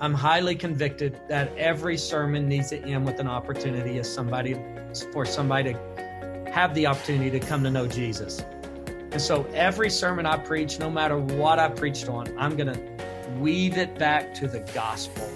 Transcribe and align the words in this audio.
I'm 0.00 0.14
highly 0.14 0.54
convicted 0.54 1.20
that 1.28 1.54
every 1.58 1.98
sermon 1.98 2.48
needs 2.48 2.70
to 2.70 2.82
end 2.82 3.04
with 3.04 3.20
an 3.20 3.28
opportunity 3.28 3.98
as 3.98 4.10
somebody 4.10 4.58
for 5.12 5.26
somebody 5.26 5.74
to 5.74 6.50
have 6.50 6.74
the 6.74 6.86
opportunity 6.86 7.38
to 7.38 7.46
come 7.46 7.62
to 7.64 7.70
know 7.70 7.86
Jesus. 7.86 8.42
And 9.12 9.20
so 9.20 9.44
every 9.52 9.90
sermon 9.90 10.24
I 10.24 10.38
preach, 10.38 10.78
no 10.78 10.88
matter 10.88 11.18
what 11.18 11.58
I 11.58 11.68
preached 11.68 12.08
on, 12.08 12.34
I'm 12.38 12.56
going 12.56 12.72
to 12.72 12.80
weave 13.40 13.76
it 13.76 13.98
back 13.98 14.32
to 14.36 14.48
the 14.48 14.60
gospel 14.72 15.30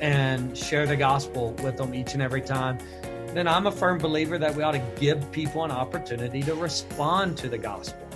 and 0.00 0.56
share 0.56 0.86
the 0.86 0.96
gospel 0.96 1.52
with 1.62 1.76
them 1.76 1.94
each 1.94 2.14
and 2.14 2.22
every 2.22 2.40
time. 2.40 2.78
Then 3.34 3.46
I'm 3.46 3.66
a 3.66 3.72
firm 3.72 3.98
believer 3.98 4.38
that 4.38 4.54
we 4.54 4.62
ought 4.62 4.72
to 4.72 4.84
give 4.98 5.30
people 5.30 5.62
an 5.62 5.70
opportunity 5.70 6.42
to 6.44 6.54
respond 6.54 7.36
to 7.36 7.50
the 7.50 7.58
gospel. 7.58 8.09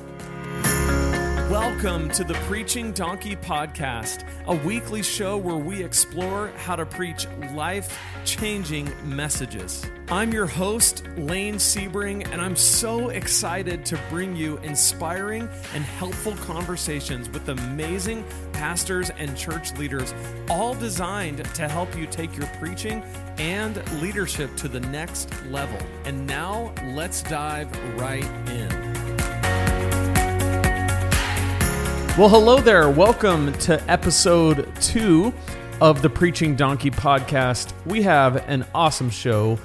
Welcome 1.55 2.09
to 2.11 2.25
the 2.25 2.35
Preaching 2.49 2.91
Donkey 2.91 3.37
Podcast, 3.37 4.25
a 4.49 4.57
weekly 4.67 5.05
show 5.05 5.37
where 5.37 5.55
we 5.55 5.85
explore 5.85 6.49
how 6.57 6.75
to 6.75 6.85
preach 6.85 7.29
life 7.53 7.97
changing 8.25 8.91
messages. 9.05 9.89
I'm 10.09 10.33
your 10.33 10.47
host, 10.47 11.07
Lane 11.17 11.55
Sebring, 11.55 12.29
and 12.33 12.43
I'm 12.43 12.57
so 12.57 13.11
excited 13.11 13.87
to 13.87 14.01
bring 14.11 14.35
you 14.35 14.57
inspiring 14.65 15.49
and 15.75 15.85
helpful 15.85 16.35
conversations 16.39 17.31
with 17.31 17.49
amazing 17.49 18.25
pastors 18.53 19.11
and 19.11 19.37
church 19.37 19.73
leaders, 19.75 20.13
all 20.51 20.75
designed 20.75 21.45
to 21.55 21.69
help 21.69 21.97
you 21.97 22.07
take 22.07 22.37
your 22.37 22.49
preaching 22.59 23.01
and 23.39 23.81
leadership 24.03 24.57
to 24.57 24.67
the 24.67 24.81
next 24.81 25.31
level. 25.45 25.79
And 26.05 26.27
now 26.27 26.75
let's 26.83 27.23
dive 27.23 27.71
right 27.97 28.25
in. 28.49 28.84
Well, 32.17 32.29
hello 32.29 32.61
there. 32.61 32.89
Welcome 32.89 33.53
to 33.55 33.83
episode 33.91 34.73
two 34.81 35.35
of 35.81 36.01
the 36.01 36.09
Preaching 36.09 36.55
Donkey 36.55 36.93
podcast. 36.93 37.73
We 37.87 38.03
have 38.03 38.37
an 38.49 38.65
awesome 38.73 39.11
show 39.11 39.59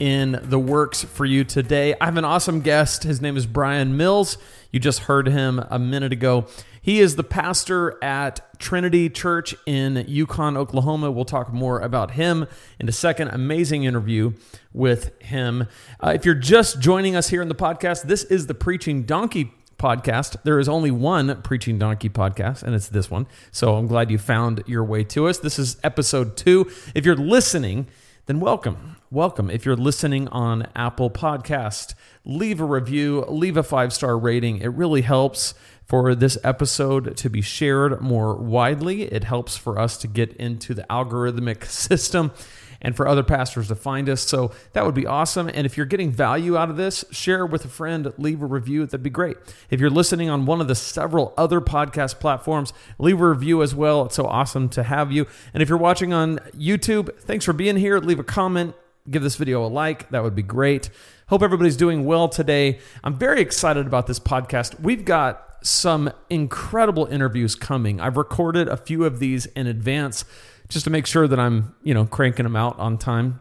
in 0.00 0.38
the 0.42 0.58
works 0.58 1.02
for 1.02 1.24
you 1.24 1.44
today. 1.44 1.94
I 1.98 2.04
have 2.04 2.18
an 2.18 2.26
awesome 2.26 2.60
guest. 2.60 3.04
His 3.04 3.22
name 3.22 3.38
is 3.38 3.46
Brian 3.46 3.96
Mills. 3.96 4.36
You 4.70 4.80
just 4.80 4.98
heard 4.98 5.28
him 5.28 5.64
a 5.70 5.78
minute 5.78 6.12
ago. 6.12 6.44
He 6.82 7.00
is 7.00 7.16
the 7.16 7.24
pastor 7.24 7.96
at 8.04 8.58
Trinity 8.58 9.08
Church 9.08 9.54
in 9.64 10.04
Yukon, 10.06 10.58
Oklahoma. 10.58 11.10
We'll 11.10 11.24
talk 11.24 11.54
more 11.54 11.80
about 11.80 12.10
him 12.10 12.46
in 12.78 12.86
a 12.86 12.92
second. 12.92 13.28
Amazing 13.28 13.84
interview 13.84 14.34
with 14.74 15.18
him. 15.22 15.68
Uh, 16.00 16.12
if 16.14 16.26
you're 16.26 16.34
just 16.34 16.80
joining 16.80 17.16
us 17.16 17.30
here 17.30 17.40
in 17.40 17.48
the 17.48 17.54
podcast, 17.54 18.02
this 18.02 18.24
is 18.24 18.46
the 18.46 18.54
Preaching 18.54 19.04
Donkey 19.04 19.54
podcast. 19.84 20.34
There 20.44 20.58
is 20.58 20.66
only 20.66 20.90
one 20.90 21.42
Preaching 21.42 21.78
Donkey 21.78 22.08
podcast, 22.08 22.62
and 22.62 22.74
it's 22.74 22.88
this 22.88 23.10
one. 23.10 23.26
So 23.52 23.74
I'm 23.74 23.86
glad 23.86 24.10
you 24.10 24.16
found 24.16 24.62
your 24.66 24.82
way 24.82 25.04
to 25.04 25.28
us. 25.28 25.36
This 25.36 25.58
is 25.58 25.76
episode 25.84 26.38
two. 26.38 26.70
If 26.94 27.04
you're 27.04 27.14
listening, 27.14 27.88
then 28.24 28.40
welcome. 28.40 28.96
Welcome. 29.10 29.50
If 29.50 29.66
you're 29.66 29.76
listening 29.76 30.26
on 30.28 30.68
Apple 30.74 31.10
Podcast, 31.10 31.92
leave 32.24 32.62
a 32.62 32.64
review, 32.64 33.26
leave 33.28 33.58
a 33.58 33.62
five 33.62 33.92
star 33.92 34.16
rating. 34.16 34.56
It 34.56 34.68
really 34.68 35.02
helps 35.02 35.52
for 35.84 36.14
this 36.14 36.38
episode 36.42 37.14
to 37.18 37.28
be 37.28 37.42
shared 37.42 38.00
more 38.00 38.36
widely. 38.36 39.02
It 39.02 39.24
helps 39.24 39.58
for 39.58 39.78
us 39.78 39.98
to 39.98 40.06
get 40.06 40.32
into 40.38 40.72
the 40.72 40.86
algorithmic 40.88 41.64
system 41.66 42.32
and 42.84 42.94
for 42.94 43.08
other 43.08 43.24
pastors 43.24 43.68
to 43.68 43.74
find 43.74 44.08
us. 44.08 44.20
So 44.20 44.52
that 44.74 44.84
would 44.84 44.94
be 44.94 45.06
awesome. 45.06 45.48
And 45.48 45.66
if 45.66 45.76
you're 45.76 45.86
getting 45.86 46.12
value 46.12 46.56
out 46.56 46.70
of 46.70 46.76
this, 46.76 47.04
share 47.10 47.44
with 47.44 47.64
a 47.64 47.68
friend, 47.68 48.12
leave 48.18 48.42
a 48.42 48.46
review. 48.46 48.84
That'd 48.86 49.02
be 49.02 49.10
great. 49.10 49.38
If 49.70 49.80
you're 49.80 49.90
listening 49.90 50.28
on 50.28 50.46
one 50.46 50.60
of 50.60 50.68
the 50.68 50.74
several 50.74 51.34
other 51.36 51.60
podcast 51.60 52.20
platforms, 52.20 52.72
leave 52.98 53.20
a 53.20 53.28
review 53.28 53.62
as 53.62 53.74
well. 53.74 54.04
It's 54.04 54.14
so 54.14 54.26
awesome 54.26 54.68
to 54.68 54.84
have 54.84 55.10
you. 55.10 55.26
And 55.52 55.62
if 55.62 55.68
you're 55.68 55.78
watching 55.78 56.12
on 56.12 56.38
YouTube, 56.56 57.18
thanks 57.20 57.46
for 57.46 57.54
being 57.54 57.76
here. 57.76 57.98
Leave 57.98 58.20
a 58.20 58.24
comment, 58.24 58.74
give 59.10 59.22
this 59.22 59.36
video 59.36 59.64
a 59.64 59.68
like. 59.68 60.10
That 60.10 60.22
would 60.22 60.34
be 60.34 60.42
great. 60.42 60.90
Hope 61.28 61.42
everybody's 61.42 61.76
doing 61.76 62.04
well 62.04 62.28
today. 62.28 62.78
I'm 63.02 63.16
very 63.16 63.40
excited 63.40 63.86
about 63.86 64.06
this 64.06 64.20
podcast. 64.20 64.78
We've 64.78 65.06
got 65.06 65.40
some 65.62 66.12
incredible 66.28 67.06
interviews 67.06 67.54
coming. 67.54 67.98
I've 67.98 68.18
recorded 68.18 68.68
a 68.68 68.76
few 68.76 69.06
of 69.06 69.20
these 69.20 69.46
in 69.46 69.66
advance 69.66 70.26
just 70.68 70.84
to 70.84 70.90
make 70.90 71.06
sure 71.06 71.28
that 71.28 71.38
I'm, 71.38 71.74
you 71.82 71.94
know, 71.94 72.06
cranking 72.06 72.44
them 72.44 72.56
out 72.56 72.78
on 72.78 72.98
time. 72.98 73.40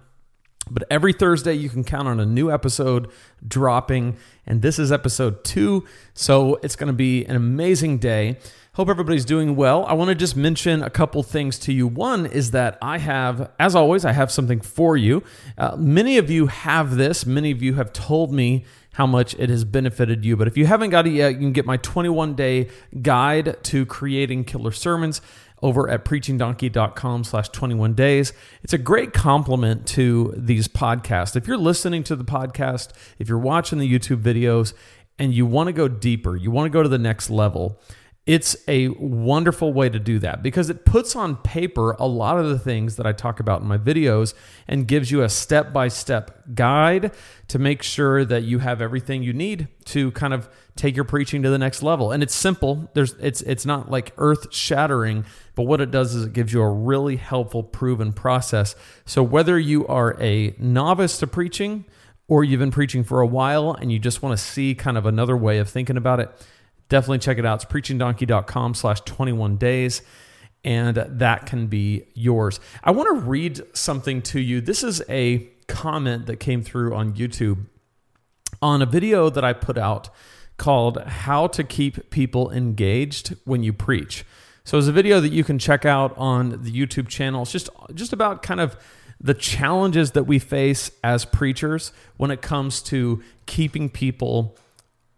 But 0.69 0.83
every 0.89 1.11
Thursday, 1.11 1.53
you 1.53 1.69
can 1.69 1.83
count 1.83 2.07
on 2.07 2.19
a 2.19 2.25
new 2.25 2.49
episode 2.49 3.11
dropping. 3.45 4.15
And 4.45 4.61
this 4.61 4.79
is 4.79 4.91
episode 4.91 5.43
two. 5.43 5.85
So 6.13 6.55
it's 6.63 6.75
going 6.75 6.87
to 6.87 6.93
be 6.93 7.25
an 7.25 7.35
amazing 7.35 7.97
day. 7.97 8.37
Hope 8.73 8.89
everybody's 8.89 9.25
doing 9.25 9.55
well. 9.55 9.85
I 9.85 9.93
want 9.93 10.09
to 10.09 10.15
just 10.15 10.35
mention 10.35 10.81
a 10.81 10.89
couple 10.89 11.21
things 11.21 11.59
to 11.59 11.73
you. 11.73 11.85
One 11.85 12.25
is 12.25 12.51
that 12.51 12.77
I 12.81 12.97
have, 12.97 13.51
as 13.59 13.75
always, 13.75 14.03
I 14.03 14.13
have 14.13 14.31
something 14.31 14.61
for 14.61 14.97
you. 14.97 15.21
Uh, 15.57 15.75
many 15.77 16.17
of 16.17 16.31
you 16.31 16.47
have 16.47 16.95
this, 16.95 17.25
many 17.25 17.51
of 17.51 17.61
you 17.61 17.75
have 17.75 17.93
told 17.93 18.31
me 18.31 18.65
how 18.93 19.05
much 19.05 19.35
it 19.35 19.49
has 19.49 19.63
benefited 19.63 20.23
you. 20.23 20.37
But 20.37 20.47
if 20.47 20.57
you 20.57 20.65
haven't 20.65 20.91
got 20.91 21.05
it 21.05 21.11
yet, 21.11 21.33
you 21.33 21.39
can 21.39 21.51
get 21.51 21.65
my 21.65 21.77
21 21.77 22.35
day 22.35 22.69
guide 23.01 23.61
to 23.63 23.85
creating 23.85 24.45
killer 24.45 24.71
sermons 24.71 25.21
over 25.63 25.89
at 25.89 26.05
preachingdonkey.com 26.05 27.23
slash 27.23 27.49
21 27.49 27.95
days. 27.95 28.33
It's 28.61 28.73
a 28.73 28.77
great 28.77 29.13
complement 29.13 29.87
to 29.87 30.33
these 30.37 30.67
podcasts. 30.67 31.35
If 31.35 31.47
you're 31.47 31.57
listening 31.57 32.03
to 32.03 32.15
the 32.15 32.25
podcast, 32.25 32.89
if 33.17 33.27
you're 33.27 33.39
watching 33.39 33.79
the 33.79 33.91
YouTube 33.91 34.21
videos, 34.21 34.73
and 35.19 35.33
you 35.33 35.45
want 35.45 35.67
to 35.67 35.73
go 35.73 35.87
deeper, 35.87 36.35
you 36.35 36.51
want 36.51 36.65
to 36.65 36.69
go 36.69 36.83
to 36.83 36.89
the 36.89 36.97
next 36.97 37.29
level, 37.29 37.79
it's 38.25 38.55
a 38.69 38.87
wonderful 38.87 39.73
way 39.73 39.89
to 39.89 39.99
do 39.99 40.17
that 40.19 40.41
because 40.41 40.69
it 40.69 40.85
puts 40.85 41.13
on 41.13 41.35
paper 41.35 41.91
a 41.99 42.07
lot 42.07 42.39
of 42.39 42.47
the 42.47 42.57
things 42.57 42.95
that 42.95 43.05
I 43.05 43.11
talk 43.11 43.41
about 43.41 43.61
in 43.61 43.67
my 43.67 43.77
videos 43.77 44.33
and 44.65 44.87
gives 44.87 45.11
you 45.11 45.23
a 45.23 45.29
step 45.29 45.73
by 45.73 45.89
step 45.89 46.41
guide 46.55 47.11
to 47.49 47.59
make 47.59 47.83
sure 47.83 48.23
that 48.23 48.43
you 48.43 48.59
have 48.59 48.81
everything 48.81 49.23
you 49.23 49.33
need 49.33 49.67
to 49.85 50.11
kind 50.11 50.33
of 50.33 50.47
take 50.77 50.95
your 50.95 51.03
preaching 51.03 51.43
to 51.43 51.49
the 51.49 51.57
next 51.57 51.83
level. 51.83 52.13
And 52.13 52.23
it's 52.23 52.33
simple. 52.33 52.89
There's 52.93 53.11
it's 53.15 53.41
it's 53.41 53.65
not 53.65 53.91
like 53.91 54.13
earth 54.17 54.53
shattering, 54.53 55.25
but 55.55 55.63
what 55.63 55.81
it 55.81 55.91
does 55.91 56.15
is 56.15 56.25
it 56.25 56.33
gives 56.33 56.53
you 56.53 56.61
a 56.61 56.69
really 56.69 57.15
helpful 57.15 57.63
proven 57.63 58.13
process. 58.13 58.75
So 59.05 59.21
whether 59.21 59.59
you 59.59 59.85
are 59.87 60.17
a 60.19 60.55
novice 60.57 61.17
to 61.19 61.27
preaching 61.27 61.85
or 62.27 62.43
you've 62.43 62.59
been 62.59 62.71
preaching 62.71 63.03
for 63.03 63.21
a 63.21 63.27
while 63.27 63.71
and 63.71 63.91
you 63.91 63.99
just 63.99 64.21
want 64.21 64.37
to 64.37 64.43
see 64.43 64.73
kind 64.73 64.97
of 64.97 65.05
another 65.05 65.37
way 65.37 65.59
of 65.59 65.69
thinking 65.69 65.97
about 65.97 66.19
it, 66.19 66.29
definitely 66.89 67.19
check 67.19 67.37
it 67.37 67.45
out. 67.45 67.63
It's 67.63 67.71
preachingdonkey.com 67.71 68.73
slash 68.73 69.01
21 69.01 69.57
days. 69.57 70.01
And 70.65 70.95
that 70.95 71.45
can 71.45 71.67
be 71.67 72.05
yours. 72.13 72.59
I 72.83 72.91
want 72.91 73.09
to 73.09 73.25
read 73.25 73.61
something 73.73 74.21
to 74.23 74.39
you. 74.39 74.61
This 74.61 74.81
is 74.81 75.01
a 75.09 75.49
comment 75.67 76.25
that 76.27 76.37
came 76.37 76.63
through 76.63 76.95
on 76.95 77.13
YouTube 77.13 77.65
on 78.61 78.81
a 78.81 78.85
video 78.85 79.29
that 79.29 79.43
I 79.43 79.51
put 79.51 79.77
out 79.77 80.09
called 80.57 81.01
How 81.01 81.47
to 81.47 81.63
Keep 81.63 82.09
People 82.09 82.49
Engaged 82.49 83.35
When 83.43 83.63
You 83.63 83.73
Preach. 83.73 84.23
So 84.65 84.77
it's 84.77 84.87
a 84.87 84.93
video 84.93 85.19
that 85.19 85.33
you 85.33 85.43
can 85.43 85.59
check 85.59 85.85
out 85.85 86.17
on 86.17 86.63
the 86.63 86.71
YouTube 86.71 87.09
channel. 87.09 87.41
It's 87.41 87.51
just 87.51 87.69
just 87.93 88.13
about 88.13 88.43
kind 88.43 88.61
of 88.61 88.77
the 89.19 89.33
challenges 89.33 90.11
that 90.11 90.23
we 90.23 90.39
face 90.39 90.91
as 91.03 91.25
preachers 91.25 91.91
when 92.17 92.31
it 92.31 92.41
comes 92.41 92.81
to 92.83 93.21
keeping 93.45 93.89
people 93.89 94.57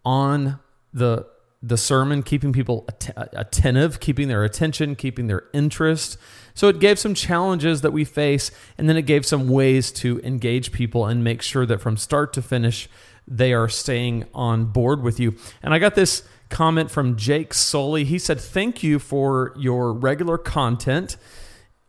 on 0.03 0.59
the 0.94 1.28
the 1.61 1.78
sermon, 1.78 2.22
keeping 2.22 2.53
people 2.53 2.85
att- 2.88 3.29
attentive, 3.33 4.00
keeping 4.00 4.28
their 4.28 4.44
attention, 4.44 4.95
keeping 4.95 5.28
their 5.28 5.44
interest. 5.53 6.17
So 6.53 6.67
it 6.67 6.79
gave 6.79 7.00
some 7.00 7.16
challenges 7.16 7.81
that 7.81 7.91
we 7.91 8.03
face, 8.03 8.51
and 8.77 8.88
then 8.88 8.97
it 8.97 9.03
gave 9.03 9.25
some 9.25 9.47
ways 9.50 9.91
to 9.94 10.19
engage 10.23 10.72
people 10.72 11.06
and 11.06 11.23
make 11.23 11.41
sure 11.41 11.66
that 11.66 11.81
from 11.81 11.97
start 11.97 12.33
to 12.33 12.41
finish, 12.44 12.88
they 13.27 13.51
are 13.53 13.67
staying 13.67 14.25
on 14.33 14.66
board 14.66 15.01
with 15.01 15.19
you. 15.19 15.35
And 15.63 15.73
I 15.73 15.79
got 15.79 15.95
this 15.95 16.23
comment 16.50 16.91
from 16.91 17.16
Jake 17.16 17.53
Soley. 17.53 18.03
He 18.03 18.19
said, 18.19 18.39
Thank 18.39 18.83
you 18.83 19.00
for 19.00 19.53
your 19.57 19.94
regular 19.94 20.38
content. 20.38 21.17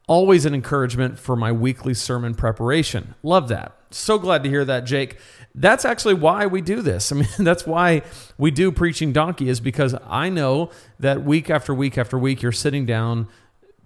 Always 0.09 0.45
an 0.45 0.55
encouragement 0.55 1.19
for 1.19 1.35
my 1.35 1.51
weekly 1.51 1.95
sermon 1.95 2.35
preparation. 2.35 3.15
Love 3.23 3.49
that. 3.49 3.77
So 3.91 4.19
glad 4.19 4.43
to 4.45 4.49
hear 4.49 4.65
that, 4.65 4.85
Jake 4.85 5.19
that's 5.57 5.87
actually 5.87 6.15
why 6.15 6.47
we 6.47 6.61
do 6.61 6.83
this. 6.83 7.11
I 7.13 7.17
mean, 7.17 7.29
that's 7.39 7.67
why 7.67 8.03
we 8.39 8.51
do 8.51 8.71
Preaching 8.71 9.13
Donkey, 9.13 9.49
is 9.49 9.59
because 9.59 9.97
I 10.07 10.29
know 10.29 10.71
that 11.01 11.25
week 11.25 11.51
after 11.51 11.75
week 11.75 11.99
after 11.99 12.19
week, 12.19 12.43
you're 12.43 12.53
sitting 12.53 12.87
down 12.87 13.27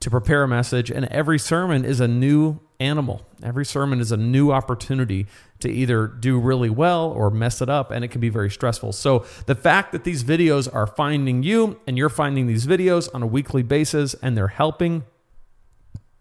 to 0.00 0.10
prepare 0.10 0.42
a 0.42 0.48
message, 0.48 0.90
and 0.90 1.06
every 1.06 1.38
sermon 1.38 1.84
is 1.84 2.00
a 2.00 2.08
new 2.08 2.58
animal. 2.80 3.26
Every 3.42 3.64
sermon 3.64 4.00
is 4.00 4.10
a 4.10 4.16
new 4.16 4.50
opportunity 4.50 5.26
to 5.60 5.70
either 5.70 6.06
do 6.06 6.40
really 6.40 6.70
well 6.70 7.10
or 7.10 7.30
mess 7.30 7.60
it 7.60 7.68
up, 7.68 7.90
and 7.90 8.04
it 8.04 8.08
can 8.08 8.20
be 8.20 8.30
very 8.30 8.50
stressful. 8.50 8.92
So, 8.92 9.24
the 9.46 9.54
fact 9.54 9.92
that 9.92 10.04
these 10.04 10.24
videos 10.24 10.72
are 10.74 10.86
finding 10.86 11.42
you 11.42 11.78
and 11.86 11.96
you're 11.98 12.08
finding 12.08 12.46
these 12.46 12.66
videos 12.66 13.08
on 13.14 13.22
a 13.22 13.26
weekly 13.26 13.62
basis 13.62 14.14
and 14.14 14.36
they're 14.36 14.48
helping, 14.48 15.04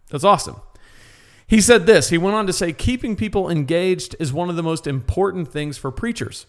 that's 0.10 0.24
awesome. 0.24 0.58
He 1.48 1.62
said 1.62 1.88
this. 1.88 2.10
He 2.10 2.18
went 2.20 2.36
on 2.36 2.46
to 2.46 2.54
say, 2.54 2.74
keeping 2.74 3.16
people 3.16 3.50
engaged 3.50 4.16
is 4.20 4.32
one 4.32 4.52
of 4.52 4.56
the 4.56 4.62
most 4.62 4.86
important 4.86 5.52
things 5.52 5.80
for 5.80 5.92
preachers. 5.92 6.46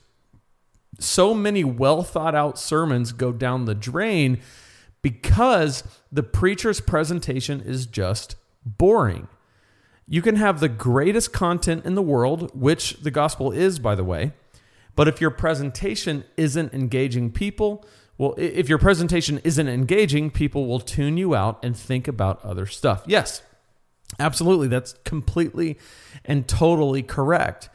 So 0.99 1.33
many 1.33 1.65
well 1.65 2.03
thought 2.03 2.35
out 2.35 2.59
sermons 2.59 3.13
go 3.13 3.33
down 3.33 3.65
the 3.65 3.75
drain 3.75 4.41
because 5.01 5.85
the 6.13 6.23
preacher's 6.23 6.81
presentation 6.81 7.63
is 7.63 7.87
just 7.87 8.37
boring. 8.65 9.29
You 10.13 10.23
can 10.23 10.35
have 10.35 10.59
the 10.59 10.69
greatest 10.69 11.33
content 11.33 11.87
in 11.87 11.95
the 11.95 12.03
world, 12.03 12.51
which 12.53 12.95
the 12.95 13.13
gospel 13.13 13.53
is, 13.53 13.79
by 13.79 13.95
the 13.95 14.03
way, 14.03 14.33
but 14.97 15.07
if 15.07 15.21
your 15.21 15.31
presentation 15.31 16.25
isn't 16.37 16.75
engaging 16.75 17.31
people, 17.31 17.87
well, 18.19 18.35
if 18.37 18.69
your 18.69 18.79
presentation 18.79 19.41
isn't 19.45 19.69
engaging, 19.69 20.33
people 20.33 20.67
will 20.67 20.81
tune 20.81 21.17
you 21.17 21.37
out 21.37 21.65
and 21.65 21.77
think 21.77 22.09
about 22.09 22.45
other 22.45 22.67
stuff. 22.67 23.05
Yes, 23.07 23.43
absolutely. 24.19 24.67
That's 24.67 24.95
completely 25.05 25.79
and 26.25 26.49
totally 26.49 27.05
correct. 27.05 27.71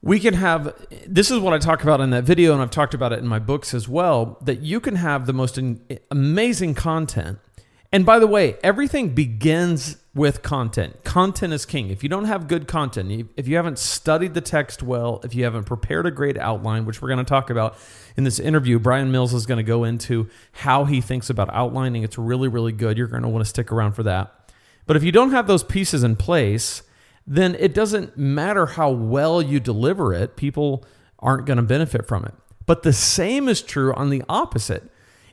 We 0.00 0.20
can 0.20 0.34
have, 0.34 0.72
this 1.08 1.28
is 1.32 1.40
what 1.40 1.52
I 1.52 1.58
talk 1.58 1.82
about 1.82 2.00
in 2.00 2.10
that 2.10 2.22
video, 2.22 2.52
and 2.52 2.62
I've 2.62 2.70
talked 2.70 2.94
about 2.94 3.12
it 3.12 3.18
in 3.18 3.26
my 3.26 3.40
books 3.40 3.74
as 3.74 3.88
well, 3.88 4.38
that 4.42 4.60
you 4.60 4.78
can 4.78 4.94
have 4.94 5.26
the 5.26 5.32
most 5.32 5.58
amazing 6.08 6.74
content 6.74 7.40
and 7.92 8.06
by 8.06 8.18
the 8.18 8.26
way, 8.26 8.56
everything 8.62 9.10
begins 9.10 9.98
with 10.14 10.42
content. 10.42 11.04
Content 11.04 11.52
is 11.52 11.66
king. 11.66 11.90
If 11.90 12.02
you 12.02 12.08
don't 12.08 12.24
have 12.24 12.48
good 12.48 12.66
content, 12.66 13.30
if 13.36 13.46
you 13.46 13.56
haven't 13.56 13.78
studied 13.78 14.34
the 14.34 14.40
text 14.40 14.82
well, 14.82 15.20
if 15.24 15.34
you 15.34 15.44
haven't 15.44 15.64
prepared 15.64 16.06
a 16.06 16.10
great 16.10 16.38
outline, 16.38 16.84
which 16.84 17.00
we're 17.00 17.08
going 17.08 17.18
to 17.18 17.24
talk 17.24 17.50
about 17.50 17.76
in 18.16 18.24
this 18.24 18.38
interview, 18.38 18.78
Brian 18.78 19.10
Mills 19.10 19.34
is 19.34 19.46
going 19.46 19.58
to 19.58 19.62
go 19.62 19.84
into 19.84 20.28
how 20.52 20.84
he 20.84 21.00
thinks 21.00 21.30
about 21.30 21.52
outlining. 21.52 22.02
It's 22.02 22.18
really, 22.18 22.48
really 22.48 22.72
good. 22.72 22.96
You're 22.96 23.06
going 23.06 23.22
to 23.22 23.28
want 23.28 23.44
to 23.44 23.48
stick 23.48 23.70
around 23.70 23.92
for 23.92 24.02
that. 24.04 24.50
But 24.86 24.96
if 24.96 25.02
you 25.02 25.12
don't 25.12 25.30
have 25.30 25.46
those 25.46 25.62
pieces 25.62 26.02
in 26.02 26.16
place, 26.16 26.82
then 27.26 27.54
it 27.58 27.72
doesn't 27.74 28.16
matter 28.16 28.66
how 28.66 28.90
well 28.90 29.40
you 29.40 29.60
deliver 29.60 30.12
it, 30.12 30.36
people 30.36 30.84
aren't 31.18 31.46
going 31.46 31.58
to 31.58 31.62
benefit 31.62 32.06
from 32.06 32.24
it. 32.24 32.34
But 32.66 32.82
the 32.82 32.92
same 32.92 33.48
is 33.48 33.62
true 33.62 33.94
on 33.94 34.10
the 34.10 34.22
opposite. 34.28 34.90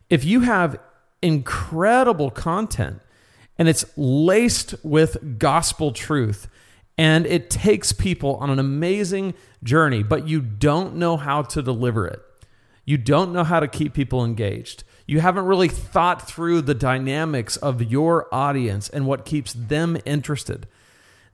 If 0.09 0.23
you 0.23 0.41
have 0.41 0.79
incredible 1.21 2.31
content 2.31 3.01
and 3.57 3.67
it's 3.67 3.85
laced 3.97 4.75
with 4.83 5.37
gospel 5.37 5.91
truth 5.91 6.47
and 6.97 7.25
it 7.25 7.49
takes 7.49 7.93
people 7.93 8.35
on 8.37 8.49
an 8.49 8.59
amazing 8.59 9.33
journey, 9.63 10.03
but 10.03 10.27
you 10.27 10.41
don't 10.41 10.95
know 10.95 11.15
how 11.15 11.41
to 11.43 11.61
deliver 11.61 12.05
it. 12.05 12.21
You 12.83 12.97
don't 12.97 13.31
know 13.31 13.43
how 13.43 13.59
to 13.59 13.67
keep 13.67 13.93
people 13.93 14.25
engaged. 14.25 14.83
You 15.07 15.21
haven't 15.21 15.45
really 15.45 15.69
thought 15.69 16.27
through 16.27 16.61
the 16.61 16.73
dynamics 16.73 17.55
of 17.57 17.81
your 17.81 18.27
audience 18.33 18.89
and 18.89 19.05
what 19.05 19.25
keeps 19.25 19.53
them 19.53 19.97
interested. 20.05 20.67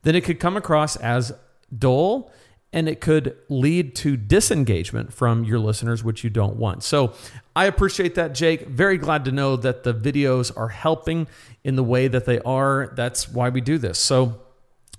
Then 0.04 0.16
it 0.16 0.24
could 0.24 0.40
come 0.40 0.56
across 0.56 0.96
as 0.98 1.34
dull 1.76 2.32
and 2.76 2.90
it 2.90 3.00
could 3.00 3.38
lead 3.48 3.96
to 3.96 4.18
disengagement 4.18 5.14
from 5.14 5.46
your 5.46 5.58
listeners, 5.58 6.04
which 6.04 6.26
you 6.26 6.30
don't 6.30 6.58
want. 6.58 6.84
So 6.84 7.14
I 7.56 7.66
appreciate 7.66 8.16
that, 8.16 8.36
Jake. 8.36 8.68
Very 8.68 8.98
glad 8.98 9.24
to 9.26 9.32
know 9.32 9.56
that 9.56 9.84
the 9.84 9.94
videos 9.94 10.56
are 10.58 10.68
helping 10.68 11.28
in 11.64 11.78
the 11.78 11.84
way 11.84 12.10
that 12.10 12.26
they 12.26 12.40
are. 12.40 12.92
That's 12.94 13.30
why 13.30 13.48
we 13.48 13.62
do 13.62 13.78
this. 13.78 13.98
So 13.98 14.42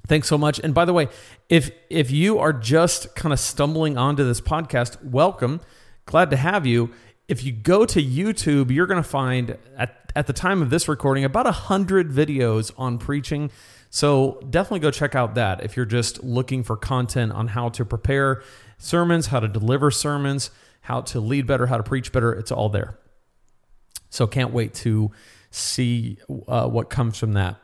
thanks 0.06 0.26
so 0.26 0.38
much. 0.38 0.58
And 0.58 0.73
by 0.73 0.87
the 0.87 0.94
way, 0.94 1.08
if 1.50 1.70
if 1.90 2.11
you 2.11 2.38
are 2.38 2.55
just 2.55 3.14
kind 3.14 3.34
of 3.34 3.38
stumbling 3.38 3.99
onto 3.99 4.25
this 4.25 4.40
podcast, 4.40 5.05
welcome. 5.05 5.61
Glad 6.06 6.31
to 6.31 6.37
have 6.37 6.64
you. 6.64 6.90
If 7.29 7.44
you 7.44 7.52
go 7.52 7.84
to 7.84 8.02
YouTube, 8.02 8.70
you're 8.70 8.87
going 8.87 9.02
to 9.02 9.08
find 9.08 9.58
at, 9.76 10.12
at 10.14 10.26
the 10.26 10.32
time 10.32 10.62
of 10.62 10.70
this 10.70 10.88
recording 10.88 11.25
about 11.25 11.46
a 11.46 11.52
hundred 11.52 12.11
videos 12.11 12.72
on 12.79 12.96
preaching 12.96 13.50
so 13.96 14.38
definitely 14.50 14.81
go 14.81 14.90
check 14.90 15.14
out 15.14 15.37
that 15.37 15.64
if 15.64 15.75
you're 15.75 15.87
just 15.87 16.22
looking 16.22 16.62
for 16.62 16.76
content 16.76 17.32
on 17.32 17.48
how 17.48 17.70
to 17.70 17.82
prepare 17.87 18.43
sermons, 18.76 19.28
how 19.28 19.40
to 19.40 19.48
deliver 19.48 19.90
sermons, 19.90 20.50
how 20.82 21.00
to 21.00 21.19
lead 21.19 21.46
better, 21.46 21.64
how 21.64 21.78
to 21.78 21.82
preach 21.82 22.12
better. 22.12 22.31
It's 22.34 22.52
all 22.52 22.69
there. 22.69 22.98
So 24.10 24.26
can't 24.26 24.52
wait 24.52 24.75
to 24.75 25.12
see 25.50 26.19
uh, 26.46 26.69
what 26.69 26.90
comes 26.90 27.16
from 27.16 27.32
that. 27.32 27.56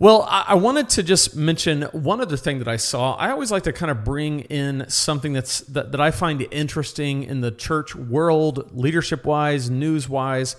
Well, 0.00 0.26
I 0.28 0.54
wanted 0.54 0.88
to 0.88 1.02
just 1.04 1.36
mention 1.36 1.82
one 1.92 2.20
other 2.20 2.36
thing 2.36 2.58
that 2.58 2.66
I 2.66 2.76
saw. 2.76 3.14
I 3.14 3.30
always 3.30 3.52
like 3.52 3.62
to 3.62 3.72
kind 3.72 3.92
of 3.92 4.02
bring 4.02 4.40
in 4.40 4.86
something 4.88 5.32
that's 5.32 5.60
that, 5.60 5.92
that 5.92 6.00
I 6.00 6.10
find 6.10 6.44
interesting 6.50 7.22
in 7.22 7.40
the 7.40 7.52
church 7.52 7.94
world, 7.94 8.76
leadership 8.76 9.24
wise, 9.24 9.70
news 9.70 10.08
wise. 10.08 10.56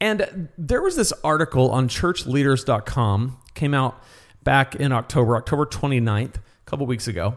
And 0.00 0.48
there 0.56 0.80
was 0.80 0.94
this 0.94 1.12
article 1.24 1.72
on 1.72 1.88
churchleaders.com, 1.88 3.38
came 3.56 3.74
out 3.74 4.00
back 4.48 4.74
in 4.74 4.92
October, 4.92 5.36
October 5.36 5.66
29th, 5.66 6.36
a 6.36 6.40
couple 6.64 6.86
weeks 6.86 7.06
ago. 7.06 7.36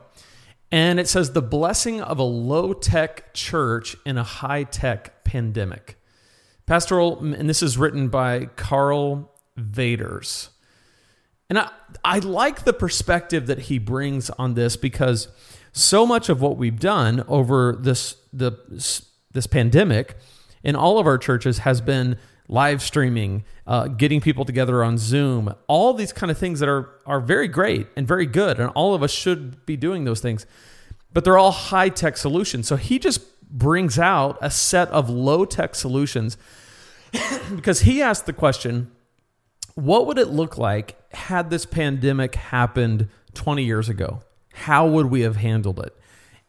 And 0.71 0.97
it 0.97 1.09
says 1.09 1.33
the 1.33 1.41
blessing 1.41 1.99
of 1.99 2.19
a 2.19 2.23
low 2.23 2.71
tech 2.71 3.33
church 3.33 3.97
in 4.05 4.17
a 4.17 4.23
high 4.23 4.63
tech 4.63 5.25
pandemic. 5.25 5.97
Pastoral, 6.65 7.19
and 7.19 7.49
this 7.49 7.61
is 7.61 7.77
written 7.77 8.07
by 8.07 8.45
Karl 8.55 9.29
Vaters. 9.59 10.51
And 11.49 11.59
I, 11.59 11.69
I 12.01 12.19
like 12.19 12.63
the 12.63 12.71
perspective 12.71 13.47
that 13.47 13.59
he 13.59 13.77
brings 13.77 14.29
on 14.29 14.53
this 14.53 14.77
because 14.77 15.27
so 15.73 16.05
much 16.05 16.29
of 16.29 16.41
what 16.41 16.55
we've 16.55 16.79
done 16.79 17.25
over 17.27 17.77
this, 17.77 18.15
the, 18.31 18.53
this 19.33 19.47
pandemic 19.47 20.15
in 20.63 20.77
all 20.77 20.97
of 20.97 21.05
our 21.05 21.17
churches 21.17 21.57
has 21.57 21.81
been 21.81 22.17
live 22.51 22.83
streaming, 22.83 23.45
uh, 23.65 23.87
getting 23.87 24.19
people 24.19 24.43
together 24.43 24.83
on 24.83 24.97
Zoom, 24.97 25.55
all 25.67 25.93
these 25.93 26.11
kind 26.11 26.29
of 26.29 26.37
things 26.37 26.59
that 26.59 26.69
are 26.69 26.89
are 27.07 27.21
very 27.21 27.47
great 27.47 27.87
and 27.95 28.07
very 28.07 28.27
good, 28.27 28.59
and 28.59 28.69
all 28.71 28.93
of 28.93 29.01
us 29.01 29.11
should 29.11 29.65
be 29.65 29.75
doing 29.75 30.03
those 30.03 30.19
things. 30.19 30.45
But 31.13 31.23
they're 31.23 31.37
all 31.37 31.51
high 31.51 31.89
tech 31.89 32.17
solutions. 32.17 32.67
So 32.67 32.75
he 32.75 32.99
just 32.99 33.21
brings 33.49 33.97
out 33.97 34.37
a 34.41 34.51
set 34.51 34.87
of 34.89 35.09
low 35.09 35.45
tech 35.45 35.75
solutions 35.75 36.37
because 37.55 37.81
he 37.81 38.01
asked 38.01 38.25
the 38.25 38.33
question 38.33 38.91
what 39.75 40.05
would 40.05 40.17
it 40.17 40.27
look 40.27 40.57
like 40.57 40.97
had 41.13 41.49
this 41.49 41.65
pandemic 41.65 42.35
happened 42.35 43.07
20 43.33 43.63
years 43.63 43.87
ago? 43.87 44.21
How 44.53 44.85
would 44.85 45.05
we 45.05 45.21
have 45.21 45.37
handled 45.37 45.79
it? 45.79 45.95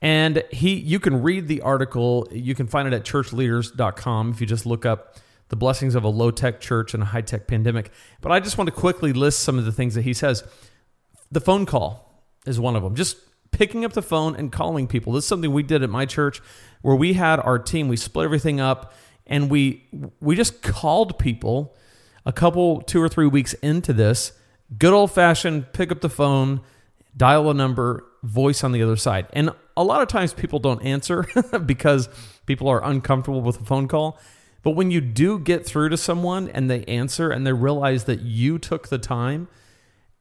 And 0.00 0.43
he 0.50 0.75
you 0.75 0.99
can 0.99 1.22
read 1.22 1.46
the 1.46 1.60
article, 1.60 2.26
you 2.32 2.56
can 2.56 2.66
find 2.66 2.88
it 2.88 2.94
at 2.94 3.04
churchleaders.com 3.04 4.31
if 4.31 4.40
you 4.40 4.46
just 4.49 4.66
look 4.66 4.84
up 4.84 5.16
the 5.52 5.56
blessings 5.56 5.94
of 5.94 6.02
a 6.02 6.08
low 6.08 6.31
tech 6.31 6.62
church 6.62 6.94
and 6.94 7.02
a 7.02 7.06
high 7.06 7.20
tech 7.20 7.46
pandemic. 7.46 7.90
But 8.22 8.32
I 8.32 8.40
just 8.40 8.56
want 8.56 8.69
to 8.69 8.75
quickly 8.75 9.12
list 9.12 9.40
some 9.40 9.58
of 9.58 9.66
the 9.66 9.70
things 9.70 9.94
that 9.94 10.00
he 10.00 10.14
says. 10.14 10.43
The 11.31 11.43
phone 11.43 11.66
call 11.66 12.25
is 12.46 12.58
one 12.58 12.75
of 12.75 12.82
them. 12.82 12.94
Just 12.94 13.19
picking 13.50 13.84
up 13.84 13.93
the 13.93 14.00
phone 14.00 14.34
and 14.34 14.50
calling 14.50 14.87
people. 14.87 15.12
This 15.12 15.25
is 15.25 15.28
something 15.28 15.52
we 15.52 15.62
did 15.62 15.82
at 15.82 15.90
my 15.90 16.06
church 16.06 16.40
where 16.81 16.96
we 16.96 17.12
had 17.12 17.38
our 17.38 17.58
team, 17.58 17.88
we 17.88 17.99
split 17.99 18.25
everything 18.25 18.60
up 18.60 18.94
and 19.26 19.50
we 19.50 19.87
we 20.22 20.37
just 20.37 20.62
called 20.62 21.19
people 21.19 21.76
a 22.25 22.32
couple 22.32 22.81
2 22.81 23.02
or 23.02 23.10
3 23.10 23.26
weeks 23.26 23.52
into 23.54 23.93
this. 23.93 24.32
Good 24.78 24.94
old 24.94 25.12
fashioned 25.12 25.75
pick 25.75 25.93
up 25.93 26.00
the 26.00 26.08
phone, 26.08 26.62
dial 27.14 27.50
a 27.50 27.52
number, 27.52 28.06
voice 28.23 28.64
on 28.64 28.73
the 28.73 28.82
other 28.82 28.97
side. 28.97 29.26
And 29.35 29.50
a 29.76 29.85
lot 29.85 30.00
of 30.00 30.09
times 30.09 30.32
people 30.32 30.61
don't 30.61 30.82
answer 30.82 31.26
because 31.66 32.09
people 32.47 32.68
are 32.68 32.82
uncomfortable 32.82 33.42
with 33.42 33.61
a 33.61 33.64
phone 33.64 33.87
call. 33.87 34.18
But 34.62 34.73
when 34.73 34.90
you 34.90 35.00
do 35.00 35.38
get 35.38 35.66
through 35.66 35.88
to 35.90 35.97
someone 35.97 36.49
and 36.49 36.71
they 36.71 36.85
answer 36.85 37.31
and 37.31 37.47
they 37.47 37.52
realize 37.52 38.04
that 38.04 38.21
you 38.21 38.59
took 38.59 38.88
the 38.88 38.99
time 38.99 39.49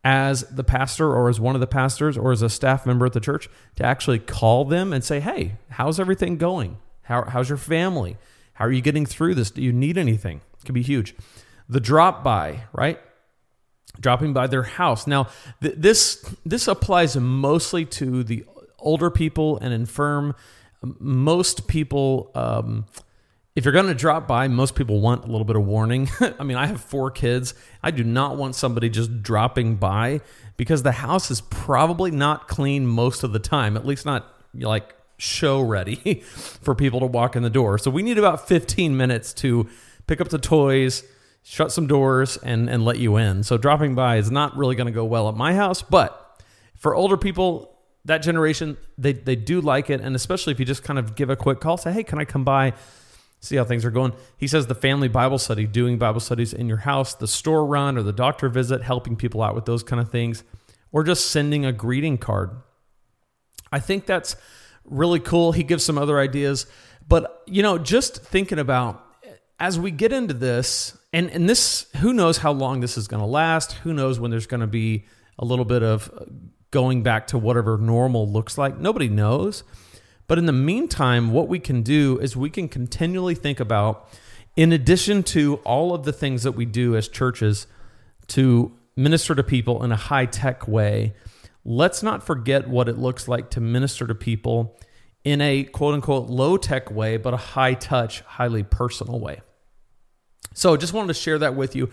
as 0.03 0.41
the 0.50 0.63
pastor 0.63 1.13
or 1.13 1.29
as 1.29 1.39
one 1.39 1.53
of 1.55 1.62
the 1.62 1.67
pastors 1.67 2.17
or 2.17 2.31
as 2.31 2.41
a 2.41 2.50
staff 2.50 2.86
member 2.86 3.05
at 3.05 3.13
the 3.13 3.19
church 3.19 3.50
to 3.75 3.86
actually 3.86 4.17
call 4.17 4.65
them 4.65 4.93
and 4.93 5.03
say, 5.03 5.19
hey, 5.19 5.53
how's 5.69 6.00
everything 6.00 6.38
going? 6.38 6.77
How, 7.03 7.25
how's 7.25 7.50
your 7.50 7.57
family? 7.60 8.17
How 8.53 8.65
are 8.65 8.71
you 8.71 8.81
getting 8.81 9.05
through 9.05 9.36
this? 9.36 9.51
Do 9.51 9.62
you 9.62 9.71
need 9.71 9.98
anything? 9.98 10.41
It 10.60 10.65
can 10.65 10.74
be 10.74 10.81
huge. 10.81 11.15
The 11.69 11.79
drop 11.79 12.24
by, 12.24 12.63
right? 12.74 13.00
Dropping 14.00 14.33
by 14.33 14.48
their 14.48 14.63
house. 14.63 15.05
Now, 15.05 15.27
th- 15.62 15.75
this 15.77 16.25
this 16.45 16.67
applies 16.67 17.15
mostly 17.15 17.86
to 17.86 18.24
the 18.24 18.45
older 18.79 19.10
people 19.10 19.57
and 19.57 19.74
infirm. 19.74 20.33
Most 20.81 21.67
people 21.67 22.31
um, 22.36 22.86
if 23.55 23.65
you're 23.65 23.74
going 23.74 23.88
to 23.88 23.93
drop 23.93 24.27
by, 24.27 24.48
most 24.48 24.75
people 24.75 25.01
want 25.01 25.25
a 25.25 25.27
little 25.27 25.43
bit 25.43 25.55
of 25.55 25.65
warning. 25.65 26.10
I 26.39 26.43
mean, 26.43 26.58
I 26.58 26.67
have 26.67 26.79
four 26.79 27.12
kids. 27.12 27.53
I 27.84 27.91
do 27.91 28.03
not 28.03 28.38
want 28.38 28.55
somebody 28.55 28.89
just 28.89 29.22
dropping 29.22 29.75
by 29.75 30.22
because 30.55 30.84
the 30.84 30.93
house 30.93 31.29
is 31.29 31.41
probably 31.41 32.12
not 32.12 32.48
clean 32.48 32.88
most 32.88 33.24
of 33.24 33.34
the 33.34 33.39
time, 33.39 33.75
at 33.75 33.86
least 33.86 34.05
not 34.05 34.25
like 34.53 34.96
show 35.17 35.62
ready 35.62 35.96
for 36.25 36.75
people 36.75 37.01
to 37.01 37.05
walk 37.05 37.36
in 37.36 37.43
the 37.43 37.50
door. 37.50 37.77
So 37.77 37.91
we 37.91 38.03
need 38.03 38.17
about 38.17 38.48
15 38.48 38.96
minutes 38.96 39.34
to 39.36 39.67
pick 40.08 40.22
up 40.22 40.29
the 40.29 40.39
toys, 40.39 41.03
shut 41.43 41.74
some 41.74 41.88
doors, 41.88 42.38
and, 42.38 42.70
and 42.70 42.86
let 42.86 43.00
you 43.00 43.17
in. 43.17 43.43
So 43.43 43.58
dropping 43.58 43.96
by 43.96 44.15
is 44.15 44.31
not 44.31 44.55
really 44.55 44.75
going 44.75 44.88
to 44.88 44.93
go 44.93 45.03
well 45.03 45.27
at 45.27 45.36
my 45.36 45.53
house, 45.53 45.81
but 45.81 46.41
for 46.77 46.96
older 46.96 47.17
people, 47.17 47.77
that 48.05 48.20
generation, 48.20 48.77
they, 48.98 49.12
they 49.13 49.36
do 49.36 49.60
like 49.60 49.89
it. 49.89 50.00
And 50.00 50.15
especially 50.15 50.53
if 50.53 50.60
you 50.60 50.65
just 50.65 50.84
kind 50.84 50.98
of 50.98 51.15
give 51.15 51.29
a 51.29 51.36
quick 51.36 51.60
call, 51.60 51.75
say, 51.77 51.91
hey, 51.91 52.03
can 52.03 52.17
I 52.17 52.25
come 52.25 52.46
by? 52.46 52.74
See 53.41 53.55
how 53.55 53.65
things 53.65 53.83
are 53.83 53.91
going. 53.91 54.13
He 54.38 54.48
says 54.48 54.67
the 54.67 54.75
family 54.75 55.07
Bible 55.07 55.39
study, 55.39 55.65
doing 55.65 55.98
Bible 55.98 56.19
studies 56.19 56.53
in 56.53 56.67
your 56.67 56.77
house, 56.77 57.15
the 57.15 57.27
store 57.27 57.65
run 57.65 57.98
or 57.98 58.03
the 58.03 58.13
doctor 58.13 58.48
visit, 58.48 58.83
helping 58.83 59.15
people 59.15 59.41
out 59.41 59.55
with 59.55 59.65
those 59.65 59.83
kind 59.83 60.00
of 60.00 60.10
things, 60.10 60.43
or 60.91 61.03
just 61.03 61.29
sending 61.29 61.65
a 61.65 61.74
greeting 61.74 62.17
card. 62.17 62.51
I 63.71 63.79
think 63.79 64.05
that's 64.05 64.36
really 64.86 65.19
cool. 65.19 65.51
He 65.51 65.63
gives 65.63 65.83
some 65.83 65.98
other 65.98 66.19
ideas, 66.19 66.67
but 67.07 67.43
you 67.48 67.63
know, 67.63 67.77
just 67.77 68.24
thinking 68.24 68.60
about 68.60 69.05
as 69.60 69.79
we 69.79 69.91
get 69.91 70.12
into 70.12 70.33
this, 70.33 70.98
and 71.12 71.29
and 71.31 71.50
this, 71.50 71.88
who 71.98 72.13
knows 72.13 72.38
how 72.38 72.51
long 72.51 72.79
this 72.79 72.98
is 72.98 73.07
going 73.07 73.21
to 73.21 73.27
last? 73.27 73.74
Who 73.74 73.93
knows 73.93 74.19
when 74.19 74.31
there's 74.31 74.48
going 74.48 74.62
to 74.62 74.67
be 74.67 75.05
a 75.38 75.45
little 75.45 75.65
bit 75.65 75.83
of 75.83 76.12
going 76.69 77.03
back 77.03 77.27
to 77.27 77.38
whatever 77.38 77.77
normal 77.77 78.31
looks 78.31 78.57
like? 78.57 78.77
Nobody 78.77 79.10
knows. 79.10 79.63
But 80.31 80.38
in 80.38 80.45
the 80.45 80.53
meantime, 80.53 81.31
what 81.31 81.50
we 81.50 81.59
can 81.59 81.81
do 81.81 82.17
is 82.19 82.38
we 82.38 82.50
can 82.50 82.69
continually 82.69 83.35
think 83.35 83.59
about, 83.59 84.07
in 84.55 84.71
addition 84.71 85.23
to 85.23 85.55
all 85.65 85.93
of 85.93 86.05
the 86.05 86.13
things 86.13 86.43
that 86.43 86.53
we 86.53 86.63
do 86.63 86.95
as 86.95 87.09
churches 87.09 87.67
to 88.27 88.71
minister 88.95 89.35
to 89.35 89.43
people 89.43 89.83
in 89.83 89.91
a 89.91 89.97
high 89.97 90.25
tech 90.25 90.69
way, 90.69 91.15
let's 91.65 92.01
not 92.01 92.23
forget 92.23 92.69
what 92.69 92.88
it 92.88 92.97
looks 92.97 93.27
like 93.27 93.50
to 93.50 93.59
minister 93.59 94.07
to 94.07 94.15
people 94.15 94.79
in 95.25 95.41
a 95.41 95.65
quote 95.65 95.95
unquote 95.95 96.29
low 96.29 96.55
tech 96.55 96.89
way, 96.89 97.17
but 97.17 97.33
a 97.33 97.38
high 97.57 97.73
touch, 97.73 98.21
highly 98.21 98.63
personal 98.63 99.19
way. 99.19 99.41
So 100.53 100.77
just 100.77 100.93
wanted 100.93 101.09
to 101.09 101.13
share 101.15 101.39
that 101.39 101.57
with 101.57 101.75
you. 101.75 101.89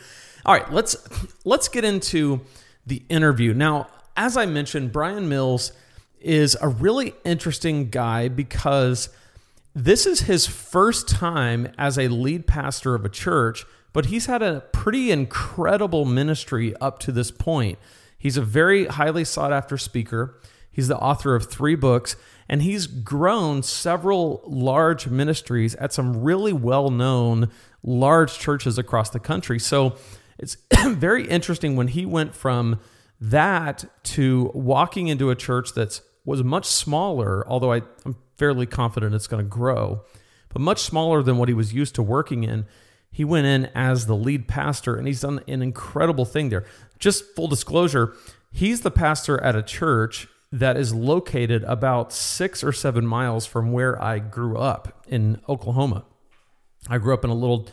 All 0.47 0.55
right, 0.55 0.73
let's 0.73 0.97
let's 1.45 1.67
get 1.67 1.85
into 1.85 2.43
the 2.87 3.03
interview. 3.09 3.53
Now, 3.53 3.89
as 4.17 4.37
I 4.37 4.47
mentioned, 4.47 4.93
Brian 4.93 5.29
Mills 5.29 5.73
is 6.21 6.57
a 6.61 6.69
really 6.69 7.15
interesting 7.25 7.91
guy 7.91 8.29
because 8.29 9.09
this 9.75 10.07
is 10.07 10.23
his 10.23 10.47
first 10.47 11.09
time 11.09 11.73
as 11.79 11.99
a 11.99 12.09
lead 12.09 12.47
pastor 12.47 12.95
of 12.95 13.05
a 13.05 13.09
church, 13.09 13.65
but 13.93 14.07
he's 14.07 14.27
had 14.27 14.43
a 14.43 14.61
pretty 14.73 15.11
incredible 15.11 16.05
ministry 16.05 16.75
up 16.81 16.99
to 17.01 17.13
this 17.13 17.31
point. 17.31 17.79
He's 18.19 18.37
a 18.37 18.43
very 18.43 18.87
highly 18.87 19.25
sought 19.25 19.53
after 19.53 19.79
speaker. 19.79 20.39
He's 20.71 20.89
the 20.89 20.99
author 20.99 21.35
of 21.35 21.51
three 21.51 21.77
books, 21.77 22.17
and 22.49 22.63
he's 22.63 22.87
grown 22.87 23.63
several 23.63 24.43
large 24.47 25.07
ministries 25.07 25.75
at 25.77 25.93
some 25.93 26.23
really 26.23 26.53
well 26.53 26.91
known 26.91 27.51
large 27.83 28.39
churches 28.39 28.79
across 28.79 29.11
the 29.11 29.21
country. 29.21 29.59
So 29.59 29.97
it's 30.39 30.57
very 30.87 31.27
interesting 31.29 31.77
when 31.77 31.89
he 31.89 32.07
went 32.07 32.35
from 32.35 32.81
that 33.21 33.85
to 34.05 34.51
walking 34.55 35.09
into 35.09 35.31
a 35.31 35.35
church 35.35 35.75
that's 35.75 36.03
was 36.29 36.45
much 36.45 36.67
smaller, 36.67 37.47
although 37.49 37.73
I, 37.73 37.83
I'm 38.05 38.17
fairly 38.37 38.67
confident 38.67 39.15
it's 39.15 39.27
going 39.27 39.45
to 39.45 39.49
grow, 39.49 40.05
but 40.51 40.61
much 40.61 40.81
smaller 40.81 41.23
than 41.23 41.39
what 41.39 41.49
he 41.49 41.55
was 41.55 41.73
used 41.73 41.95
to 41.97 42.03
working 42.03 42.45
in. 42.45 42.67
He 43.11 43.25
went 43.25 43.47
in 43.47 43.67
as 43.75 44.07
the 44.07 44.15
lead 44.15 44.47
pastor 44.47 44.95
and 44.97 45.07
he's 45.07 45.23
done 45.23 45.41
an 45.49 45.63
incredible 45.63 46.25
thing 46.25 46.51
there. 46.51 46.65
Just 46.99 47.35
full 47.35 47.49
disclosure, 47.49 48.15
he's 48.53 48.83
the 48.83 48.91
pastor 48.91 49.43
at 49.43 49.57
a 49.57 49.63
church 49.63 50.29
that 50.53 50.77
is 50.77 50.95
located 50.95 51.65
about 51.65 52.13
six 52.13 52.63
or 52.63 52.73
seven 52.73 53.07
miles 53.07 53.47
from 53.47 53.73
where 53.73 54.01
I 54.03 54.19
grew 54.19 54.57
up 54.57 55.05
in 55.09 55.41
Oklahoma. 55.49 56.05
I 56.89 56.99
grew 56.99 57.15
up 57.15 57.25
in 57.25 57.31
a 57.31 57.35
little 57.35 57.69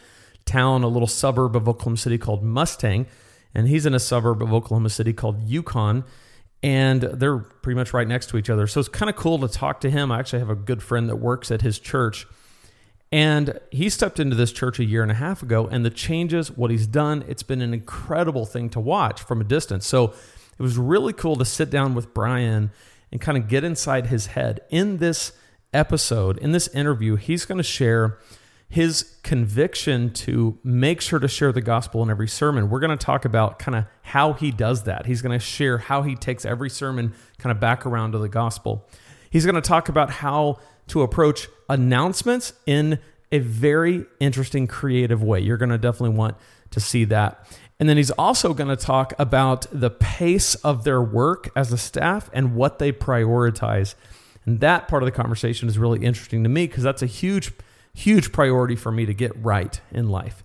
town, 0.45 0.83
a 0.83 0.87
little 0.87 1.07
suburb 1.07 1.55
of 1.55 1.67
Oklahoma 1.67 1.97
City 1.97 2.17
called 2.17 2.43
Mustang, 2.43 3.05
and 3.53 3.67
he's 3.67 3.85
in 3.85 3.93
a 3.93 3.99
suburb 3.99 4.41
of 4.41 4.53
Oklahoma 4.53 4.89
City 4.89 5.13
called 5.13 5.43
Yukon. 5.43 6.03
And 6.65 7.03
they're 7.03 7.37
pretty 7.37 7.75
much 7.75 7.93
right 7.93 8.07
next 8.07 8.31
to 8.31 8.37
each 8.37 8.49
other. 8.49 8.65
So 8.65 8.79
it's 8.79 8.89
kind 8.89 9.07
of 9.07 9.15
cool 9.15 9.37
to 9.37 9.47
talk 9.47 9.81
to 9.81 9.89
him. 9.91 10.11
I 10.11 10.17
actually 10.17 10.39
have 10.39 10.49
a 10.49 10.55
good 10.55 10.81
friend 10.81 11.07
that 11.09 11.17
works 11.17 11.51
at 11.51 11.61
his 11.61 11.77
church. 11.77 12.25
And 13.11 13.59
he 13.69 13.87
stepped 13.87 14.19
into 14.19 14.35
this 14.35 14.51
church 14.51 14.79
a 14.79 14.83
year 14.83 15.03
and 15.03 15.11
a 15.11 15.15
half 15.15 15.43
ago, 15.43 15.67
and 15.67 15.85
the 15.85 15.91
changes, 15.91 16.49
what 16.49 16.71
he's 16.71 16.87
done, 16.87 17.23
it's 17.27 17.43
been 17.43 17.61
an 17.61 17.71
incredible 17.71 18.47
thing 18.47 18.71
to 18.71 18.79
watch 18.79 19.21
from 19.21 19.41
a 19.41 19.43
distance. 19.43 19.85
So 19.85 20.05
it 20.57 20.63
was 20.63 20.75
really 20.75 21.13
cool 21.13 21.35
to 21.35 21.45
sit 21.45 21.69
down 21.69 21.93
with 21.93 22.15
Brian 22.15 22.71
and 23.11 23.21
kind 23.21 23.37
of 23.37 23.47
get 23.47 23.63
inside 23.63 24.07
his 24.07 24.25
head. 24.25 24.61
In 24.71 24.97
this 24.97 25.33
episode, 25.71 26.39
in 26.39 26.51
this 26.51 26.67
interview, 26.69 27.15
he's 27.15 27.45
going 27.45 27.59
to 27.59 27.63
share 27.63 28.17
his 28.67 29.17
conviction 29.23 30.11
to 30.11 30.57
make 30.63 30.99
sure 30.99 31.19
to 31.19 31.27
share 31.27 31.51
the 31.51 31.61
gospel 31.61 32.01
in 32.03 32.09
every 32.09 32.27
sermon. 32.27 32.69
We're 32.69 32.79
going 32.79 32.97
to 32.97 33.05
talk 33.05 33.25
about 33.25 33.59
kind 33.59 33.75
of 33.75 33.85
how 34.01 34.33
he 34.33 34.51
does 34.51 34.83
that. 34.83 35.05
He's 35.05 35.21
going 35.21 35.37
to 35.37 35.43
share 35.43 35.77
how 35.77 36.01
he 36.01 36.15
takes 36.15 36.45
every 36.45 36.69
sermon 36.69 37.13
kind 37.37 37.51
of 37.51 37.59
back 37.59 37.85
around 37.85 38.13
to 38.13 38.17
the 38.17 38.29
gospel. 38.29 38.89
He's 39.29 39.45
going 39.45 39.55
to 39.55 39.61
talk 39.61 39.89
about 39.89 40.09
how 40.09 40.59
to 40.87 41.01
approach 41.01 41.47
announcements 41.69 42.53
in 42.65 42.99
a 43.31 43.39
very 43.39 44.05
interesting, 44.19 44.67
creative 44.67 45.21
way. 45.21 45.39
You're 45.39 45.57
going 45.57 45.69
to 45.69 45.77
definitely 45.77 46.17
want 46.17 46.35
to 46.71 46.79
see 46.79 47.05
that. 47.05 47.47
And 47.79 47.89
then 47.89 47.97
he's 47.97 48.11
also 48.11 48.53
going 48.53 48.69
to 48.69 48.75
talk 48.75 49.13
about 49.19 49.67
the 49.71 49.89
pace 49.89 50.55
of 50.55 50.83
their 50.83 51.01
work 51.01 51.49
as 51.55 51.73
a 51.73 51.77
staff 51.77 52.29
and 52.33 52.55
what 52.55 52.79
they 52.79 52.91
prioritize. 52.91 53.95
And 54.45 54.59
that 54.61 54.87
part 54.87 55.03
of 55.03 55.07
the 55.07 55.11
conversation 55.11 55.67
is 55.67 55.77
really 55.77 56.03
interesting 56.03 56.43
to 56.43 56.49
me 56.49 56.67
because 56.67 56.83
that's 56.83 57.01
a 57.01 57.07
huge, 57.07 57.51
huge 57.95 58.31
priority 58.31 58.75
for 58.75 58.91
me 58.91 59.05
to 59.07 59.13
get 59.13 59.31
right 59.43 59.79
in 59.91 60.09
life. 60.09 60.43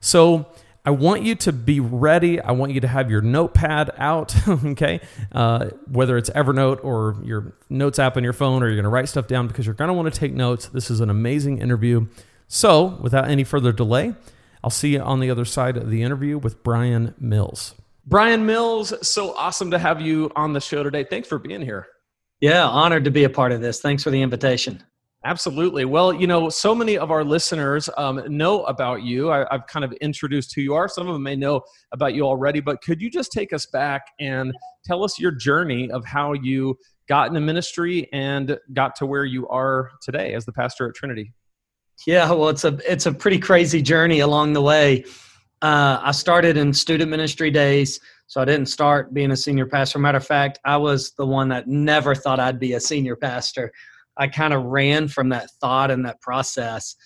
So 0.00 0.46
I 0.84 0.90
want 0.90 1.22
you 1.22 1.34
to 1.36 1.52
be 1.52 1.80
ready. 1.80 2.40
I 2.40 2.52
want 2.52 2.72
you 2.72 2.80
to 2.80 2.88
have 2.88 3.10
your 3.10 3.20
notepad 3.20 3.90
out, 3.98 4.34
okay? 4.48 5.00
Uh, 5.32 5.68
whether 5.90 6.16
it's 6.16 6.30
Evernote 6.30 6.82
or 6.84 7.16
your 7.22 7.54
notes 7.68 7.98
app 7.98 8.16
on 8.16 8.24
your 8.24 8.32
phone, 8.32 8.62
or 8.62 8.66
you're 8.66 8.76
going 8.76 8.84
to 8.84 8.90
write 8.90 9.08
stuff 9.08 9.26
down 9.26 9.48
because 9.48 9.66
you're 9.66 9.74
going 9.74 9.88
to 9.88 9.94
want 9.94 10.12
to 10.12 10.18
take 10.18 10.32
notes. 10.32 10.66
This 10.66 10.90
is 10.90 11.00
an 11.00 11.10
amazing 11.10 11.58
interview. 11.58 12.06
So, 12.46 12.98
without 13.02 13.28
any 13.28 13.44
further 13.44 13.72
delay, 13.72 14.14
I'll 14.64 14.70
see 14.70 14.94
you 14.94 15.00
on 15.00 15.20
the 15.20 15.30
other 15.30 15.44
side 15.44 15.76
of 15.76 15.90
the 15.90 16.02
interview 16.02 16.38
with 16.38 16.62
Brian 16.62 17.14
Mills. 17.18 17.74
Brian 18.06 18.46
Mills, 18.46 18.94
so 19.06 19.36
awesome 19.36 19.70
to 19.72 19.78
have 19.78 20.00
you 20.00 20.32
on 20.34 20.54
the 20.54 20.60
show 20.60 20.82
today. 20.82 21.04
Thanks 21.04 21.28
for 21.28 21.38
being 21.38 21.60
here. 21.60 21.86
Yeah, 22.40 22.66
honored 22.66 23.04
to 23.04 23.10
be 23.10 23.24
a 23.24 23.30
part 23.30 23.52
of 23.52 23.60
this. 23.60 23.80
Thanks 23.80 24.02
for 24.02 24.10
the 24.10 24.22
invitation. 24.22 24.82
Absolutely. 25.28 25.84
Well, 25.84 26.14
you 26.14 26.26
know, 26.26 26.48
so 26.48 26.74
many 26.74 26.96
of 26.96 27.10
our 27.10 27.22
listeners 27.22 27.90
um, 27.98 28.22
know 28.28 28.64
about 28.64 29.02
you. 29.02 29.30
I, 29.30 29.44
have 29.50 29.66
kind 29.66 29.84
of 29.84 29.92
introduced 30.00 30.54
who 30.54 30.62
you 30.62 30.72
are. 30.72 30.88
Some 30.88 31.06
of 31.06 31.12
them 31.12 31.22
may 31.22 31.36
know 31.36 31.60
about 31.92 32.14
you 32.14 32.22
already, 32.22 32.60
but 32.60 32.80
could 32.80 32.98
you 33.02 33.10
just 33.10 33.30
take 33.30 33.52
us 33.52 33.66
back 33.66 34.06
and 34.18 34.54
tell 34.86 35.04
us 35.04 35.18
your 35.18 35.30
journey 35.30 35.90
of 35.90 36.02
how 36.06 36.32
you 36.32 36.78
got 37.10 37.28
into 37.28 37.42
ministry 37.42 38.08
and 38.10 38.58
got 38.72 38.96
to 38.96 39.04
where 39.04 39.26
you 39.26 39.46
are 39.48 39.90
today 40.00 40.32
as 40.32 40.46
the 40.46 40.52
pastor 40.52 40.88
at 40.88 40.94
Trinity? 40.94 41.34
Yeah, 42.06 42.30
well, 42.30 42.48
it's 42.48 42.64
a 42.64 42.78
it's 42.90 43.04
a 43.04 43.12
pretty 43.12 43.38
crazy 43.38 43.82
journey 43.82 44.20
along 44.20 44.54
the 44.54 44.62
way. 44.62 45.04
Uh, 45.60 46.00
I 46.02 46.12
started 46.12 46.56
in 46.56 46.72
student 46.72 47.10
ministry 47.10 47.50
days, 47.50 48.00
so 48.28 48.40
I 48.40 48.46
didn't 48.46 48.70
start 48.70 49.12
being 49.12 49.32
a 49.32 49.36
senior 49.36 49.66
pastor. 49.66 49.98
Matter 49.98 50.16
of 50.16 50.26
fact, 50.26 50.58
I 50.64 50.78
was 50.78 51.12
the 51.18 51.26
one 51.26 51.50
that 51.50 51.68
never 51.68 52.14
thought 52.14 52.40
I'd 52.40 52.58
be 52.58 52.72
a 52.72 52.80
senior 52.80 53.14
pastor. 53.14 53.70
I 54.18 54.26
kind 54.28 54.52
of 54.52 54.64
ran 54.64 55.08
from 55.08 55.28
that 55.30 55.50
thought 55.60 55.90
and 55.90 56.04
that 56.04 56.20
process. 56.20 56.96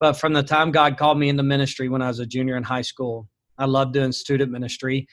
But 0.00 0.14
from 0.14 0.32
the 0.32 0.42
time 0.42 0.70
God 0.70 0.96
called 0.96 1.18
me 1.18 1.28
into 1.28 1.42
ministry 1.42 1.88
when 1.88 2.02
I 2.02 2.08
was 2.08 2.20
a 2.20 2.26
junior 2.26 2.56
in 2.56 2.62
high 2.62 2.82
school, 2.82 3.28
I 3.58 3.64
loved 3.64 3.94
doing 3.94 4.12
student 4.12 4.52
ministry. 4.52 5.08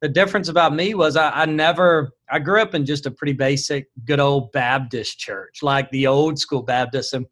The 0.00 0.08
difference 0.08 0.48
about 0.48 0.74
me 0.74 0.94
was 0.94 1.16
I, 1.16 1.30
I 1.30 1.44
never, 1.44 2.12
I 2.30 2.38
grew 2.38 2.62
up 2.62 2.74
in 2.74 2.86
just 2.86 3.04
a 3.04 3.10
pretty 3.10 3.34
basic, 3.34 3.88
good 4.06 4.20
old 4.20 4.50
Baptist 4.52 5.18
church, 5.18 5.58
like 5.62 5.90
the 5.90 6.06
old 6.06 6.38
school 6.38 6.62
Baptist. 6.62 7.12
And 7.12 7.26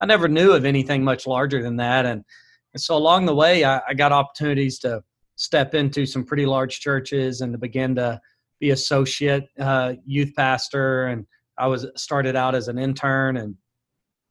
I 0.00 0.06
never 0.06 0.26
knew 0.26 0.52
of 0.52 0.64
anything 0.64 1.04
much 1.04 1.26
larger 1.26 1.62
than 1.62 1.76
that. 1.76 2.06
And, 2.06 2.24
and 2.74 2.80
so 2.80 2.96
along 2.96 3.26
the 3.26 3.34
way, 3.34 3.64
I, 3.64 3.80
I, 3.88 3.94
got 3.94 4.10
opportunities 4.10 4.80
to 4.80 5.02
step 5.36 5.74
into 5.74 6.06
some 6.06 6.24
pretty 6.24 6.44
large 6.44 6.80
churches 6.80 7.40
and 7.40 7.52
to 7.52 7.58
begin 7.58 7.94
to 7.94 8.20
be 8.58 8.70
associate 8.70 9.44
uh, 9.60 9.94
youth 10.04 10.32
pastor. 10.34 11.06
And 11.06 11.24
I 11.58 11.66
was 11.66 11.86
started 11.96 12.36
out 12.36 12.54
as 12.54 12.68
an 12.68 12.78
intern, 12.78 13.36
and 13.38 13.56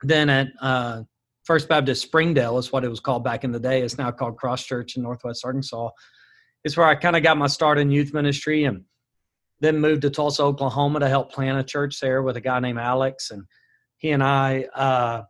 then 0.03 0.29
at 0.29 0.47
uh, 0.61 1.03
First 1.43 1.69
Baptist 1.69 2.01
Springdale 2.01 2.57
is 2.57 2.71
what 2.71 2.83
it 2.83 2.89
was 2.89 2.99
called 2.99 3.23
back 3.23 3.43
in 3.43 3.51
the 3.51 3.59
day. 3.59 3.81
It's 3.81 3.97
now 3.97 4.11
called 4.11 4.37
Cross 4.37 4.65
Church 4.65 4.95
in 4.95 5.03
Northwest 5.03 5.45
Arkansas. 5.45 5.89
It's 6.63 6.75
where 6.75 6.87
I 6.87 6.95
kind 6.95 7.15
of 7.15 7.23
got 7.23 7.37
my 7.37 7.47
start 7.47 7.77
in 7.77 7.91
youth 7.91 8.13
ministry, 8.13 8.65
and 8.65 8.83
then 9.59 9.79
moved 9.79 10.03
to 10.03 10.09
Tulsa, 10.09 10.43
Oklahoma, 10.43 10.99
to 10.99 11.09
help 11.09 11.31
plant 11.31 11.59
a 11.59 11.63
church 11.63 11.99
there 11.99 12.21
with 12.21 12.37
a 12.37 12.41
guy 12.41 12.59
named 12.59 12.79
Alex, 12.79 13.31
and 13.31 13.43
he 13.97 14.11
and 14.11 14.23
I. 14.23 14.65
Uh, 14.75 15.23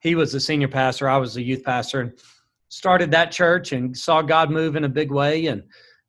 he 0.00 0.14
was 0.14 0.32
the 0.32 0.40
senior 0.40 0.68
pastor, 0.68 1.08
I 1.08 1.16
was 1.16 1.32
the 1.32 1.42
youth 1.42 1.64
pastor, 1.64 2.00
and 2.02 2.12
started 2.68 3.10
that 3.10 3.30
church 3.30 3.72
and 3.72 3.96
saw 3.96 4.20
God 4.20 4.50
move 4.50 4.76
in 4.76 4.84
a 4.84 4.88
big 4.88 5.10
way. 5.10 5.46
And 5.46 5.62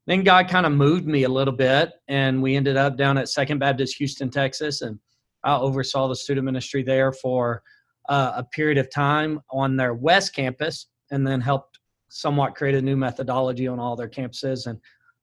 then 0.08 0.24
God 0.24 0.48
kind 0.48 0.66
of 0.66 0.72
moved 0.72 1.08
me 1.08 1.24
a 1.24 1.30
little 1.30 1.54
bit, 1.54 1.92
and 2.08 2.42
we 2.42 2.56
ended 2.56 2.78
up 2.78 2.98
down 2.98 3.18
at 3.18 3.30
Second 3.30 3.60
Baptist 3.60 3.98
Houston, 3.98 4.30
Texas, 4.30 4.82
and 4.82 5.00
I 5.44 5.58
oversaw 5.58 6.08
the 6.08 6.16
student 6.16 6.46
ministry 6.46 6.84
there 6.84 7.12
for 7.12 7.64
uh, 8.10 8.34
a 8.36 8.44
period 8.44 8.78
of 8.78 8.92
time 8.92 9.40
on 9.50 9.76
their 9.76 9.94
West 9.94 10.36
campus, 10.36 10.88
and 11.12 11.26
then 11.26 11.42
helped 11.42 11.80
somewhat 12.10 12.56
create 12.56 12.76
a 12.76 12.82
new 12.82 12.96
methodology 12.96 13.68
on 13.68 13.80
all 13.80 13.96
their 13.96 14.10
campuses. 14.10 14.68
And 14.68 14.80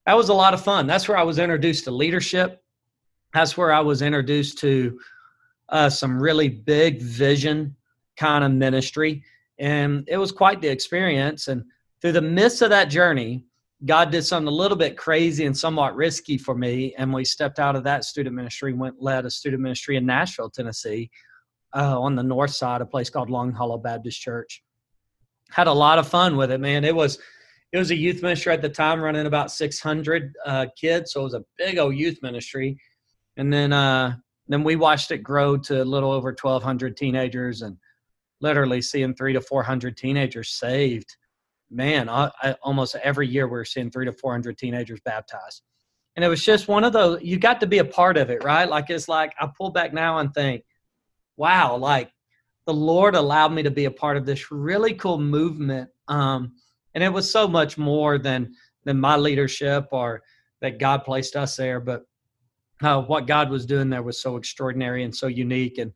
that 0.06 0.16
was 0.16 0.28
a 0.28 0.34
lot 0.34 0.54
of 0.54 0.62
fun. 0.62 0.86
That's 0.86 1.08
where 1.08 1.16
I 1.16 1.22
was 1.22 1.38
introduced 1.38 1.84
to 1.84 1.90
leadership. 1.90 2.62
That's 3.32 3.56
where 3.56 3.72
I 3.72 3.80
was 3.80 4.02
introduced 4.02 4.58
to 4.58 4.98
uh, 5.68 5.88
some 5.88 6.20
really 6.20 6.48
big 6.48 7.00
vision 7.00 7.74
kind 8.16 8.44
of 8.44 8.52
ministry. 8.52 9.22
And 9.58 10.04
it 10.08 10.18
was 10.18 10.32
quite 10.32 10.60
the 10.60 10.68
experience. 10.68 11.48
And 11.48 11.64
through 12.00 12.12
the 12.12 12.20
midst 12.20 12.62
of 12.62 12.70
that 12.70 12.90
journey, 12.90 13.46
God 13.84 14.10
did 14.10 14.22
something 14.22 14.48
a 14.48 14.56
little 14.56 14.76
bit 14.76 14.96
crazy 14.96 15.44
and 15.44 15.56
somewhat 15.56 15.96
risky 15.96 16.38
for 16.38 16.54
me. 16.54 16.94
And 16.96 17.12
we 17.12 17.24
stepped 17.24 17.58
out 17.58 17.74
of 17.74 17.84
that 17.84 18.04
student 18.04 18.36
ministry, 18.36 18.72
went 18.72 19.02
led 19.02 19.26
a 19.26 19.30
student 19.30 19.62
ministry 19.62 19.96
in 19.96 20.06
Nashville, 20.06 20.50
Tennessee, 20.50 21.10
uh, 21.74 22.00
on 22.00 22.14
the 22.14 22.22
north 22.22 22.52
side, 22.52 22.80
a 22.80 22.86
place 22.86 23.10
called 23.10 23.30
Long 23.30 23.52
Hollow 23.52 23.78
Baptist 23.78 24.20
Church. 24.20 24.62
had 25.50 25.66
a 25.66 25.72
lot 25.72 25.98
of 25.98 26.08
fun 26.08 26.36
with 26.36 26.50
it, 26.50 26.60
man. 26.60 26.84
It 26.84 26.94
was 26.94 27.18
it 27.72 27.78
was 27.78 27.90
a 27.90 27.96
youth 27.96 28.22
ministry 28.22 28.52
at 28.52 28.60
the 28.60 28.68
time, 28.68 29.00
running 29.00 29.24
about 29.24 29.50
600 29.50 30.34
uh, 30.44 30.66
kids, 30.78 31.12
so 31.12 31.20
it 31.20 31.24
was 31.24 31.34
a 31.34 31.44
big 31.56 31.78
old 31.78 31.96
youth 31.96 32.18
ministry. 32.22 32.76
And 33.38 33.50
then 33.50 33.72
uh, 33.72 34.16
then 34.46 34.62
we 34.62 34.76
watched 34.76 35.10
it 35.10 35.18
grow 35.18 35.56
to 35.56 35.82
a 35.82 35.84
little 35.84 36.12
over 36.12 36.36
1,200 36.40 36.96
teenagers, 36.96 37.62
and 37.62 37.76
literally 38.40 38.82
seeing 38.82 39.14
three 39.14 39.32
to 39.32 39.40
400 39.40 39.96
teenagers 39.96 40.50
saved. 40.50 41.16
Man, 41.72 42.08
I, 42.08 42.30
I, 42.42 42.52
almost 42.62 42.94
every 43.02 43.26
year 43.26 43.46
we 43.46 43.52
we're 43.52 43.64
seeing 43.64 43.90
three 43.90 44.04
to 44.04 44.12
400 44.12 44.58
teenagers 44.58 45.00
baptized. 45.04 45.62
And 46.14 46.24
it 46.24 46.28
was 46.28 46.44
just 46.44 46.68
one 46.68 46.84
of 46.84 46.92
those, 46.92 47.22
you 47.22 47.38
got 47.38 47.60
to 47.60 47.66
be 47.66 47.78
a 47.78 47.84
part 47.84 48.18
of 48.18 48.28
it, 48.28 48.44
right? 48.44 48.68
Like, 48.68 48.90
it's 48.90 49.08
like 49.08 49.32
I 49.40 49.48
pull 49.56 49.70
back 49.70 49.94
now 49.94 50.18
and 50.18 50.32
think, 50.34 50.64
wow, 51.36 51.76
like 51.76 52.12
the 52.66 52.74
Lord 52.74 53.14
allowed 53.14 53.52
me 53.52 53.62
to 53.62 53.70
be 53.70 53.86
a 53.86 53.90
part 53.90 54.16
of 54.16 54.26
this 54.26 54.52
really 54.52 54.94
cool 54.94 55.18
movement. 55.18 55.88
Um, 56.08 56.52
and 56.94 57.02
it 57.02 57.12
was 57.12 57.30
so 57.30 57.48
much 57.48 57.78
more 57.78 58.18
than 58.18 58.54
than 58.84 59.00
my 59.00 59.16
leadership 59.16 59.86
or 59.92 60.22
that 60.60 60.78
God 60.78 61.04
placed 61.04 61.36
us 61.36 61.56
there, 61.56 61.80
but 61.80 62.02
uh, 62.82 63.00
what 63.02 63.26
God 63.26 63.48
was 63.48 63.64
doing 63.64 63.88
there 63.88 64.02
was 64.02 64.20
so 64.20 64.36
extraordinary 64.36 65.04
and 65.04 65.14
so 65.14 65.28
unique. 65.28 65.78
And 65.78 65.92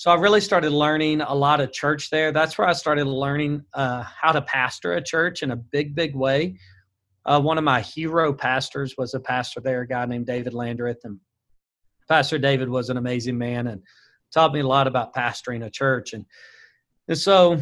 so 0.00 0.10
I 0.10 0.14
really 0.14 0.40
started 0.40 0.72
learning 0.72 1.20
a 1.20 1.34
lot 1.34 1.60
of 1.60 1.72
church 1.72 2.08
there. 2.08 2.32
That's 2.32 2.56
where 2.56 2.66
I 2.66 2.72
started 2.72 3.04
learning 3.04 3.62
uh, 3.74 4.02
how 4.02 4.32
to 4.32 4.40
pastor 4.40 4.94
a 4.94 5.02
church 5.02 5.42
in 5.42 5.50
a 5.50 5.56
big, 5.56 5.94
big 5.94 6.16
way. 6.16 6.56
Uh, 7.26 7.38
one 7.38 7.58
of 7.58 7.64
my 7.64 7.82
hero 7.82 8.32
pastors 8.32 8.96
was 8.96 9.12
a 9.12 9.20
pastor 9.20 9.60
there, 9.60 9.82
a 9.82 9.86
guy 9.86 10.06
named 10.06 10.26
David 10.26 10.54
Landrith, 10.54 11.04
and 11.04 11.20
Pastor 12.08 12.38
David 12.38 12.70
was 12.70 12.88
an 12.88 12.96
amazing 12.96 13.36
man 13.36 13.66
and 13.66 13.82
taught 14.32 14.54
me 14.54 14.60
a 14.60 14.66
lot 14.66 14.86
about 14.86 15.14
pastoring 15.14 15.66
a 15.66 15.70
church. 15.70 16.14
And 16.14 16.24
and 17.08 17.18
so 17.18 17.60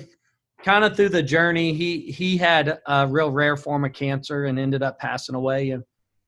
kind 0.62 0.85
of 0.85 0.95
through 0.95 1.09
the 1.09 1.25
journey, 1.25 1.73
he 1.75 2.02
he 2.02 2.37
had 2.37 2.78
a 2.87 3.09
real 3.09 3.33
rare 3.33 3.57
form 3.57 3.85
of 3.85 3.95
cancer 3.95 4.45
and 4.45 4.61
ended 4.61 4.85
up 4.85 5.00
passing 5.00 5.35
away. 5.35 5.71
And 5.71 5.83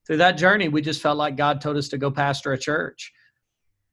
through 0.09 0.17
that 0.17 0.37
journey, 0.37 0.67
we 0.67 0.83
just 0.83 1.03
felt 1.03 1.19
like 1.19 1.37
God 1.37 1.61
told 1.61 1.77
us 1.77 1.89
to 1.91 1.99
go 1.99 2.11
pastor 2.11 2.53
a 2.53 2.59
church. 2.59 3.13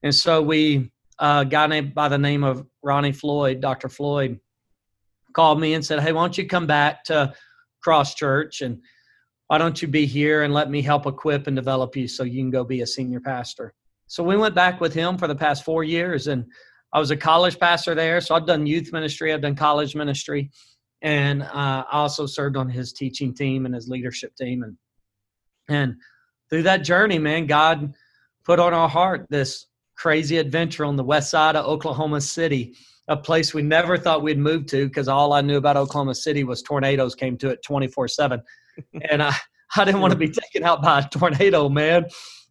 And 0.01 0.15
so 0.15 0.41
we 0.41 0.91
a 1.19 1.45
guy 1.45 1.67
named 1.67 1.93
by 1.93 2.09
the 2.09 2.17
name 2.17 2.43
of 2.43 2.65
Ronnie 2.83 3.12
Floyd, 3.12 3.62
Dr. 3.62 3.89
Floyd, 3.89 4.39
called 5.33 5.59
me 5.59 5.74
and 5.74 5.86
said, 5.86 6.00
Hey, 6.00 6.12
why 6.12 6.24
don't 6.24 6.38
you 6.38 6.47
come 6.47 6.67
back 6.67 7.03
to 7.05 7.33
Cross 7.83 8.15
Church 8.15 8.62
and 8.62 8.81
why 9.47 9.57
don't 9.57 9.81
you 9.81 9.88
be 9.88 10.05
here 10.05 10.43
and 10.43 10.53
let 10.53 10.69
me 10.69 10.81
help 10.81 11.05
equip 11.05 11.47
and 11.47 11.55
develop 11.55 11.95
you 11.95 12.07
so 12.07 12.24
you 12.24 12.41
can 12.41 12.50
go 12.50 12.63
be 12.63 12.81
a 12.81 12.88
senior 12.88 13.19
pastor? 13.19 13.74
So 14.07 14.24
we 14.24 14.38
went 14.38 14.55
back 14.55 14.81
with 14.81 14.93
him 14.93 15.17
for 15.17 15.27
the 15.27 15.36
past 15.36 15.63
four 15.63 15.83
years 15.83 16.27
and 16.27 16.45
I 16.93 17.00
was 17.00 17.12
a 17.12 17.17
college 17.17 17.59
pastor 17.59 17.95
there, 17.95 18.21
so 18.21 18.36
I've 18.36 18.45
done 18.45 18.65
youth 18.65 18.93
ministry, 18.93 19.33
I've 19.33 19.41
done 19.41 19.55
college 19.55 19.95
ministry, 19.95 20.50
and 21.01 21.43
uh, 21.43 21.83
I 21.91 21.97
also 21.97 22.25
served 22.25 22.55
on 22.55 22.69
his 22.69 22.93
teaching 22.93 23.33
team 23.33 23.65
and 23.65 23.75
his 23.75 23.88
leadership 23.88 24.36
team, 24.36 24.63
and 24.63 24.77
and 25.69 25.95
through 26.50 26.63
that 26.63 26.83
journey, 26.83 27.19
man, 27.19 27.45
God 27.45 27.93
put 28.45 28.59
on 28.59 28.74
our 28.74 28.88
heart 28.88 29.27
this 29.29 29.67
crazy 29.98 30.38
adventure 30.38 30.86
on 30.86 30.96
the 30.96 31.04
west 31.04 31.30
side 31.30 31.56
of 31.56 31.66
Oklahoma 31.66 32.22
City, 32.22 32.75
a 33.08 33.18
place 33.18 33.54
we 33.54 33.62
never 33.62 33.98
thought 33.98 34.24
we'd 34.24 34.38
move 34.38 34.66
to 34.68 34.88
because 34.88 35.08
all 35.08 35.34
I 35.34 35.42
knew 35.42 35.58
about 35.58 35.77
Oklahoma 35.77 36.16
City 36.16 36.44
was 36.44 36.62
tornadoes 36.62 37.16
came 37.16 37.38
to 37.38 37.50
it 37.50 37.63
24 37.63 38.08
7. 38.08 38.42
And 39.10 39.24
I, 39.24 39.34
I 39.75 39.86
didn't 39.86 40.01
want 40.01 40.13
to 40.13 40.20
be 40.20 40.30
taken 40.30 40.63
out 40.63 40.84
by 40.84 41.00
a 41.00 41.10
tornado, 41.10 41.68
man. 41.68 42.06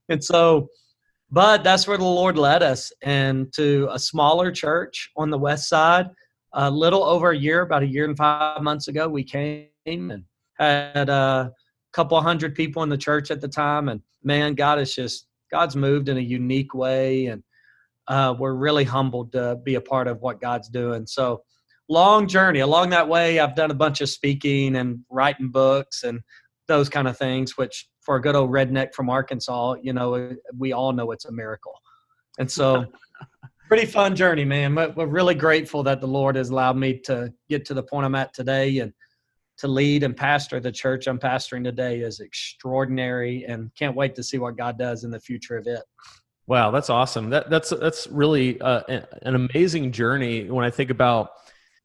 And 0.09 0.23
so 0.23 0.69
but 1.31 1.65
that's 1.65 1.89
where 1.89 1.99
the 1.99 2.05
Lord 2.05 2.39
led 2.39 2.63
us 2.63 2.93
and 3.03 3.53
to 3.55 3.89
a 3.91 3.99
smaller 3.99 4.53
church 4.53 5.11
on 5.17 5.31
the 5.31 5.39
west 5.39 5.69
side. 5.69 6.09
A 6.53 6.71
little 6.71 7.03
over 7.03 7.31
a 7.31 7.37
year, 7.37 7.63
about 7.63 7.83
a 7.83 7.87
year 7.87 8.05
and 8.05 8.17
five 8.17 8.63
months 8.63 8.89
ago, 8.89 9.09
we 9.09 9.25
came 9.25 9.69
and 9.87 10.25
had 10.55 11.11
uh, 11.11 11.51
a 11.51 11.53
couple 11.93 12.19
hundred 12.21 12.55
people 12.55 12.83
in 12.83 12.89
the 12.89 12.97
church 12.97 13.31
at 13.31 13.41
the 13.41 13.49
time. 13.49 13.89
And 13.89 14.01
man, 14.23 14.55
God 14.55 14.79
is 14.79 14.95
just 14.95 15.27
God's 15.51 15.77
moved 15.77 16.09
in 16.09 16.17
a 16.17 16.21
unique 16.21 16.75
way, 16.75 17.27
and 17.27 17.43
uh, 18.09 18.35
we're 18.39 18.55
really 18.55 18.85
humbled 18.85 19.33
to 19.33 19.57
be 19.65 19.75
a 19.75 19.81
part 19.81 20.09
of 20.09 20.21
what 20.21 20.41
God's 20.41 20.69
doing. 20.69 21.07
So 21.07 21.43
long 21.89 22.27
journey 22.27 22.61
along 22.61 22.91
that 22.91 23.09
way. 23.09 23.39
I've 23.39 23.55
done 23.55 23.71
a 23.71 23.75
bunch 23.75 24.01
of 24.01 24.09
speaking 24.09 24.77
and 24.77 25.01
writing 25.11 25.51
books 25.51 26.03
and 26.03 26.21
those 26.69 26.89
kind 26.89 27.07
of 27.09 27.17
things, 27.17 27.57
which 27.57 27.89
for 28.01 28.17
a 28.17 28.23
good 28.23 28.35
old 28.35 28.51
redneck 28.51 28.95
from 28.95 29.09
Arkansas, 29.09 29.77
you 29.83 29.93
know, 29.93 30.33
we 30.57 30.73
all 30.73 30.93
know 30.93 31.11
it's 31.13 31.25
a 31.25 31.33
miracle. 31.33 31.75
And 32.39 32.51
so, 32.51 32.85
pretty 33.69 33.87
fun 33.87 34.15
journey, 34.15 34.45
man. 34.45 34.75
We're 34.75 35.07
really 35.07 35.35
grateful 35.35 35.83
that 35.85 36.01
the 36.01 36.07
Lord 36.07 36.37
has 36.37 36.51
allowed 36.51 36.77
me 36.77 36.99
to 37.01 37.33
get 37.49 37.65
to 37.67 37.75
the 37.75 37.83
point 37.83 38.07
I'm 38.07 38.15
at 38.15 38.33
today 38.33 38.79
and 38.79 38.93
to 39.59 39.69
lead 39.69 40.03
and 40.03 40.17
pastor 40.17 40.61
the 40.61 40.73
church 40.73 41.07
I'm 41.07 41.19
pastoring 41.19 41.65
today 41.65 42.01
is 42.01 42.21
extraordinary 42.21 43.45
and 43.45 43.71
can't 43.75 43.97
wait 43.97 44.15
to 44.17 44.23
see 44.23 44.39
what 44.39 44.57
God 44.57 44.79
does 44.79 45.05
in 45.05 45.11
the 45.11 45.21
future 45.21 45.57
of 45.57 45.67
it. 45.67 45.83
Wow, 46.47 46.71
that's 46.71 46.91
awesome. 46.91 47.31
That 47.31 47.51
that's 47.51 47.71
that's 47.71 48.07
really 48.07 48.61
uh, 48.61 48.83
an 49.23 49.35
amazing 49.35 49.93
journey 49.93 50.49
when 50.49 50.65
I 50.65 50.71
think 50.71 50.91
about 50.91 51.31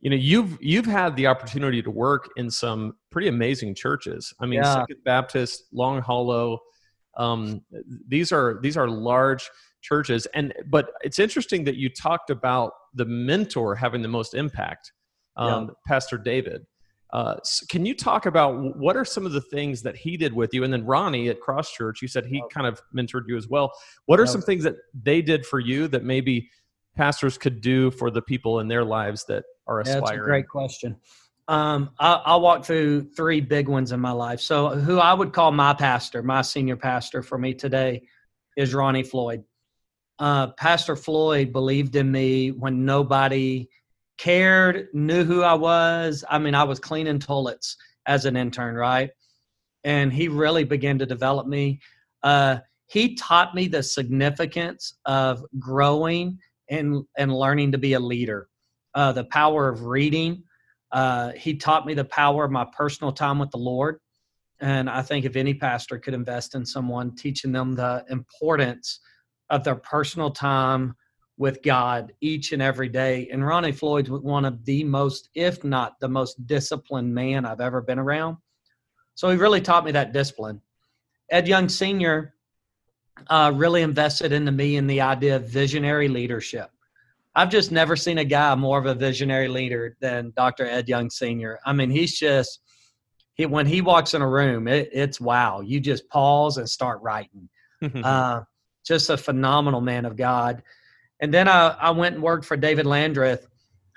you 0.01 0.09
know 0.09 0.15
you've 0.15 0.57
you've 0.59 0.85
had 0.85 1.15
the 1.15 1.27
opportunity 1.27 1.81
to 1.81 1.91
work 1.91 2.29
in 2.35 2.49
some 2.49 2.95
pretty 3.11 3.27
amazing 3.27 3.73
churches 3.73 4.33
i 4.41 4.45
mean 4.45 4.61
yeah. 4.61 4.73
second 4.73 4.97
baptist 5.05 5.65
long 5.71 6.01
hollow 6.01 6.59
um, 7.17 7.61
these 8.07 8.31
are 8.31 8.59
these 8.61 8.77
are 8.77 8.87
large 8.87 9.49
churches 9.81 10.27
and 10.33 10.53
but 10.67 10.91
it's 11.01 11.19
interesting 11.19 11.63
that 11.63 11.75
you 11.75 11.89
talked 11.89 12.29
about 12.29 12.73
the 12.93 13.05
mentor 13.05 13.75
having 13.75 14.01
the 14.01 14.07
most 14.07 14.33
impact 14.33 14.91
um, 15.37 15.65
yeah. 15.65 15.73
pastor 15.85 16.17
david 16.17 16.65
uh, 17.13 17.35
so 17.43 17.65
can 17.67 17.85
you 17.85 17.93
talk 17.93 18.25
about 18.25 18.77
what 18.77 18.95
are 18.95 19.03
some 19.03 19.25
of 19.25 19.33
the 19.33 19.41
things 19.41 19.81
that 19.81 19.97
he 19.97 20.15
did 20.15 20.33
with 20.33 20.53
you 20.53 20.63
and 20.63 20.71
then 20.71 20.85
ronnie 20.85 21.29
at 21.29 21.39
cross 21.39 21.71
church 21.71 22.01
you 22.01 22.07
said 22.07 22.25
he 22.25 22.41
kind 22.51 22.65
of 22.65 22.81
mentored 22.95 23.23
you 23.27 23.35
as 23.35 23.47
well 23.47 23.71
what 24.05 24.19
are 24.19 24.25
some 24.25 24.41
things 24.41 24.63
that 24.63 24.75
they 25.03 25.21
did 25.21 25.45
for 25.45 25.59
you 25.59 25.87
that 25.87 26.03
maybe 26.03 26.49
pastors 26.95 27.37
could 27.37 27.61
do 27.61 27.91
for 27.91 28.11
the 28.11 28.21
people 28.21 28.59
in 28.59 28.67
their 28.67 28.83
lives 28.83 29.25
that 29.25 29.43
are 29.67 29.79
aspiring? 29.79 30.03
That's 30.05 30.17
a 30.17 30.17
great 30.17 30.47
question. 30.47 30.97
Um, 31.47 31.91
I'll, 31.99 32.21
I'll, 32.25 32.41
walk 32.41 32.63
through 32.65 33.09
three 33.11 33.41
big 33.41 33.67
ones 33.67 33.91
in 33.91 33.99
my 33.99 34.11
life. 34.11 34.39
So, 34.39 34.69
who 34.69 34.99
I 34.99 35.13
would 35.13 35.33
call 35.33 35.51
my 35.51 35.73
pastor, 35.73 36.23
my 36.23 36.41
senior 36.43 36.77
pastor 36.77 37.23
for 37.23 37.37
me 37.37 37.53
today, 37.53 38.03
is 38.55 38.73
Ronnie 38.73 39.03
Floyd. 39.03 39.43
Uh, 40.19 40.47
pastor 40.51 40.95
Floyd 40.95 41.51
believed 41.51 41.95
in 41.95 42.09
me 42.09 42.51
when 42.51 42.85
nobody 42.85 43.67
cared, 44.21 44.87
knew 44.93 45.23
who 45.23 45.41
I 45.41 45.55
was. 45.55 46.23
I 46.29 46.37
mean, 46.37 46.53
I 46.53 46.63
was 46.63 46.79
cleaning 46.79 47.17
toilets 47.17 47.75
as 48.05 48.25
an 48.25 48.37
intern, 48.37 48.75
right? 48.75 49.09
And 49.83 50.13
he 50.13 50.27
really 50.27 50.63
began 50.63 50.99
to 50.99 51.07
develop 51.07 51.47
me. 51.47 51.79
Uh, 52.21 52.57
he 52.85 53.15
taught 53.15 53.55
me 53.55 53.67
the 53.67 53.81
significance 53.81 54.99
of 55.05 55.43
growing 55.57 56.37
and 56.69 57.03
and 57.17 57.33
learning 57.33 57.71
to 57.71 57.77
be 57.79 57.93
a 57.93 57.99
leader. 57.99 58.47
Uh, 58.93 59.11
the 59.11 59.25
power 59.25 59.69
of 59.69 59.85
reading. 59.85 60.43
Uh, 60.91 61.31
he 61.31 61.55
taught 61.55 61.85
me 61.85 61.93
the 61.93 62.05
power 62.05 62.43
of 62.43 62.51
my 62.51 62.65
personal 62.77 63.13
time 63.13 63.39
with 63.39 63.49
the 63.49 63.57
Lord. 63.57 63.99
And 64.59 64.89
I 64.89 65.01
think 65.01 65.25
if 65.25 65.35
any 65.35 65.53
pastor 65.53 65.97
could 65.97 66.13
invest 66.13 66.53
in 66.53 66.65
someone, 66.65 67.15
teaching 67.15 67.53
them 67.53 67.73
the 67.73 68.05
importance 68.09 68.99
of 69.49 69.63
their 69.63 69.75
personal 69.75 70.29
time 70.29 70.93
with 71.41 71.63
God 71.63 72.13
each 72.21 72.51
and 72.51 72.61
every 72.61 72.87
day. 72.87 73.27
And 73.31 73.45
Ronnie 73.45 73.71
Floyd's 73.71 74.11
one 74.11 74.45
of 74.45 74.63
the 74.63 74.83
most, 74.83 75.29
if 75.33 75.63
not 75.63 75.99
the 75.99 76.07
most 76.07 76.45
disciplined 76.45 77.13
man 77.13 77.45
I've 77.45 77.59
ever 77.59 77.81
been 77.81 77.97
around. 77.97 78.37
So 79.15 79.27
he 79.27 79.37
really 79.37 79.59
taught 79.59 79.83
me 79.83 79.91
that 79.91 80.13
discipline. 80.13 80.61
Ed 81.31 81.47
Young 81.47 81.67
Sr 81.67 82.35
uh, 83.27 83.51
really 83.55 83.81
invested 83.81 84.31
into 84.31 84.51
me 84.51 84.75
in 84.75 84.85
the 84.85 85.01
idea 85.01 85.35
of 85.35 85.49
visionary 85.49 86.07
leadership. 86.07 86.69
I've 87.33 87.49
just 87.49 87.71
never 87.71 87.95
seen 87.95 88.19
a 88.19 88.23
guy 88.23 88.53
more 88.53 88.77
of 88.77 88.85
a 88.85 88.93
visionary 88.93 89.47
leader 89.47 89.97
than 89.99 90.33
Dr. 90.37 90.67
Ed 90.67 90.87
Young 90.87 91.09
Sr. 91.09 91.59
I 91.65 91.73
mean, 91.73 91.89
he's 91.89 92.19
just 92.19 92.59
he 93.33 93.47
when 93.47 93.65
he 93.65 93.81
walks 93.81 94.13
in 94.13 94.21
a 94.21 94.29
room, 94.29 94.67
it, 94.67 94.89
it's 94.93 95.19
wow. 95.19 95.61
You 95.61 95.79
just 95.79 96.07
pause 96.07 96.57
and 96.57 96.69
start 96.69 97.01
writing. 97.01 97.49
uh, 98.03 98.41
just 98.85 99.09
a 99.09 99.17
phenomenal 99.17 99.81
man 99.81 100.05
of 100.05 100.15
God. 100.15 100.61
And 101.21 101.33
then 101.33 101.47
I, 101.47 101.69
I 101.79 101.91
went 101.91 102.15
and 102.15 102.23
worked 102.23 102.45
for 102.45 102.57
David 102.57 102.85
Landrith, 102.85 103.45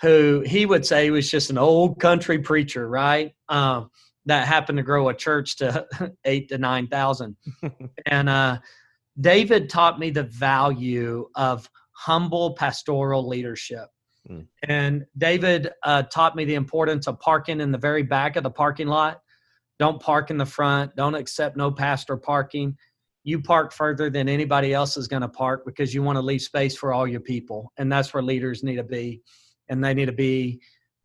who 0.02 0.42
he 0.46 0.66
would 0.66 0.84
say 0.84 1.10
was 1.10 1.30
just 1.30 1.50
an 1.50 1.58
old 1.58 1.98
country 1.98 2.38
preacher, 2.38 2.86
right? 2.86 3.34
Um, 3.48 3.90
that 4.26 4.46
happened 4.46 4.78
to 4.78 4.82
grow 4.82 5.08
a 5.08 5.14
church 5.14 5.56
to 5.56 5.86
eight 6.24 6.48
to 6.50 6.58
nine 6.58 6.86
thousand, 6.86 7.36
and 8.06 8.28
uh, 8.28 8.58
David 9.20 9.68
taught 9.68 9.98
me 9.98 10.10
the 10.10 10.22
value 10.22 11.28
of 11.34 11.68
humble 11.92 12.54
pastoral 12.54 13.26
leadership. 13.26 13.88
Mm. 14.28 14.46
And 14.66 15.04
David 15.16 15.70
uh, 15.82 16.04
taught 16.04 16.34
me 16.36 16.44
the 16.44 16.54
importance 16.54 17.06
of 17.06 17.20
parking 17.20 17.60
in 17.60 17.72
the 17.72 17.78
very 17.78 18.02
back 18.02 18.36
of 18.36 18.42
the 18.42 18.50
parking 18.50 18.88
lot. 18.88 19.20
Don't 19.78 20.00
park 20.00 20.30
in 20.30 20.38
the 20.38 20.46
front. 20.46 20.96
Don't 20.96 21.14
accept 21.14 21.56
no 21.56 21.70
pastor 21.70 22.16
parking. 22.16 22.76
You 23.24 23.40
park 23.40 23.72
further 23.72 24.10
than 24.10 24.28
anybody 24.28 24.74
else 24.74 24.96
is 24.96 25.08
going 25.08 25.22
to 25.22 25.28
park 25.28 25.64
because 25.64 25.94
you 25.94 26.02
want 26.02 26.16
to 26.16 26.22
leave 26.22 26.42
space 26.42 26.76
for 26.76 26.92
all 26.92 27.06
your 27.06 27.20
people. 27.20 27.72
And 27.78 27.90
that's 27.90 28.12
where 28.14 28.22
leaders 28.22 28.62
need 28.62 28.76
to 28.76 28.84
be. 28.84 29.22
And 29.68 29.82
they 29.82 29.94
need 29.94 30.06
to 30.06 30.12
be 30.12 30.60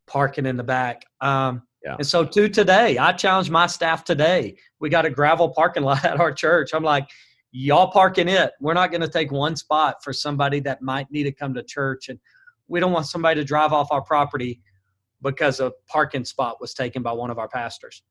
parking 0.05 0.45
in 0.45 0.57
the 0.57 0.63
back. 0.63 1.05
Um, 1.21 1.63
Yeah. 1.83 1.95
And 1.97 2.05
so 2.05 2.25
to 2.25 2.49
today, 2.49 2.97
I 2.97 3.13
challenge 3.13 3.49
my 3.49 3.67
staff 3.67 4.03
today. 4.03 4.57
We 4.81 4.89
got 4.89 5.05
a 5.05 5.09
gravel 5.09 5.49
parking 5.49 5.83
lot 5.89 6.03
at 6.03 6.19
our 6.19 6.33
church. 6.33 6.71
I'm 6.73 6.83
like, 6.83 7.07
y'all 7.51 7.89
park 7.91 8.17
in 8.17 8.27
it. 8.27 8.51
We're 8.59 8.73
not 8.73 8.91
going 8.91 9.01
to 9.01 9.07
take 9.07 9.31
one 9.31 9.55
spot 9.55 10.03
for 10.03 10.11
somebody 10.11 10.59
that 10.61 10.81
might 10.81 11.09
need 11.09 11.23
to 11.23 11.31
come 11.31 11.53
to 11.53 11.63
church. 11.63 12.09
And 12.09 12.19
we 12.67 12.79
don't 12.79 12.91
want 12.91 13.07
somebody 13.07 13.39
to 13.39 13.45
drive 13.45 13.71
off 13.71 13.91
our 13.91 14.01
property 14.01 14.61
because 15.21 15.59
a 15.59 15.71
parking 15.87 16.25
spot 16.25 16.57
was 16.59 16.73
taken 16.73 17.01
by 17.01 17.11
one 17.11 17.29
of 17.29 17.39
our 17.39 17.47
pastors. 17.47 18.03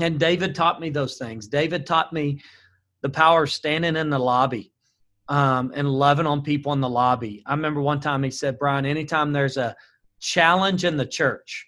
And 0.00 0.18
David 0.18 0.54
taught 0.54 0.80
me 0.80 0.90
those 0.90 1.16
things. 1.16 1.48
David 1.48 1.86
taught 1.86 2.12
me 2.12 2.40
the 3.02 3.08
power 3.08 3.44
of 3.44 3.50
standing 3.50 3.96
in 3.96 4.10
the 4.10 4.18
lobby 4.18 4.72
um, 5.28 5.72
and 5.74 5.88
loving 5.88 6.26
on 6.26 6.42
people 6.42 6.72
in 6.72 6.80
the 6.80 6.88
lobby. 6.88 7.42
I 7.46 7.52
remember 7.52 7.80
one 7.80 8.00
time 8.00 8.22
he 8.22 8.30
said, 8.30 8.58
Brian, 8.58 8.86
anytime 8.86 9.32
there's 9.32 9.56
a 9.56 9.76
challenge 10.20 10.84
in 10.84 10.96
the 10.96 11.06
church, 11.06 11.66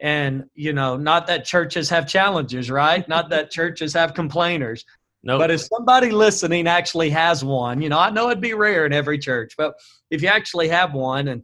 and 0.00 0.44
you 0.54 0.72
know, 0.72 0.96
not 0.96 1.26
that 1.28 1.44
churches 1.44 1.88
have 1.88 2.06
challenges, 2.06 2.70
right? 2.70 3.08
Not 3.08 3.30
that 3.30 3.50
churches 3.58 3.94
have 3.94 4.14
complainers. 4.14 4.84
Nope. 5.22 5.40
But 5.40 5.50
if 5.50 5.62
somebody 5.62 6.10
listening 6.10 6.68
actually 6.68 7.10
has 7.10 7.42
one, 7.42 7.80
you 7.80 7.88
know, 7.88 7.98
I 7.98 8.10
know 8.10 8.30
it'd 8.30 8.40
be 8.40 8.54
rare 8.54 8.86
in 8.86 8.92
every 8.92 9.18
church, 9.18 9.54
but 9.56 9.74
if 10.10 10.22
you 10.22 10.28
actually 10.28 10.68
have 10.68 10.94
one 10.94 11.28
and 11.28 11.42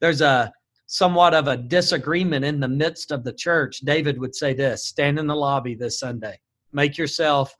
there's 0.00 0.20
a 0.20 0.52
somewhat 0.86 1.34
of 1.34 1.46
a 1.46 1.56
disagreement 1.56 2.44
in 2.44 2.60
the 2.60 2.68
midst 2.68 3.10
of 3.10 3.22
the 3.22 3.32
church, 3.32 3.80
David 3.80 4.18
would 4.18 4.34
say 4.34 4.52
this 4.52 4.86
stand 4.86 5.18
in 5.18 5.26
the 5.26 5.36
lobby 5.36 5.74
this 5.74 5.98
Sunday. 5.98 6.38
Make 6.72 6.98
yourself 6.98 7.54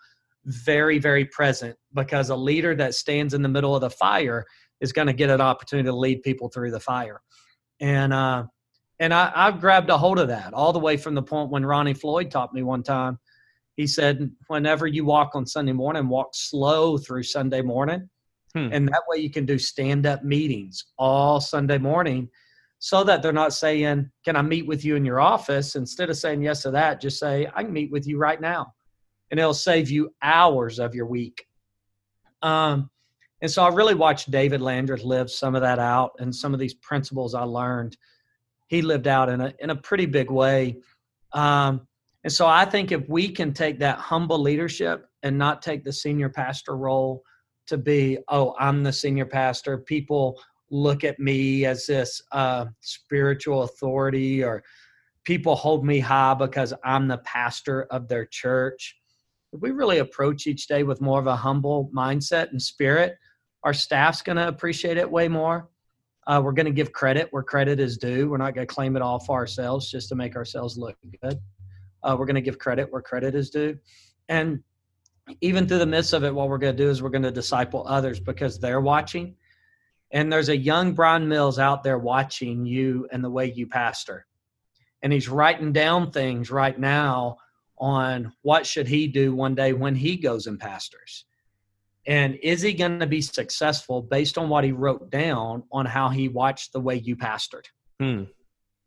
very, 0.46 0.98
very 0.98 1.24
present 1.24 1.76
because 1.94 2.30
a 2.30 2.36
leader 2.36 2.74
that 2.74 2.94
stands 2.94 3.34
in 3.34 3.42
the 3.42 3.48
middle 3.48 3.74
of 3.74 3.80
the 3.80 3.90
fire 3.90 4.44
is 4.80 4.92
going 4.92 5.06
to 5.06 5.12
get 5.12 5.30
an 5.30 5.40
opportunity 5.40 5.86
to 5.86 5.94
lead 5.94 6.22
people 6.22 6.48
through 6.48 6.70
the 6.70 6.80
fire. 6.80 7.20
And, 7.80 8.12
uh, 8.12 8.44
and 9.00 9.12
I, 9.12 9.32
I've 9.34 9.60
grabbed 9.60 9.90
a 9.90 9.98
hold 9.98 10.18
of 10.18 10.28
that 10.28 10.52
all 10.52 10.72
the 10.72 10.78
way 10.78 10.96
from 10.96 11.14
the 11.14 11.22
point 11.22 11.50
when 11.50 11.64
Ronnie 11.64 11.94
Floyd 11.94 12.30
taught 12.30 12.54
me 12.54 12.62
one 12.62 12.82
time. 12.82 13.18
He 13.76 13.86
said, 13.86 14.30
whenever 14.46 14.86
you 14.86 15.04
walk 15.04 15.32
on 15.34 15.46
Sunday 15.46 15.72
morning, 15.72 16.08
walk 16.08 16.28
slow 16.32 16.96
through 16.96 17.24
Sunday 17.24 17.60
morning. 17.60 18.08
Hmm. 18.54 18.68
And 18.72 18.88
that 18.88 19.02
way 19.08 19.18
you 19.18 19.30
can 19.30 19.46
do 19.46 19.58
stand 19.58 20.06
up 20.06 20.22
meetings 20.22 20.84
all 20.96 21.40
Sunday 21.40 21.78
morning 21.78 22.28
so 22.78 23.02
that 23.02 23.22
they're 23.22 23.32
not 23.32 23.52
saying, 23.52 24.10
Can 24.24 24.36
I 24.36 24.42
meet 24.42 24.66
with 24.66 24.84
you 24.84 24.94
in 24.94 25.04
your 25.04 25.18
office? 25.18 25.74
Instead 25.74 26.10
of 26.10 26.16
saying 26.16 26.42
yes 26.42 26.62
to 26.62 26.70
that, 26.72 27.00
just 27.00 27.18
say, 27.18 27.48
I 27.54 27.62
can 27.64 27.72
meet 27.72 27.90
with 27.90 28.06
you 28.06 28.18
right 28.18 28.40
now. 28.40 28.74
And 29.30 29.40
it'll 29.40 29.54
save 29.54 29.90
you 29.90 30.14
hours 30.22 30.78
of 30.78 30.94
your 30.94 31.06
week. 31.06 31.46
Um, 32.42 32.90
and 33.40 33.50
so 33.50 33.62
I 33.62 33.68
really 33.68 33.94
watched 33.94 34.30
David 34.30 34.60
Landrith 34.60 35.04
live 35.04 35.30
some 35.30 35.54
of 35.54 35.62
that 35.62 35.78
out 35.78 36.12
and 36.18 36.34
some 36.34 36.54
of 36.54 36.60
these 36.60 36.74
principles 36.74 37.34
I 37.34 37.42
learned. 37.42 37.96
He 38.68 38.80
lived 38.80 39.06
out 39.06 39.28
in 39.28 39.40
a 39.40 39.52
in 39.58 39.70
a 39.70 39.76
pretty 39.76 40.06
big 40.06 40.30
way. 40.30 40.78
Um, 41.32 41.86
and 42.22 42.32
so 42.32 42.46
I 42.46 42.64
think 42.64 42.90
if 42.90 43.06
we 43.08 43.28
can 43.28 43.52
take 43.52 43.78
that 43.80 43.98
humble 43.98 44.38
leadership 44.38 45.06
and 45.22 45.36
not 45.36 45.60
take 45.60 45.84
the 45.84 45.92
senior 45.92 46.30
pastor 46.30 46.76
role 46.76 47.22
to 47.66 47.76
be, 47.76 48.18
oh, 48.28 48.54
I'm 48.58 48.82
the 48.82 48.92
senior 48.92 49.26
pastor, 49.26 49.78
people 49.78 50.40
look 50.70 51.04
at 51.04 51.18
me 51.18 51.66
as 51.66 51.86
this 51.86 52.22
uh, 52.32 52.66
spiritual 52.80 53.62
authority 53.62 54.42
or 54.42 54.62
people 55.24 55.54
hold 55.54 55.84
me 55.84 55.98
high 55.98 56.34
because 56.34 56.72
I'm 56.82 57.08
the 57.08 57.18
pastor 57.18 57.82
of 57.90 58.08
their 58.08 58.26
church. 58.26 58.96
If 59.54 59.60
we 59.60 59.70
really 59.70 59.98
approach 59.98 60.46
each 60.46 60.66
day 60.66 60.82
with 60.82 61.00
more 61.00 61.20
of 61.20 61.26
a 61.26 61.36
humble 61.36 61.88
mindset 61.94 62.50
and 62.50 62.60
spirit, 62.60 63.16
our 63.62 63.72
staff's 63.72 64.20
going 64.20 64.36
to 64.36 64.48
appreciate 64.48 64.96
it 64.96 65.08
way 65.08 65.28
more. 65.28 65.70
Uh, 66.26 66.42
we're 66.44 66.52
going 66.52 66.66
to 66.66 66.72
give 66.72 66.92
credit 66.92 67.28
where 67.30 67.42
credit 67.42 67.78
is 67.78 67.96
due. 67.96 68.28
We're 68.28 68.36
not 68.36 68.54
going 68.54 68.66
to 68.66 68.74
claim 68.74 68.96
it 68.96 69.02
all 69.02 69.20
for 69.20 69.38
ourselves 69.38 69.90
just 69.90 70.08
to 70.08 70.16
make 70.16 70.34
ourselves 70.34 70.76
look 70.76 70.96
good. 71.22 71.38
Uh, 72.02 72.16
we're 72.18 72.26
going 72.26 72.34
to 72.34 72.42
give 72.42 72.58
credit 72.58 72.92
where 72.92 73.00
credit 73.00 73.34
is 73.34 73.50
due. 73.50 73.78
And 74.28 74.60
even 75.40 75.68
through 75.68 75.78
the 75.78 75.86
midst 75.86 76.12
of 76.12 76.24
it, 76.24 76.34
what 76.34 76.48
we're 76.48 76.58
going 76.58 76.76
to 76.76 76.82
do 76.82 76.90
is 76.90 77.00
we're 77.00 77.08
going 77.10 77.22
to 77.22 77.30
disciple 77.30 77.86
others 77.86 78.18
because 78.18 78.58
they're 78.58 78.80
watching 78.80 79.36
and 80.14 80.32
there's 80.32 80.48
a 80.48 80.56
young 80.56 80.92
Brian 80.92 81.28
Mills 81.28 81.58
out 81.58 81.82
there 81.82 81.98
watching 81.98 82.64
you 82.64 83.08
and 83.10 83.22
the 83.22 83.30
way 83.30 83.52
you 83.52 83.66
pastor. 83.66 84.26
And 85.02 85.12
he's 85.12 85.28
writing 85.28 85.72
down 85.72 86.12
things 86.12 86.50
right 86.50 86.78
now 86.78 87.38
on 87.78 88.32
what 88.42 88.66
should 88.66 88.86
he 88.86 89.06
do 89.06 89.34
one 89.34 89.54
day 89.54 89.72
when 89.72 89.94
he 89.94 90.16
goes 90.16 90.46
and 90.46 90.58
pastors. 90.58 91.24
And 92.06 92.38
is 92.42 92.60
he 92.62 92.74
going 92.74 93.00
to 93.00 93.06
be 93.06 93.20
successful 93.20 94.02
based 94.02 94.36
on 94.36 94.48
what 94.48 94.64
he 94.64 94.72
wrote 94.72 95.10
down 95.10 95.62
on 95.72 95.86
how 95.86 96.08
he 96.08 96.28
watched 96.28 96.72
the 96.72 96.80
way 96.80 96.96
you 96.96 97.16
pastored? 97.16 97.64
Hmm. 97.98 98.24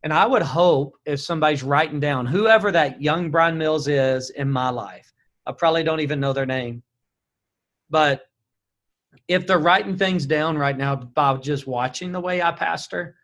And 0.03 0.13
I 0.13 0.25
would 0.27 0.43
hope 0.43 0.95
if 1.05 1.19
somebody's 1.19 1.63
writing 1.63 1.99
down 1.99 2.27
whoever 2.27 2.71
that 2.71 3.01
young 3.01 3.31
Brian 3.31 3.57
Mills 3.57 3.87
is 3.87 4.29
in 4.29 4.49
my 4.49 4.69
life, 4.69 5.11
I 5.45 5.51
probably 5.53 5.83
don't 5.83 6.01
even 6.01 6.19
know 6.19 6.33
their 6.33 6.45
name, 6.45 6.83
but 7.89 8.21
if 9.27 9.47
they're 9.47 9.57
writing 9.57 9.97
things 9.97 10.25
down 10.25 10.57
right 10.57 10.77
now 10.77 10.95
by 10.95 11.35
just 11.37 11.65
watching 11.65 12.11
the 12.11 12.19
way 12.19 12.41
I 12.41 12.51
pastor, 12.51 13.15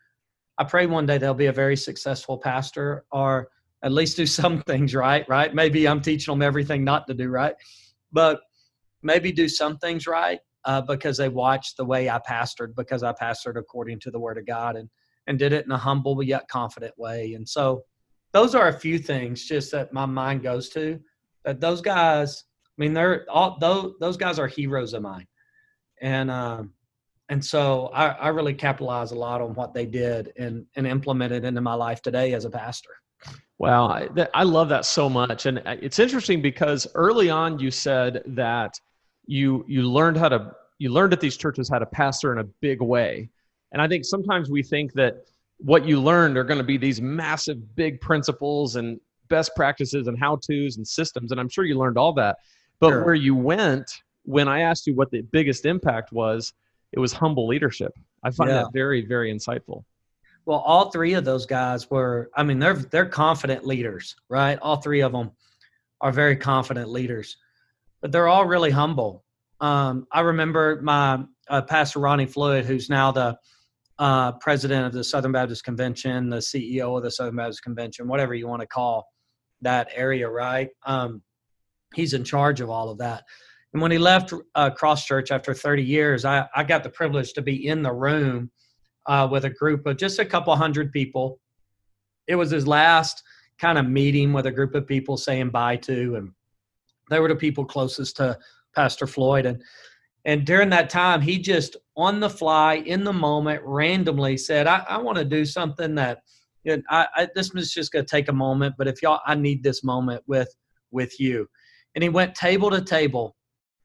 I 0.58 0.64
pray 0.64 0.86
one 0.86 1.06
day 1.06 1.18
they'll 1.18 1.34
be 1.34 1.46
a 1.46 1.52
very 1.52 1.76
successful 1.76 2.38
pastor 2.38 3.04
or 3.12 3.48
at 3.84 3.92
least 3.92 4.16
do 4.16 4.26
some 4.40 4.62
things 4.62 4.94
right, 4.94 5.28
right? 5.28 5.54
Maybe 5.54 5.86
I'm 5.86 6.00
teaching 6.00 6.32
them 6.32 6.42
everything 6.42 6.84
not 6.84 7.06
to 7.06 7.14
do 7.14 7.28
right, 7.28 7.54
but 8.12 8.40
maybe 9.02 9.30
do 9.30 9.48
some 9.48 9.78
things 9.78 10.06
right 10.06 10.40
uh, 10.64 10.80
because 10.80 11.16
they 11.16 11.28
watched 11.28 11.76
the 11.76 11.84
way 11.84 12.10
I 12.10 12.18
pastored, 12.28 12.74
because 12.74 13.02
I 13.02 13.12
pastored 13.12 13.56
according 13.56 14.00
to 14.00 14.10
the 14.10 14.18
word 14.18 14.38
of 14.38 14.46
God 14.46 14.76
and, 14.76 14.88
and 15.26 15.38
did 15.38 15.52
it 15.52 15.66
in 15.66 15.70
a 15.70 15.78
humble 15.78 16.22
yet 16.22 16.48
confident 16.48 16.94
way. 16.98 17.34
And 17.34 17.48
so 17.48 17.84
those 18.32 18.54
are 18.54 18.68
a 18.68 18.78
few 18.78 18.98
things 18.98 19.44
just 19.44 19.70
that 19.72 19.92
my 19.92 20.06
mind 20.06 20.42
goes 20.42 20.68
to 20.70 20.98
that 21.44 21.60
those 21.60 21.80
guys, 21.80 22.44
I 22.66 22.82
mean, 22.82 22.94
they're 22.94 23.26
all 23.30 23.58
those, 23.60 23.92
those 24.00 24.16
guys 24.16 24.38
are 24.38 24.48
heroes 24.48 24.94
of 24.94 25.02
mine 25.02 25.26
and 26.00 26.30
um, 26.30 26.72
and 27.30 27.42
so 27.42 27.86
I, 27.94 28.08
I 28.08 28.28
really 28.28 28.54
capitalize 28.54 29.12
a 29.12 29.18
lot 29.18 29.40
on 29.40 29.54
what 29.54 29.72
they 29.72 29.86
did 29.86 30.32
and 30.36 30.66
and 30.76 30.86
implemented 30.86 31.44
into 31.44 31.60
my 31.60 31.74
life 31.74 32.02
today 32.02 32.34
as 32.34 32.44
a 32.44 32.50
pastor. 32.50 32.90
Wow, 33.58 33.86
I, 33.88 34.08
I 34.34 34.42
love 34.42 34.68
that 34.70 34.84
so 34.84 35.08
much, 35.08 35.46
and 35.46 35.58
uh, 35.58 35.76
it's 35.80 35.98
interesting 35.98 36.42
because 36.42 36.86
early 36.94 37.30
on 37.30 37.58
you 37.58 37.70
said 37.70 38.22
that 38.26 38.78
you 39.26 39.64
you 39.68 39.82
learned 39.82 40.16
how 40.16 40.28
to 40.28 40.52
you 40.78 40.90
learned 40.90 41.12
at 41.12 41.20
these 41.20 41.36
churches 41.36 41.68
how 41.68 41.78
to 41.78 41.86
pastor 41.86 42.32
in 42.32 42.38
a 42.38 42.44
big 42.44 42.82
way, 42.82 43.30
and 43.72 43.80
I 43.80 43.88
think 43.88 44.04
sometimes 44.04 44.50
we 44.50 44.62
think 44.62 44.92
that 44.94 45.24
what 45.58 45.86
you 45.86 46.00
learned 46.00 46.36
are 46.36 46.44
going 46.44 46.58
to 46.58 46.64
be 46.64 46.76
these 46.76 47.00
massive 47.00 47.76
big 47.76 48.00
principles 48.00 48.74
and 48.76 49.00
best 49.28 49.52
practices 49.54 50.08
and 50.08 50.18
how 50.18 50.36
tos 50.36 50.76
and 50.76 50.86
systems, 50.86 51.30
and 51.30 51.40
I'm 51.40 51.48
sure 51.48 51.64
you 51.64 51.78
learned 51.78 51.96
all 51.96 52.12
that, 52.14 52.38
but 52.80 52.90
sure. 52.90 53.04
where 53.04 53.14
you 53.14 53.34
went 53.34 54.02
when 54.24 54.48
I 54.48 54.60
asked 54.60 54.86
you 54.86 54.94
what 54.94 55.10
the 55.10 55.22
biggest 55.22 55.66
impact 55.66 56.12
was, 56.12 56.52
it 56.92 56.98
was 56.98 57.12
humble 57.12 57.46
leadership. 57.46 57.92
I 58.22 58.30
find 58.30 58.50
yeah. 58.50 58.62
that 58.62 58.72
very, 58.72 59.04
very 59.04 59.32
insightful. 59.32 59.84
Well, 60.46 60.58
all 60.58 60.90
three 60.90 61.14
of 61.14 61.24
those 61.24 61.46
guys 61.46 61.90
were, 61.90 62.30
I 62.36 62.42
mean, 62.42 62.58
they're 62.58 62.74
they're 62.74 63.06
confident 63.06 63.66
leaders, 63.66 64.14
right? 64.28 64.58
All 64.60 64.76
three 64.76 65.00
of 65.00 65.12
them 65.12 65.30
are 66.00 66.12
very 66.12 66.36
confident 66.36 66.90
leaders, 66.90 67.36
but 68.02 68.12
they're 68.12 68.28
all 68.28 68.44
really 68.44 68.70
humble. 68.70 69.24
Um, 69.60 70.06
I 70.12 70.20
remember 70.20 70.80
my 70.82 71.24
uh, 71.48 71.62
Pastor 71.62 72.00
Ronnie 72.00 72.26
Floyd, 72.26 72.66
who's 72.66 72.90
now 72.90 73.10
the 73.10 73.38
uh, 73.98 74.32
president 74.32 74.86
of 74.86 74.92
the 74.92 75.04
Southern 75.04 75.32
Baptist 75.32 75.64
Convention, 75.64 76.28
the 76.28 76.38
CEO 76.38 76.96
of 76.96 77.02
the 77.02 77.10
Southern 77.10 77.36
Baptist 77.36 77.62
Convention, 77.62 78.08
whatever 78.08 78.34
you 78.34 78.48
want 78.48 78.60
to 78.60 78.66
call 78.66 79.06
that 79.62 79.88
area, 79.94 80.28
right? 80.28 80.68
Um, 80.84 81.22
he's 81.94 82.12
in 82.12 82.24
charge 82.24 82.60
of 82.60 82.68
all 82.68 82.90
of 82.90 82.98
that. 82.98 83.24
And 83.72 83.82
when 83.82 83.90
he 83.90 83.98
left 83.98 84.32
uh, 84.54 84.70
Cross 84.70 85.06
Church 85.06 85.30
after 85.30 85.54
30 85.54 85.82
years, 85.82 86.24
I, 86.24 86.46
I 86.54 86.64
got 86.64 86.82
the 86.82 86.90
privilege 86.90 87.32
to 87.34 87.42
be 87.42 87.66
in 87.66 87.82
the 87.82 87.92
room 87.92 88.50
uh, 89.06 89.28
with 89.30 89.44
a 89.44 89.50
group 89.50 89.86
of 89.86 89.96
just 89.96 90.18
a 90.18 90.24
couple 90.24 90.54
hundred 90.56 90.92
people. 90.92 91.40
It 92.26 92.36
was 92.36 92.50
his 92.50 92.66
last 92.66 93.22
kind 93.58 93.78
of 93.78 93.86
meeting 93.86 94.32
with 94.32 94.46
a 94.46 94.50
group 94.50 94.74
of 94.74 94.86
people 94.86 95.16
saying 95.16 95.50
bye 95.50 95.76
to, 95.76 96.16
and 96.16 96.32
they 97.10 97.20
were 97.20 97.28
the 97.28 97.36
people 97.36 97.64
closest 97.64 98.16
to 98.16 98.38
Pastor 98.74 99.06
Floyd. 99.06 99.46
And 99.46 99.62
and 100.24 100.46
during 100.46 100.70
that 100.70 100.88
time, 100.88 101.20
he 101.20 101.38
just 101.38 101.76
on 101.96 102.18
the 102.18 102.30
fly, 102.30 102.76
in 102.76 103.04
the 103.04 103.12
moment, 103.12 103.62
randomly 103.64 104.36
said, 104.36 104.66
"I, 104.66 104.84
I 104.88 104.98
want 104.98 105.18
to 105.18 105.24
do 105.24 105.44
something 105.44 105.94
that." 105.96 106.20
You 106.66 106.78
know, 106.78 106.82
I, 106.88 107.06
I, 107.14 107.28
this 107.34 107.54
is 107.54 107.74
just 107.74 107.92
going 107.92 108.06
to 108.06 108.10
take 108.10 108.28
a 108.30 108.32
moment, 108.32 108.76
but 108.78 108.88
if 108.88 109.02
y'all, 109.02 109.20
I 109.26 109.34
need 109.34 109.62
this 109.62 109.84
moment 109.84 110.22
with 110.26 110.48
with 110.90 111.20
you. 111.20 111.46
And 111.94 112.02
he 112.02 112.08
went 112.08 112.34
table 112.34 112.70
to 112.70 112.80
table 112.80 113.36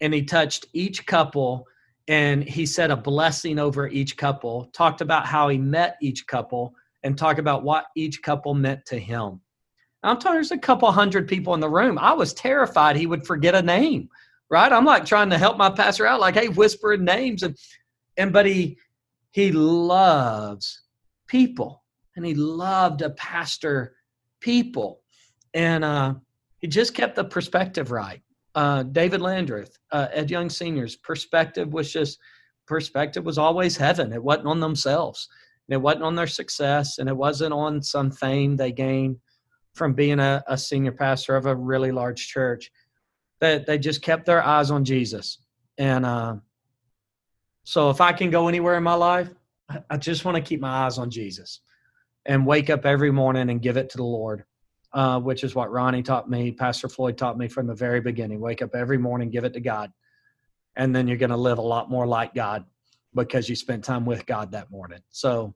and 0.01 0.13
he 0.13 0.23
touched 0.23 0.67
each 0.73 1.05
couple 1.05 1.65
and 2.09 2.43
he 2.43 2.65
said 2.65 2.89
a 2.89 2.97
blessing 2.97 3.59
over 3.59 3.87
each 3.87 4.17
couple, 4.17 4.65
talked 4.73 4.99
about 4.99 5.27
how 5.27 5.47
he 5.47 5.59
met 5.59 5.95
each 6.01 6.25
couple, 6.25 6.73
and 7.03 7.15
talked 7.15 7.39
about 7.39 7.63
what 7.63 7.85
each 7.95 8.21
couple 8.23 8.55
meant 8.55 8.83
to 8.87 8.99
him. 8.99 9.39
I'm 10.01 10.17
talking 10.17 10.33
there's 10.33 10.51
a 10.51 10.57
couple 10.57 10.91
hundred 10.91 11.27
people 11.27 11.53
in 11.53 11.59
the 11.59 11.69
room. 11.69 11.99
I 11.99 12.13
was 12.13 12.33
terrified 12.33 12.95
he 12.95 13.05
would 13.05 13.27
forget 13.27 13.53
a 13.53 13.61
name, 13.61 14.09
right? 14.49 14.71
I'm 14.71 14.85
like 14.85 15.05
trying 15.05 15.29
to 15.29 15.37
help 15.37 15.57
my 15.57 15.69
pastor 15.69 16.07
out, 16.07 16.19
like, 16.19 16.33
hey, 16.33 16.47
whispering 16.47 17.05
names. 17.05 17.43
And 17.43 17.55
and 18.17 18.33
but 18.33 18.47
he 18.47 18.77
he 19.31 19.51
loves 19.51 20.81
people 21.27 21.83
and 22.15 22.25
he 22.25 22.33
loved 22.33 23.01
a 23.03 23.11
pastor 23.11 23.95
people. 24.39 25.01
And 25.53 25.83
uh, 25.83 26.15
he 26.57 26.67
just 26.67 26.95
kept 26.95 27.15
the 27.15 27.23
perspective 27.23 27.91
right. 27.91 28.21
Uh, 28.59 28.83
David 28.83 29.21
Landrith, 29.21 29.71
uh, 29.93 30.09
Ed 30.11 30.29
Young 30.29 30.49
Senior's 30.49 30.97
perspective 30.97 31.71
was 31.71 31.93
just 31.93 32.19
perspective 32.67 33.23
was 33.23 33.37
always 33.37 33.77
heaven. 33.77 34.11
It 34.11 34.21
wasn't 34.21 34.47
on 34.47 34.59
themselves. 34.59 35.29
And 35.69 35.73
it 35.75 35.81
wasn't 35.81 36.03
on 36.03 36.15
their 36.15 36.27
success, 36.27 36.97
and 36.97 37.07
it 37.07 37.15
wasn't 37.15 37.53
on 37.53 37.81
some 37.81 38.11
fame 38.11 38.57
they 38.57 38.73
gained 38.73 39.15
from 39.75 39.93
being 39.93 40.19
a, 40.19 40.43
a 40.47 40.57
senior 40.57 40.91
pastor 40.91 41.37
of 41.37 41.45
a 41.45 41.55
really 41.55 41.93
large 41.93 42.27
church. 42.27 42.69
That 43.39 43.65
they, 43.65 43.75
they 43.75 43.79
just 43.79 44.01
kept 44.01 44.25
their 44.25 44.43
eyes 44.43 44.71
on 44.71 44.83
Jesus. 44.83 45.37
And 45.77 46.05
uh, 46.05 46.35
so, 47.63 47.89
if 47.89 48.01
I 48.01 48.11
can 48.11 48.29
go 48.29 48.49
anywhere 48.49 48.75
in 48.75 48.83
my 48.83 48.95
life, 48.95 49.29
I, 49.69 49.83
I 49.91 49.95
just 49.95 50.25
want 50.25 50.35
to 50.35 50.43
keep 50.43 50.59
my 50.59 50.85
eyes 50.85 50.97
on 50.97 51.09
Jesus 51.09 51.61
and 52.25 52.45
wake 52.45 52.69
up 52.69 52.85
every 52.85 53.11
morning 53.11 53.51
and 53.51 53.61
give 53.61 53.77
it 53.77 53.89
to 53.91 53.97
the 53.97 54.03
Lord. 54.03 54.43
Uh, 54.91 55.19
which 55.19 55.43
is 55.43 55.53
what 55.53 55.71
Ronnie 55.71 56.01
taught 56.01 56.31
me, 56.31 56.51
Pastor 56.51 56.89
Floyd 56.89 57.15
taught 57.15 57.37
me 57.37 57.47
from 57.47 57.67
the 57.67 57.75
very 57.75 58.01
beginning. 58.01 58.39
Wake 58.39 58.63
up 58.63 58.73
every 58.73 58.97
morning, 58.97 59.29
give 59.29 59.43
it 59.43 59.53
to 59.53 59.59
God 59.59 59.91
and 60.79 60.95
then 60.95 61.07
you're 61.07 61.17
going 61.17 61.29
to 61.29 61.37
live 61.37 61.57
a 61.57 61.61
lot 61.61 61.89
more 61.89 62.07
like 62.07 62.33
God 62.33 62.65
because 63.13 63.49
you 63.49 63.55
spent 63.55 63.83
time 63.83 64.05
with 64.05 64.25
God 64.25 64.51
that 64.51 64.71
morning. 64.71 64.99
So, 65.09 65.53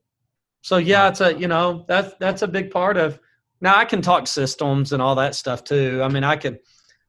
so 0.60 0.76
yeah, 0.76 1.08
it's 1.08 1.20
a 1.20 1.34
you 1.34 1.48
know 1.48 1.84
that's 1.88 2.14
that's 2.20 2.42
a 2.42 2.48
big 2.48 2.70
part 2.70 2.96
of. 2.96 3.18
Now 3.60 3.76
I 3.76 3.84
can 3.84 4.02
talk 4.02 4.26
systems 4.26 4.92
and 4.92 5.00
all 5.00 5.14
that 5.14 5.34
stuff 5.34 5.64
too. 5.64 6.00
I 6.02 6.08
mean, 6.08 6.24
I 6.24 6.36
can, 6.36 6.58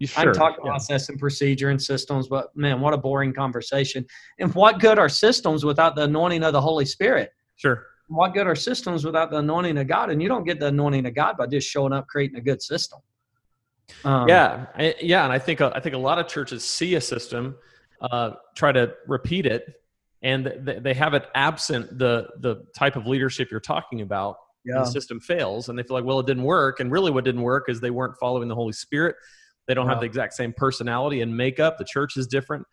Sure, 0.02 0.22
I 0.22 0.24
can 0.26 0.34
talk 0.34 0.56
yeah. 0.58 0.70
process 0.70 1.10
and 1.10 1.20
procedure 1.20 1.70
and 1.70 1.82
systems, 1.82 2.28
but 2.28 2.56
man, 2.56 2.80
what 2.80 2.94
a 2.94 2.98
boring 2.98 3.34
conversation. 3.34 4.06
And 4.40 4.54
what 4.54 4.80
good 4.80 5.00
are 5.00 5.10
systems 5.10 5.66
without 5.66 5.96
the 5.96 6.04
anointing 6.04 6.44
of 6.44 6.54
the 6.54 6.62
Holy 6.62 6.86
Spirit? 6.86 7.32
Sure. 7.56 7.86
What 8.08 8.34
good 8.34 8.48
are 8.48 8.56
systems 8.56 9.04
without 9.04 9.32
the 9.32 9.38
anointing 9.38 9.78
of 9.78 9.88
God? 9.88 10.10
And 10.12 10.22
you 10.22 10.28
don't 10.28 10.44
get 10.44 10.60
the 10.60 10.68
anointing 10.68 11.06
of 11.06 11.15
God 11.15 11.38
by 11.38 11.48
just 11.48 11.68
showing 11.68 11.94
up, 11.94 12.08
creating 12.08 12.38
a 12.38 12.41
good 12.41 12.62
system. 12.62 13.00
Um, 14.04 14.28
yeah, 14.28 14.68
I, 14.76 14.96
yeah, 15.02 15.24
and 15.24 15.34
I 15.34 15.39
think 15.39 15.62
I 15.62 15.80
think 15.80 15.96
a 15.96 16.00
lot 16.00 16.20
of 16.20 16.28
churches 16.28 16.63
see 16.63 16.96
a 16.96 17.02
system 17.02 17.56
uh, 18.02 18.32
try 18.56 18.72
to 18.72 18.94
repeat 19.08 19.46
it, 19.46 19.82
and 20.22 20.46
they 20.82 20.94
have 20.94 21.13
it 21.13 21.28
absent 21.36 21.98
the 21.98 22.30
the 22.39 22.65
type 22.76 22.96
of 22.96 23.08
leadership 23.08 23.50
you're 23.52 23.60
talking 23.60 24.02
about. 24.02 24.38
Yeah. 24.65 24.80
The 24.80 24.86
system 24.86 25.20
fails, 25.20 25.70
and 25.70 25.78
they 25.78 25.84
feel 25.84 25.96
like, 25.96 26.06
well, 26.06 26.20
it 26.20 26.26
didn't 26.26 26.44
work. 26.44 26.80
And 26.80 26.91
really, 26.91 27.12
what 27.12 27.24
didn't 27.24 27.44
work 27.44 27.65
is 27.70 27.80
they 27.80 27.91
weren't 27.91 28.18
following 28.18 28.48
the 28.48 28.56
Holy 28.56 28.74
Spirit. 28.74 29.15
They 29.68 29.76
don't 29.76 29.86
yeah. 29.86 29.91
have 29.91 30.00
the 30.00 30.08
exact 30.08 30.34
same 30.34 30.54
personality 30.54 31.22
and 31.22 31.36
makeup. 31.36 31.78
The 31.78 31.86
church 31.86 32.18
is 32.18 32.26
different. 32.26 32.65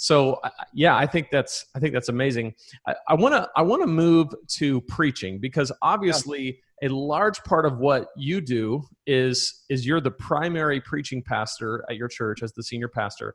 So 0.00 0.40
yeah, 0.72 0.96
I 0.96 1.04
think 1.04 1.28
that's 1.30 1.66
I 1.74 1.78
think 1.78 1.92
that's 1.92 2.08
amazing. 2.08 2.54
I 2.86 3.12
want 3.12 3.34
to 3.34 3.46
I 3.54 3.60
want 3.60 3.82
to 3.82 3.86
move 3.86 4.28
to 4.54 4.80
preaching 4.82 5.38
because 5.38 5.70
obviously 5.82 6.58
a 6.82 6.88
large 6.88 7.42
part 7.44 7.66
of 7.66 7.76
what 7.80 8.06
you 8.16 8.40
do 8.40 8.82
is 9.06 9.62
is 9.68 9.86
you're 9.86 10.00
the 10.00 10.10
primary 10.10 10.80
preaching 10.80 11.22
pastor 11.22 11.84
at 11.90 11.96
your 11.96 12.08
church 12.08 12.42
as 12.42 12.50
the 12.54 12.62
senior 12.62 12.88
pastor. 12.88 13.34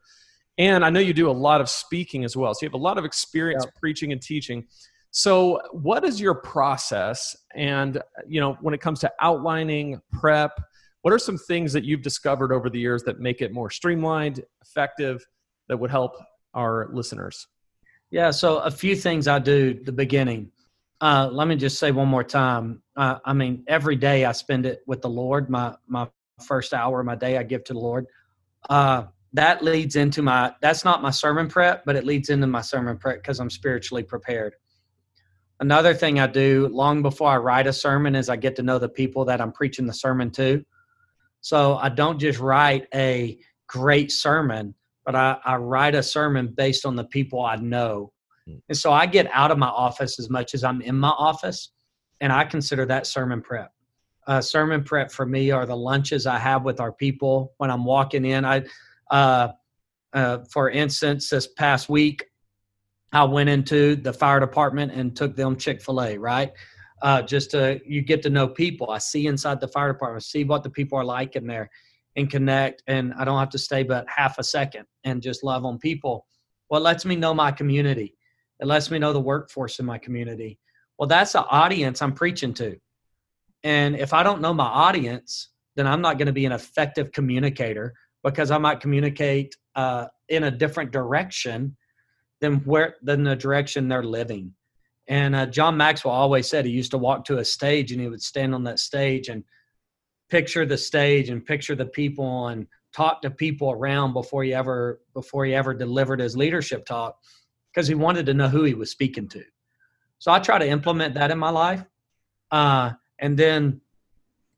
And 0.57 0.83
I 0.83 0.89
know 0.89 0.99
you 0.99 1.13
do 1.13 1.29
a 1.29 1.31
lot 1.31 1.61
of 1.61 1.69
speaking 1.69 2.25
as 2.25 2.35
well. 2.35 2.51
So 2.55 2.63
you 2.63 2.69
have 2.69 2.73
a 2.73 2.77
lot 2.77 2.97
of 2.97 3.05
experience 3.05 3.63
preaching 3.79 4.11
and 4.11 4.19
teaching. 4.19 4.65
So 5.11 5.61
what 5.71 6.03
is 6.03 6.19
your 6.19 6.33
process? 6.33 7.35
And, 7.53 8.01
you 8.27 8.41
know, 8.41 8.57
when 8.61 8.73
it 8.73 8.81
comes 8.81 9.01
to 9.01 9.11
outlining, 9.21 10.01
prep, 10.11 10.59
what 11.03 11.13
are 11.13 11.19
some 11.19 11.37
things 11.37 11.73
that 11.73 11.83
you've 11.83 12.01
discovered 12.01 12.51
over 12.51 12.71
the 12.71 12.79
years 12.79 13.03
that 13.03 13.19
make 13.19 13.41
it 13.41 13.53
more 13.53 13.69
streamlined, 13.69 14.43
effective, 14.63 15.23
that 15.67 15.77
would 15.77 15.91
help 15.91 16.15
our 16.55 16.89
listeners? 16.91 17.47
Yeah, 18.09 18.31
so 18.31 18.57
a 18.59 18.71
few 18.71 18.95
things 18.95 19.27
I 19.27 19.39
do 19.39 19.73
the 19.83 19.91
beginning. 19.91 20.51
Uh, 21.01 21.29
let 21.31 21.47
me 21.47 21.55
just 21.55 21.77
say 21.77 21.91
one 21.91 22.07
more 22.07 22.23
time. 22.23 22.81
Uh, 22.95 23.19
I 23.23 23.33
mean, 23.33 23.63
every 23.67 23.95
day 23.95 24.25
I 24.25 24.31
spend 24.31 24.65
it 24.65 24.81
with 24.87 25.01
the 25.01 25.09
Lord. 25.09 25.49
My 25.49 25.75
my 25.87 26.07
first 26.45 26.73
hour 26.73 27.01
of 27.01 27.05
my 27.05 27.15
day 27.15 27.37
I 27.37 27.43
give 27.43 27.63
to 27.65 27.73
the 27.73 27.79
Lord. 27.79 28.07
Uh, 28.69 29.03
that 29.35 29.63
leads 29.63 29.97
into 29.97 30.21
my 30.21 30.53
that's 30.61 30.85
not 30.85 31.01
my 31.01 31.11
sermon 31.11 31.47
prep 31.47 31.83
but 31.85 31.95
it 31.95 32.05
leads 32.05 32.29
into 32.29 32.47
my 32.47 32.61
sermon 32.61 32.97
prep 32.97 33.17
because 33.21 33.39
i'm 33.39 33.49
spiritually 33.49 34.01
prepared 34.01 34.55
another 35.59 35.93
thing 35.93 36.19
i 36.19 36.25
do 36.25 36.67
long 36.69 37.01
before 37.01 37.29
i 37.29 37.37
write 37.37 37.67
a 37.67 37.73
sermon 37.73 38.15
is 38.15 38.29
i 38.29 38.35
get 38.35 38.55
to 38.55 38.63
know 38.63 38.79
the 38.79 38.89
people 38.89 39.25
that 39.25 39.41
i'm 39.41 39.51
preaching 39.51 39.85
the 39.85 39.93
sermon 39.93 40.31
to 40.31 40.63
so 41.41 41.75
i 41.75 41.89
don't 41.89 42.17
just 42.17 42.39
write 42.39 42.87
a 42.93 43.37
great 43.67 44.09
sermon 44.09 44.73
but 45.05 45.15
i, 45.15 45.37
I 45.45 45.55
write 45.57 45.95
a 45.95 46.03
sermon 46.03 46.53
based 46.55 46.85
on 46.85 46.95
the 46.95 47.05
people 47.05 47.41
i 47.43 47.55
know 47.55 48.11
hmm. 48.45 48.55
and 48.69 48.77
so 48.77 48.91
i 48.91 49.05
get 49.05 49.29
out 49.31 49.51
of 49.51 49.57
my 49.57 49.67
office 49.67 50.19
as 50.19 50.29
much 50.29 50.53
as 50.53 50.63
i'm 50.63 50.81
in 50.81 50.95
my 50.95 51.09
office 51.09 51.71
and 52.21 52.31
i 52.31 52.43
consider 52.43 52.85
that 52.85 53.07
sermon 53.07 53.41
prep 53.41 53.71
uh, 54.27 54.41
sermon 54.41 54.83
prep 54.83 55.11
for 55.11 55.25
me 55.25 55.51
are 55.51 55.65
the 55.65 55.75
lunches 55.75 56.25
i 56.25 56.37
have 56.37 56.63
with 56.63 56.79
our 56.79 56.91
people 56.91 57.53
when 57.57 57.69
i'm 57.69 57.85
walking 57.85 58.25
in 58.25 58.43
i 58.43 58.63
uh, 59.11 59.49
uh, 60.15 60.39
for 60.49 60.69
instance, 60.69 61.29
this 61.29 61.45
past 61.45 61.89
week, 61.89 62.23
I 63.11 63.25
went 63.25 63.49
into 63.49 63.97
the 63.97 64.13
fire 64.13 64.39
department 64.39 64.93
and 64.93 65.15
took 65.15 65.35
them 65.35 65.57
Chick 65.57 65.81
Fil 65.81 66.01
A. 66.01 66.17
Right, 66.17 66.53
uh, 67.01 67.21
just 67.21 67.51
to 67.51 67.81
you 67.85 68.01
get 68.01 68.23
to 68.23 68.29
know 68.29 68.47
people. 68.47 68.89
I 68.89 68.97
see 68.97 69.27
inside 69.27 69.59
the 69.59 69.67
fire 69.67 69.91
department, 69.91 70.23
see 70.23 70.45
what 70.45 70.63
the 70.63 70.69
people 70.69 70.97
are 70.97 71.05
like 71.05 71.35
in 71.35 71.45
there, 71.45 71.69
and 72.15 72.29
connect. 72.29 72.83
And 72.87 73.13
I 73.17 73.25
don't 73.25 73.39
have 73.39 73.49
to 73.49 73.57
stay 73.57 73.83
but 73.83 74.05
half 74.07 74.37
a 74.37 74.43
second 74.43 74.85
and 75.03 75.21
just 75.21 75.43
love 75.43 75.65
on 75.65 75.77
people. 75.77 76.25
Well, 76.69 76.81
it 76.81 76.83
lets 76.83 77.05
me 77.05 77.15
know 77.15 77.33
my 77.33 77.51
community. 77.51 78.15
It 78.59 78.67
lets 78.67 78.89
me 78.89 78.99
know 78.99 79.13
the 79.13 79.19
workforce 79.19 79.79
in 79.79 79.85
my 79.85 79.97
community. 79.97 80.59
Well, 80.97 81.07
that's 81.07 81.33
the 81.33 81.45
audience 81.45 82.01
I'm 82.01 82.13
preaching 82.13 82.53
to. 82.55 82.77
And 83.63 83.95
if 83.95 84.13
I 84.13 84.23
don't 84.23 84.41
know 84.41 84.53
my 84.53 84.65
audience, 84.65 85.49
then 85.75 85.87
I'm 85.87 86.01
not 86.01 86.17
going 86.17 86.27
to 86.27 86.33
be 86.33 86.45
an 86.45 86.51
effective 86.51 87.11
communicator 87.11 87.93
because 88.23 88.49
I 88.49 88.57
might 88.57 88.79
communicate 88.79 89.55
uh, 89.75 90.07
in 90.29 90.43
a 90.43 90.51
different 90.51 90.91
direction 90.91 91.75
than 92.41 92.55
where 92.65 92.95
than 93.01 93.23
the 93.23 93.35
direction 93.35 93.87
they're 93.87 94.03
living. 94.03 94.53
And 95.07 95.35
uh, 95.35 95.45
John 95.45 95.77
Maxwell 95.77 96.13
always 96.13 96.49
said 96.49 96.65
he 96.65 96.71
used 96.71 96.91
to 96.91 96.97
walk 96.97 97.25
to 97.25 97.37
a 97.37 97.45
stage 97.45 97.91
and 97.91 98.01
he 98.01 98.07
would 98.07 98.21
stand 98.21 98.55
on 98.55 98.63
that 98.63 98.79
stage 98.79 99.29
and 99.29 99.43
picture 100.29 100.65
the 100.65 100.77
stage 100.77 101.29
and 101.29 101.45
picture 101.45 101.75
the 101.75 101.85
people 101.85 102.47
and 102.47 102.67
talk 102.93 103.21
to 103.21 103.29
people 103.29 103.71
around 103.71 104.13
before 104.13 104.43
he 104.43 104.53
ever 104.53 105.01
before 105.13 105.45
he 105.45 105.53
ever 105.53 105.73
delivered 105.73 106.19
his 106.19 106.35
leadership 106.37 106.85
talk 106.85 107.17
because 107.73 107.87
he 107.87 107.95
wanted 107.95 108.25
to 108.25 108.33
know 108.33 108.47
who 108.47 108.63
he 108.63 108.73
was 108.73 108.89
speaking 108.89 109.27
to. 109.27 109.43
So 110.19 110.31
I 110.31 110.39
try 110.39 110.57
to 110.57 110.67
implement 110.67 111.13
that 111.15 111.29
in 111.29 111.37
my 111.37 111.49
life. 111.49 111.83
Uh, 112.51 112.91
and 113.19 113.37
then 113.37 113.81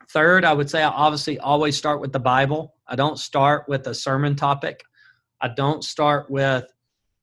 third, 0.09 0.45
I 0.45 0.53
would 0.53 0.69
say 0.69 0.83
I 0.83 0.89
obviously 0.89 1.39
always 1.39 1.75
start 1.75 1.99
with 1.99 2.13
the 2.13 2.19
Bible. 2.19 2.75
I 2.87 2.95
don't 2.95 3.17
start 3.17 3.65
with 3.67 3.87
a 3.87 3.95
sermon 3.95 4.35
topic. 4.35 4.83
I 5.41 5.49
don't 5.49 5.83
start 5.83 6.29
with 6.29 6.65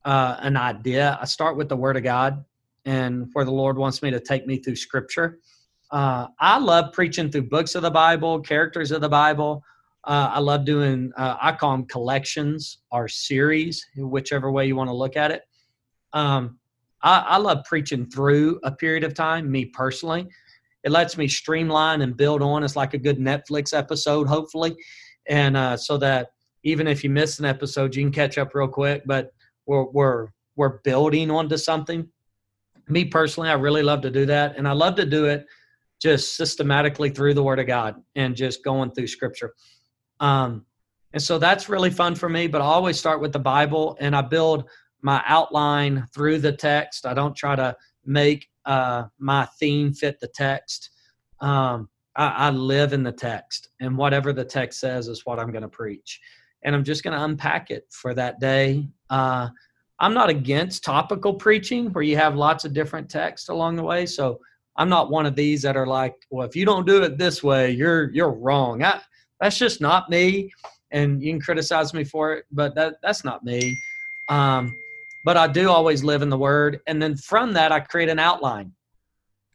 uh, 0.05 0.37
an 0.41 0.57
idea. 0.57 1.19
I 1.21 1.25
start 1.27 1.57
with 1.57 1.69
the 1.69 1.77
Word 1.77 1.97
of 1.97 2.03
God 2.03 2.45
and 2.85 3.29
where 3.33 3.45
the 3.45 3.53
Lord 3.53 3.79
wants 3.79 4.03
me 4.03 4.11
to 4.11 4.21
take 4.21 4.47
me 4.47 4.59
through 4.59 4.77
Scripture. 4.77 5.39
Uh, 5.95 6.27
I 6.41 6.59
love 6.59 6.93
preaching 6.93 7.31
through 7.31 7.49
books 7.49 7.77
of 7.77 7.83
the 7.83 7.91
Bible, 7.91 8.41
characters 8.41 8.91
of 8.91 9.01
the 9.01 9.09
Bible. 9.09 9.63
Uh, 10.03 10.33
I 10.35 10.41
love 10.41 10.65
doing, 10.65 11.13
uh, 11.17 11.37
I 11.41 11.53
call 11.53 11.71
them 11.71 11.87
collections 11.87 12.79
or 12.91 13.07
series, 13.07 13.87
whichever 13.97 14.51
way 14.51 14.67
you 14.67 14.75
want 14.75 14.89
to 14.89 14.95
look 14.95 15.17
at 15.17 15.31
it. 15.31 15.43
Um, 16.13 16.59
I, 17.01 17.21
I 17.21 17.37
love 17.37 17.65
preaching 17.65 18.11
through 18.11 18.59
a 18.65 18.73
period 18.73 19.05
of 19.05 19.15
time, 19.15 19.49
me 19.49 19.67
personally. 19.67 20.27
It 20.83 20.91
lets 20.91 21.17
me 21.17 21.29
streamline 21.29 22.03
and 22.03 22.17
build 22.17 22.43
on. 22.43 22.65
It's 22.65 22.77
like 22.77 22.95
a 22.95 22.99
good 22.99 23.19
Netflix 23.19 23.73
episode, 23.73 24.27
hopefully 24.27 24.77
and 25.27 25.57
uh, 25.57 25.77
so 25.77 25.97
that 25.99 26.29
even 26.63 26.87
if 26.87 27.05
you 27.05 27.11
miss 27.11 27.39
an 27.39 27.45
episode, 27.45 27.95
you 27.95 28.03
can 28.03 28.13
catch 28.13 28.39
up 28.39 28.55
real 28.55 28.69
quick. 28.69 29.03
But 29.07 29.33
we're 29.67 29.85
we're 29.85 30.29
we're 30.57 30.79
building 30.81 31.31
onto 31.31 31.57
something. 31.57 32.09
Me 32.89 33.05
personally, 33.05 33.49
I 33.49 33.55
really 33.55 33.83
love 33.83 34.03
to 34.03 34.11
do 34.11 34.27
that, 34.27 34.57
and 34.57 34.69
I 34.69 34.73
love 34.73 34.97
to 34.97 35.07
do 35.07 35.27
it 35.27 35.47
just 36.01 36.37
systematically 36.37 37.11
through 37.11 37.35
the 37.35 37.43
Word 37.43 37.59
of 37.59 37.67
God 37.67 37.97
and 38.15 38.37
just 38.37 38.65
going 38.65 38.91
through 38.91 39.07
Scripture. 39.07 39.55
Um, 40.21 40.67
and 41.13 41.23
so 41.23 41.39
that's 41.39 41.69
really 41.69 41.91
fun 41.91 42.15
for 42.15 42.29
me. 42.29 42.47
But 42.47 42.61
I 42.61 42.65
always 42.65 42.99
start 42.99 43.21
with 43.21 43.33
the 43.33 43.39
Bible, 43.39 43.97
and 44.01 44.15
I 44.15 44.21
build 44.23 44.69
my 45.03 45.23
outline 45.27 46.07
through 46.15 46.39
the 46.39 46.53
text. 46.53 47.07
I 47.07 47.15
don't 47.15 47.37
try 47.37 47.55
to 47.57 47.77
make 48.05 48.49
uh, 48.65 49.05
my 49.19 49.47
theme 49.61 49.93
fit 49.93 50.19
the 50.21 50.29
text. 50.29 50.91
Um, 51.41 51.89
I, 52.17 52.29
I 52.29 52.51
live 52.51 52.93
in 52.93 53.03
the 53.03 53.13
text, 53.13 53.69
and 53.81 53.97
whatever 53.97 54.33
the 54.33 54.45
text 54.45 54.81
says 54.81 55.09
is 55.09 55.25
what 55.25 55.39
I'm 55.39 55.53
going 55.53 55.63
to 55.63 55.69
preach. 55.69 56.21
And 56.65 56.75
I'm 56.75 56.85
just 56.85 57.05
going 57.05 57.17
to 57.17 57.25
unpack 57.25 57.71
it 57.71 57.85
for 57.91 58.15
that 58.15 58.41
day. 58.41 58.89
Uh, 59.11 59.49
I'm 60.01 60.15
not 60.15 60.31
against 60.31 60.83
topical 60.83 61.35
preaching 61.35 61.93
where 61.93 62.03
you 62.03 62.17
have 62.17 62.35
lots 62.35 62.65
of 62.65 62.73
different 62.73 63.09
texts 63.09 63.49
along 63.49 63.77
the 63.77 63.83
way. 63.83 64.07
So 64.07 64.41
I'm 64.77 64.89
not 64.89 65.11
one 65.11 65.27
of 65.27 65.37
these 65.37 65.63
that 65.63 65.77
are 65.77 65.87
like, 65.87 66.15
well, 66.31 66.47
if 66.47 66.57
you 66.57 66.65
don't 66.65 66.87
do 66.87 67.03
it 67.03 67.19
this 67.19 67.43
way, 67.43 67.71
you're 67.71 68.11
you're 68.11 68.33
wrong. 68.33 68.83
I, 68.83 69.01
that's 69.41 69.59
just 69.59 69.81
not 69.81 70.11
me. 70.11 70.51
And 70.91 71.23
you 71.23 71.33
can 71.33 71.41
criticize 71.41 71.93
me 71.93 72.05
for 72.05 72.33
it, 72.35 72.45
but 72.53 72.75
that 72.75 72.97
that's 73.03 73.25
not 73.25 73.45
me. 73.45 73.77
Um, 74.29 74.75
but 75.25 75.37
I 75.37 75.47
do 75.47 75.71
always 75.71 76.05
live 76.05 76.23
in 76.23 76.29
the 76.29 76.39
Word, 76.39 76.81
and 76.87 77.01
then 77.03 77.17
from 77.17 77.53
that 77.55 77.73
I 77.73 77.81
create 77.81 78.09
an 78.09 78.19
outline. 78.19 78.73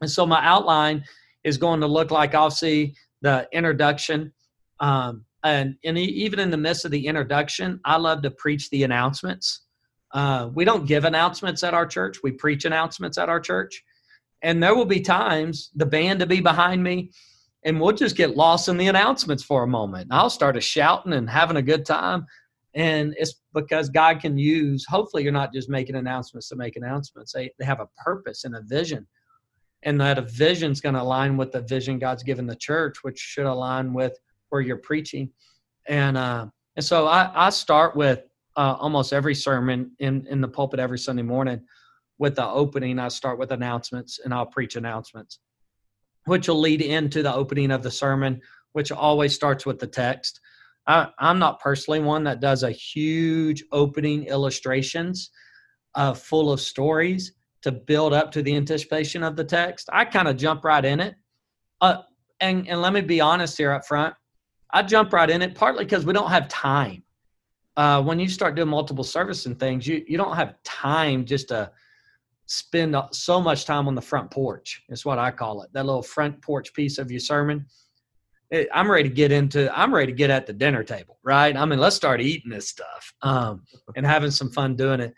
And 0.02 0.10
so 0.10 0.26
my 0.26 0.44
outline 0.44 1.04
is 1.44 1.58
going 1.58 1.82
to 1.82 1.88
look 1.88 2.12
like 2.12 2.34
I'll 2.36 2.52
see 2.52 2.96
the 3.22 3.48
introduction. 3.52 4.34
Um, 4.80 5.26
and, 5.44 5.76
and 5.84 5.98
even 5.98 6.40
in 6.40 6.50
the 6.50 6.58
midst 6.58 6.86
of 6.86 6.92
the 6.92 7.08
introduction, 7.08 7.80
I 7.86 7.98
love 7.98 8.22
to 8.24 8.32
preach 8.32 8.70
the 8.70 8.84
announcements. 8.84 9.62
Uh, 10.14 10.50
we 10.54 10.66
don't 10.66 10.86
give 10.86 11.06
announcements 11.06 11.64
at 11.64 11.74
our 11.74 11.86
church, 11.86 12.18
we 12.24 12.32
preach 12.32 12.66
announcements 12.66 13.18
at 13.18 13.30
our 13.30 13.40
church. 13.40 13.84
And 14.42 14.62
there 14.64 14.76
will 14.76 14.86
be 14.86 15.02
times 15.02 15.72
the 15.76 15.86
band 15.86 16.20
to 16.22 16.26
be 16.26 16.40
behind 16.40 16.84
me, 16.84 17.12
and 17.64 17.80
we'll 17.80 17.92
just 17.92 18.16
get 18.16 18.38
lost 18.38 18.70
in 18.70 18.78
the 18.78 18.88
announcements 18.88 19.44
for 19.44 19.64
a 19.64 19.68
moment. 19.68 20.08
I'll 20.12 20.30
start 20.30 20.58
a 20.58 20.62
shouting 20.62 21.14
and 21.14 21.30
having 21.30 21.58
a 21.58 21.62
good 21.62 21.86
time. 21.86 22.26
And 22.74 23.16
it's 23.18 23.42
because 23.54 23.90
God 23.90 24.22
can 24.22 24.38
use, 24.38 24.86
hopefully, 24.86 25.24
you're 25.24 25.32
not 25.32 25.54
just 25.54 25.70
making 25.70 25.96
announcements 25.96 26.48
to 26.50 26.56
make 26.56 26.76
announcements. 26.76 27.34
They, 27.34 27.52
they 27.60 27.66
have 27.66 27.82
a 27.82 27.90
purpose 28.04 28.46
and 28.46 28.56
a 28.56 28.62
vision. 28.62 29.06
And 29.84 30.00
that 30.02 30.18
a 30.18 30.22
vision 30.22 30.72
is 30.72 30.82
going 30.82 30.96
to 30.96 31.02
align 31.02 31.36
with 31.36 31.52
the 31.52 31.62
vision 31.62 32.00
God's 32.00 32.24
given 32.24 32.46
the 32.46 32.56
church, 32.56 32.98
which 33.02 33.18
should 33.18 33.46
align 33.46 33.94
with 33.94 34.18
where 34.50 34.62
you're 34.62 34.78
preaching. 34.78 35.32
And 35.88 36.18
uh, 36.18 36.48
and 36.76 36.86
so 36.86 37.08
I, 37.08 37.48
I 37.48 37.50
start 37.50 37.96
with 37.96 38.22
uh, 38.56 38.76
almost 38.80 39.14
every 39.14 39.36
sermon 39.36 39.92
in, 40.00 40.26
in 40.28 40.42
the 40.42 40.48
pulpit 40.48 40.80
every 40.80 41.00
Sunday 41.00 41.24
morning 41.24 41.62
with 42.20 42.36
the 42.36 42.48
opening. 42.48 43.00
I 43.00 43.08
start 43.08 43.40
with 43.40 43.52
announcements 43.52 44.20
and 44.24 44.34
I'll 44.34 44.46
preach 44.46 44.76
announcements, 44.76 45.40
which 46.26 46.48
will 46.48 46.60
lead 46.60 46.82
into 46.82 47.24
the 47.24 47.34
opening 47.34 47.72
of 47.72 47.82
the 47.82 47.90
sermon, 47.90 48.42
which 48.74 48.92
always 48.92 49.34
starts 49.34 49.66
with 49.66 49.80
the 49.80 49.88
text. 49.88 50.40
I, 50.86 51.08
am 51.20 51.40
not 51.40 51.60
personally 51.60 52.00
one 52.00 52.24
that 52.26 52.42
does 52.42 52.64
a 52.64 52.72
huge 52.72 53.64
opening 53.72 54.26
illustrations 54.26 55.32
uh, 55.96 56.14
full 56.14 56.52
of 56.52 56.62
stories 56.62 57.34
to 57.62 57.72
build 57.72 58.14
up 58.14 58.32
to 58.32 58.42
the 58.42 58.56
anticipation 58.56 59.24
of 59.24 59.36
the 59.36 59.44
text. 59.44 59.90
I 59.92 60.06
kind 60.06 60.28
of 60.28 60.38
jump 60.38 60.64
right 60.64 60.84
in 60.84 61.00
it. 61.00 61.16
Uh, 61.82 62.02
and, 62.40 62.68
and 62.68 62.82
let 62.82 62.94
me 62.94 63.02
be 63.02 63.22
honest 63.22 63.58
here 63.58 63.72
up 63.72 63.86
front. 63.86 64.14
I 64.72 64.84
jump 64.84 65.14
right 65.14 65.30
in 65.30 65.42
it 65.42 65.56
partly 65.56 65.84
because 65.84 66.06
we 66.06 66.14
don't 66.14 66.30
have 66.30 66.48
time. 66.48 67.04
Uh, 67.76 68.02
when 68.02 68.20
you 68.20 68.28
start 68.28 68.56
doing 68.56 68.68
multiple 68.68 69.04
service 69.04 69.46
and 69.46 69.60
things, 69.60 69.88
you, 69.88 70.04
you 70.08 70.18
don't 70.18 70.36
have 70.36 70.62
time 70.64 71.26
just 71.26 71.48
to 71.50 71.72
spend 72.50 72.96
so 73.12 73.40
much 73.40 73.66
time 73.66 73.88
on 73.88 73.94
the 73.94 74.02
front 74.02 74.32
porch. 74.32 74.82
It's 74.90 75.06
what 75.06 75.20
I 75.20 75.30
call 75.30 75.62
it. 75.62 75.70
That 75.74 75.86
little 75.86 76.02
front 76.02 76.42
porch 76.42 76.74
piece 76.74 76.98
of 76.98 77.12
your 77.12 77.20
sermon. 77.20 77.66
I'm 78.74 78.90
ready 78.90 79.08
to 79.08 79.14
get 79.14 79.32
into. 79.32 79.72
I'm 79.78 79.94
ready 79.94 80.12
to 80.12 80.18
get 80.18 80.32
at 80.32 80.48
the 80.48 80.54
dinner 80.54 80.84
table, 80.84 81.20
right? 81.24 81.56
I 81.56 81.64
mean, 81.66 81.78
let's 81.78 81.96
start 81.96 82.22
eating 82.22 82.50
this 82.50 82.68
stuff 82.68 83.14
um, 83.22 83.62
and 83.96 84.04
having 84.04 84.32
some 84.32 84.50
fun 84.50 84.76
doing 84.76 85.00
it. 85.00 85.14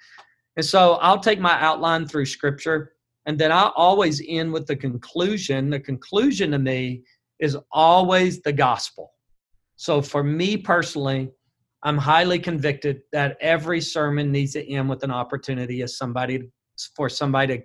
And 0.57 0.65
so 0.65 0.95
I'll 0.95 1.19
take 1.19 1.39
my 1.39 1.57
outline 1.61 2.05
through 2.05 2.25
Scripture, 2.25 2.91
and 3.25 3.39
then 3.39 3.53
I 3.53 3.71
always 3.77 4.21
end 4.27 4.51
with 4.51 4.67
the 4.67 4.75
conclusion. 4.75 5.69
The 5.69 5.79
conclusion 5.79 6.51
to 6.51 6.59
me 6.59 7.03
is 7.39 7.57
always 7.71 8.41
the 8.41 8.51
gospel. 8.51 9.13
So 9.77 10.01
for 10.01 10.21
me 10.21 10.57
personally, 10.57 11.31
I'm 11.83 11.97
highly 11.97 12.39
convicted 12.39 13.03
that 13.13 13.37
every 13.39 13.79
sermon 13.79 14.33
needs 14.33 14.51
to 14.53 14.69
end 14.69 14.89
with 14.89 15.03
an 15.03 15.11
opportunity 15.11 15.81
as 15.81 15.97
somebody 15.97 16.49
for 16.95 17.09
somebody 17.09 17.57
to 17.57 17.63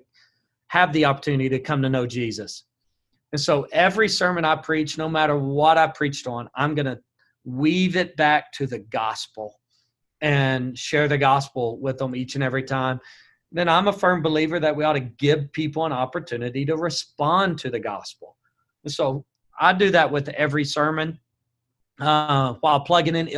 have 0.69 0.93
the 0.93 1.05
opportunity 1.05 1.49
to 1.49 1.59
come 1.59 1.83
to 1.83 1.89
know 1.89 2.07
Jesus. 2.07 2.65
And 3.33 3.41
so 3.41 3.67
every 3.73 4.09
sermon 4.09 4.45
I 4.45 4.57
preach, 4.57 4.99
no 4.99 5.09
matter 5.09 5.39
what 5.39 5.79
I 5.79 5.87
preached 5.89 6.27
on, 6.27 6.49
I'm 6.55 6.75
going 6.75 6.87
to 6.87 6.99
weave 7.45 7.97
it 7.97 8.17
back 8.17 8.53
to 8.53 8.67
the 8.67 8.79
gospel 8.79 9.61
and 10.21 10.77
share 10.79 11.09
the 11.09 11.19
gospel 11.19 11.79
with 11.79 11.99
them 11.99 12.17
each 12.17 12.35
and 12.35 12.45
every 12.45 12.63
time. 12.63 13.01
Then 13.53 13.69
I'm 13.69 13.89
a 13.89 13.93
firm 13.93 14.23
believer 14.23 14.59
that 14.61 14.75
we 14.75 14.85
ought 14.85 14.95
to 14.95 15.01
give 15.01 15.53
people 15.53 15.85
an 15.85 15.93
opportunity 15.93 16.65
to 16.67 16.77
respond 16.77 17.59
to 17.61 17.71
the 17.71 17.79
gospel. 17.79 18.37
And 18.85 18.93
so 18.93 19.25
I 19.61 19.73
do 19.73 19.91
that 19.91 20.11
with 20.11 20.29
every 20.31 20.65
sermon 20.65 21.19
uh, 22.01 22.55
while 22.61 22.81
plugging 22.81 23.17
in 23.17 23.29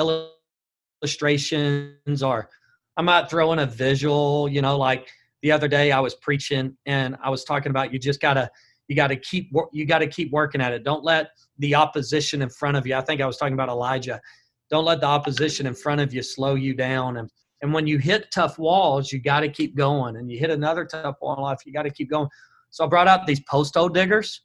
illustrations 1.02 2.22
or 2.22 2.48
I 2.96 3.02
might 3.02 3.30
throw 3.30 3.52
in 3.52 3.60
a 3.60 3.66
visual, 3.66 4.48
you 4.48 4.62
know, 4.62 4.76
like 4.76 5.08
the 5.42 5.52
other 5.52 5.68
day 5.68 5.92
I 5.92 6.00
was 6.00 6.14
preaching 6.16 6.76
and 6.86 7.16
I 7.22 7.30
was 7.30 7.44
talking 7.44 7.70
about 7.70 7.92
you 7.92 7.98
just 7.98 8.20
gotta 8.20 8.50
you 8.88 8.96
gotta 8.96 9.16
keep 9.16 9.52
you 9.72 9.84
gotta 9.84 10.06
keep 10.06 10.32
working 10.32 10.60
at 10.60 10.72
it. 10.72 10.84
Don't 10.84 11.04
let 11.04 11.30
the 11.58 11.74
opposition 11.74 12.42
in 12.42 12.48
front 12.48 12.76
of 12.76 12.86
you. 12.86 12.94
I 12.94 13.00
think 13.00 13.20
I 13.20 13.26
was 13.26 13.36
talking 13.36 13.54
about 13.54 13.68
Elijah. 13.68 14.20
Don't 14.70 14.84
let 14.84 15.00
the 15.00 15.06
opposition 15.06 15.66
in 15.66 15.74
front 15.74 16.00
of 16.00 16.12
you 16.12 16.22
slow 16.22 16.54
you 16.54 16.74
down. 16.74 17.18
And 17.18 17.30
and 17.60 17.72
when 17.72 17.86
you 17.86 17.98
hit 17.98 18.30
tough 18.30 18.58
walls, 18.58 19.12
you 19.12 19.20
got 19.20 19.40
to 19.40 19.48
keep 19.48 19.76
going. 19.76 20.16
And 20.16 20.30
you 20.30 20.38
hit 20.38 20.50
another 20.50 20.84
tough 20.84 21.16
wall 21.20 21.36
in 21.36 21.42
life, 21.42 21.58
you 21.66 21.72
got 21.72 21.82
to 21.82 21.90
keep 21.90 22.10
going. 22.10 22.28
So 22.70 22.84
I 22.84 22.88
brought 22.88 23.08
out 23.08 23.26
these 23.26 23.40
post 23.40 23.74
hole 23.74 23.88
diggers, 23.88 24.42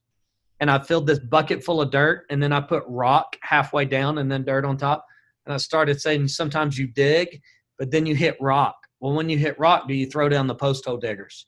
and 0.60 0.72
I 0.72 0.80
filled 0.80 1.08
this 1.08 1.20
bucket 1.20 1.64
full 1.64 1.82
of 1.82 1.92
dirt, 1.92 2.26
and 2.30 2.42
then 2.42 2.52
I 2.52 2.62
put 2.62 2.84
rock 2.88 3.36
halfway 3.42 3.86
down, 3.86 4.18
and 4.18 4.32
then 4.32 4.44
dirt 4.44 4.66
on 4.66 4.78
top. 4.78 5.06
And 5.46 5.54
I 5.54 5.58
started 5.58 6.02
saying, 6.02 6.30
sometimes 6.30 6.78
you 6.78 6.88
dig, 6.88 7.42
but 7.78 7.92
then 7.92 8.06
you 8.06 8.16
hit 8.16 8.38
rock. 8.40 8.76
Well, 9.04 9.12
when 9.12 9.28
you 9.28 9.38
hit 9.38 9.60
rock, 9.60 9.86
do 9.90 9.94
you 9.94 10.06
throw 10.06 10.30
down 10.30 10.48
the 10.48 10.56
post 10.56 10.86
hole 10.86 10.96
diggers? 10.96 11.46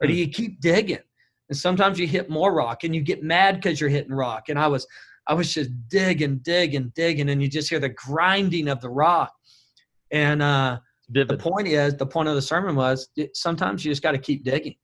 Or 0.00 0.06
do 0.06 0.14
hmm. 0.14 0.18
you 0.18 0.28
keep 0.28 0.62
digging? 0.62 0.98
And 1.50 1.56
sometimes 1.56 1.98
you 1.98 2.06
hit 2.06 2.30
more 2.30 2.54
rock 2.54 2.84
and 2.84 2.94
you 2.94 3.02
get 3.02 3.22
mad 3.22 3.56
because 3.56 3.78
you're 3.78 3.90
hitting 3.90 4.14
rock. 4.14 4.48
And 4.48 4.58
I 4.58 4.66
was 4.66 4.86
I 5.26 5.34
was 5.34 5.52
just 5.52 5.70
digging, 5.88 6.38
digging, 6.38 6.92
digging, 6.94 7.28
and 7.28 7.42
you 7.42 7.48
just 7.48 7.68
hear 7.68 7.80
the 7.80 7.90
grinding 7.90 8.68
of 8.68 8.80
the 8.80 8.88
rock. 8.88 9.30
And 10.10 10.40
uh, 10.40 10.78
the 11.10 11.36
point 11.36 11.68
is, 11.68 11.94
the 11.96 12.06
point 12.06 12.30
of 12.30 12.34
the 12.34 12.40
sermon 12.42 12.74
was 12.74 13.10
sometimes 13.34 13.84
you 13.84 13.90
just 13.90 14.02
got 14.02 14.12
to 14.12 14.18
keep 14.18 14.42
digging. 14.42 14.76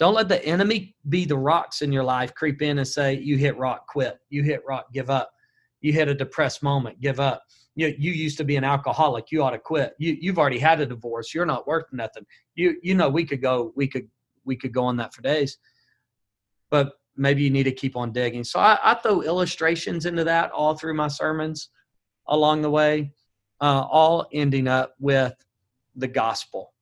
Don't 0.00 0.14
let 0.14 0.28
the 0.28 0.44
enemy 0.44 0.96
be 1.08 1.26
the 1.26 1.38
rocks 1.38 1.80
in 1.80 1.92
your 1.92 2.04
life 2.04 2.34
creep 2.34 2.60
in 2.60 2.78
and 2.78 2.88
say, 2.88 3.14
You 3.14 3.36
hit 3.36 3.56
rock, 3.56 3.86
quit. 3.86 4.18
You 4.30 4.42
hit 4.42 4.62
rock, 4.66 4.86
give 4.92 5.10
up. 5.10 5.30
You 5.80 5.92
hit 5.92 6.08
a 6.08 6.14
depressed 6.14 6.64
moment, 6.64 7.00
give 7.00 7.20
up 7.20 7.44
you 7.76 7.94
you 7.98 8.10
used 8.10 8.38
to 8.38 8.44
be 8.44 8.56
an 8.56 8.64
alcoholic 8.64 9.30
you 9.30 9.42
ought 9.42 9.50
to 9.50 9.58
quit. 9.58 9.94
You 9.98 10.16
you've 10.20 10.38
already 10.38 10.58
had 10.58 10.80
a 10.80 10.86
divorce. 10.86 11.32
You're 11.32 11.46
not 11.46 11.66
worth 11.66 11.84
nothing. 11.92 12.26
You 12.54 12.76
you 12.82 12.94
know 12.94 13.08
we 13.08 13.24
could 13.24 13.42
go 13.42 13.72
we 13.76 13.86
could 13.86 14.08
we 14.44 14.56
could 14.56 14.72
go 14.72 14.84
on 14.84 14.96
that 14.96 15.14
for 15.14 15.22
days. 15.22 15.58
But 16.70 16.94
maybe 17.16 17.42
you 17.42 17.50
need 17.50 17.64
to 17.64 17.72
keep 17.72 17.96
on 17.96 18.12
digging. 18.12 18.44
So 18.44 18.58
i, 18.58 18.78
I 18.82 18.94
throw 18.94 19.20
illustrations 19.20 20.06
into 20.06 20.24
that 20.24 20.50
all 20.50 20.74
through 20.74 20.94
my 20.94 21.08
sermons 21.08 21.68
along 22.26 22.62
the 22.62 22.70
way 22.70 23.12
uh, 23.60 23.86
all 23.90 24.26
ending 24.32 24.68
up 24.68 24.94
with 24.98 25.34
the 25.94 26.08
gospel. 26.08 26.72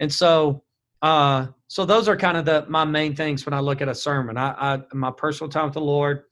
And 0.00 0.12
so 0.12 0.62
uh, 1.02 1.48
so 1.66 1.84
those 1.84 2.08
are 2.08 2.16
kind 2.16 2.36
of 2.36 2.44
the 2.44 2.64
my 2.68 2.84
main 2.84 3.14
things 3.16 3.44
when 3.44 3.52
i 3.52 3.60
look 3.60 3.82
at 3.82 3.88
a 3.88 3.94
sermon. 3.94 4.38
I, 4.38 4.74
I 4.74 4.82
my 4.92 5.10
personal 5.10 5.50
time 5.50 5.64
with 5.64 5.74
the 5.74 5.80
lord. 5.80 6.22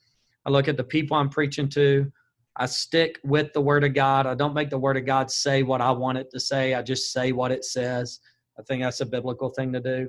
I 0.47 0.51
look 0.51 0.69
at 0.69 0.77
the 0.77 0.85
people 0.85 1.17
i'm 1.17 1.29
preaching 1.29 1.69
to 1.71 2.11
I 2.57 2.67
stick 2.67 3.19
with 3.25 3.53
the 3.53 3.61
word 3.61 3.85
of 3.85 3.95
God. 3.95 4.27
I 4.27 4.35
don't 4.35 4.55
make 4.55 4.71
the 4.71 4.79
word 4.79 4.97
of 4.97 5.07
God 5.07 5.31
say 5.31 5.63
what 5.63 5.81
I 5.81 5.91
want 5.91 6.19
it 6.19 6.31
to 6.33 6.41
say. 6.41 6.75
I 6.75 6.83
just 6.83 7.13
say 7.13 7.33
what 7.33 7.51
it 7.51 7.65
says. 7.65 8.21
I 8.59 8.63
think 8.63 8.83
that's 8.83 9.01
a 9.01 9.07
biblical 9.07 9.51
thing 9.51 9.73
to 9.73 9.81
do. 9.81 10.09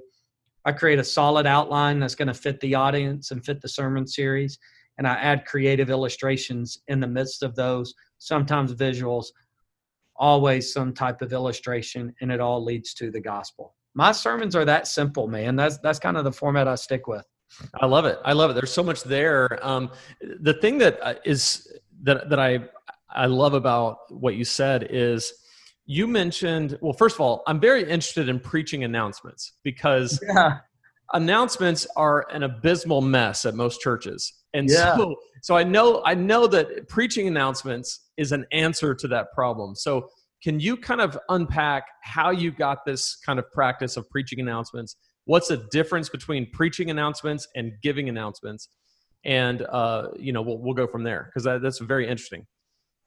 I 0.65 0.71
create 0.71 0.99
a 0.99 1.03
solid 1.03 1.45
outline 1.45 1.99
that's 1.99 2.15
going 2.15 2.27
to 2.27 2.33
fit 2.33 2.59
the 2.59 2.75
audience 2.75 3.31
and 3.31 3.43
fit 3.43 3.61
the 3.61 3.67
sermon 3.67 4.07
series. 4.07 4.59
And 4.97 5.07
I 5.07 5.13
add 5.13 5.45
creative 5.45 5.89
illustrations 5.89 6.79
in 6.87 6.99
the 6.99 7.07
midst 7.07 7.43
of 7.43 7.55
those, 7.55 7.93
sometimes 8.19 8.73
visuals, 8.73 9.27
always 10.15 10.71
some 10.71 10.93
type 10.93 11.21
of 11.21 11.33
illustration, 11.33 12.13
and 12.21 12.31
it 12.31 12.39
all 12.39 12.63
leads 12.63 12.93
to 12.95 13.09
the 13.09 13.19
gospel. 13.19 13.75
My 13.95 14.11
sermons 14.11 14.55
are 14.55 14.65
that 14.65 14.87
simple, 14.87 15.27
man. 15.27 15.55
That's 15.55 15.77
that's 15.79 15.99
kind 15.99 16.17
of 16.17 16.23
the 16.23 16.31
format 16.31 16.67
I 16.67 16.75
stick 16.75 17.07
with. 17.07 17.25
I 17.79 17.85
love 17.85 18.05
it. 18.05 18.19
I 18.25 18.33
love 18.33 18.51
it. 18.51 18.53
There's 18.53 18.71
so 18.71 18.83
much 18.83 19.03
there. 19.03 19.59
Um, 19.61 19.91
the 20.21 20.53
thing 20.55 20.77
that 20.79 20.99
uh, 21.01 21.15
is 21.23 21.71
that 22.03 22.29
that 22.29 22.39
I 22.39 22.59
I 23.09 23.25
love 23.25 23.53
about 23.53 23.97
what 24.09 24.35
you 24.35 24.45
said 24.45 24.87
is 24.89 25.33
you 25.85 26.07
mentioned 26.07 26.77
well 26.81 26.93
first 26.93 27.15
of 27.15 27.21
all 27.21 27.43
i'm 27.47 27.59
very 27.59 27.81
interested 27.81 28.29
in 28.29 28.39
preaching 28.39 28.83
announcements 28.83 29.53
because 29.63 30.19
yeah. 30.35 30.59
announcements 31.13 31.85
are 31.95 32.25
an 32.31 32.43
abysmal 32.43 33.01
mess 33.01 33.45
at 33.45 33.53
most 33.53 33.81
churches 33.81 34.33
and 34.53 34.69
yeah. 34.69 34.95
so 34.95 35.15
so 35.41 35.57
i 35.57 35.63
know 35.63 36.01
i 36.05 36.13
know 36.13 36.47
that 36.47 36.87
preaching 36.87 37.27
announcements 37.27 38.09
is 38.17 38.31
an 38.31 38.45
answer 38.51 38.95
to 38.95 39.07
that 39.07 39.27
problem 39.33 39.75
so 39.75 40.07
can 40.41 40.59
you 40.59 40.75
kind 40.75 41.01
of 41.01 41.17
unpack 41.29 41.85
how 42.01 42.29
you 42.29 42.51
got 42.51 42.85
this 42.85 43.17
kind 43.25 43.39
of 43.39 43.49
practice 43.51 43.97
of 43.97 44.09
preaching 44.09 44.39
announcements 44.39 44.95
what's 45.25 45.49
the 45.49 45.67
difference 45.71 46.07
between 46.07 46.49
preaching 46.51 46.89
announcements 46.89 47.45
and 47.55 47.73
giving 47.81 48.07
announcements 48.07 48.69
and 49.25 49.61
uh, 49.61 50.09
you 50.17 50.33
know 50.33 50.41
we'll 50.41 50.57
we'll 50.57 50.73
go 50.73 50.87
from 50.87 51.03
there 51.03 51.25
because 51.25 51.43
that, 51.43 51.61
that's 51.61 51.79
very 51.79 52.07
interesting. 52.07 52.45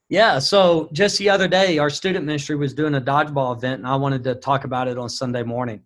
Yeah. 0.08 0.38
So 0.38 0.88
just 0.92 1.18
the 1.18 1.30
other 1.30 1.48
day, 1.48 1.78
our 1.78 1.90
student 1.90 2.24
ministry 2.24 2.54
was 2.54 2.74
doing 2.74 2.94
a 2.94 3.00
dodgeball 3.00 3.56
event, 3.56 3.80
and 3.80 3.88
I 3.88 3.96
wanted 3.96 4.22
to 4.24 4.36
talk 4.36 4.64
about 4.64 4.86
it 4.86 4.98
on 4.98 5.08
Sunday 5.08 5.42
morning. 5.42 5.82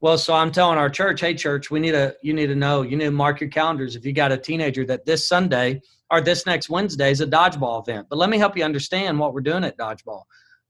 Well, 0.00 0.18
so 0.18 0.34
I'm 0.34 0.50
telling 0.50 0.78
our 0.78 0.90
church, 0.90 1.20
hey, 1.20 1.34
church, 1.34 1.70
we 1.70 1.80
need 1.80 1.92
to 1.92 2.16
you 2.22 2.34
need 2.34 2.48
to 2.48 2.54
know, 2.54 2.82
you 2.82 2.96
need 2.96 3.04
to 3.04 3.10
mark 3.10 3.40
your 3.40 3.50
calendars 3.50 3.96
if 3.96 4.04
you 4.04 4.12
got 4.12 4.32
a 4.32 4.36
teenager 4.36 4.84
that 4.86 5.06
this 5.06 5.28
Sunday 5.28 5.80
or 6.10 6.20
this 6.20 6.44
next 6.44 6.68
Wednesday 6.68 7.10
is 7.10 7.20
a 7.20 7.26
dodgeball 7.26 7.82
event. 7.82 8.08
But 8.10 8.18
let 8.18 8.28
me 8.30 8.36
help 8.36 8.56
you 8.56 8.64
understand 8.64 9.18
what 9.18 9.32
we're 9.32 9.40
doing 9.40 9.64
at 9.64 9.78
dodgeball. 9.78 10.24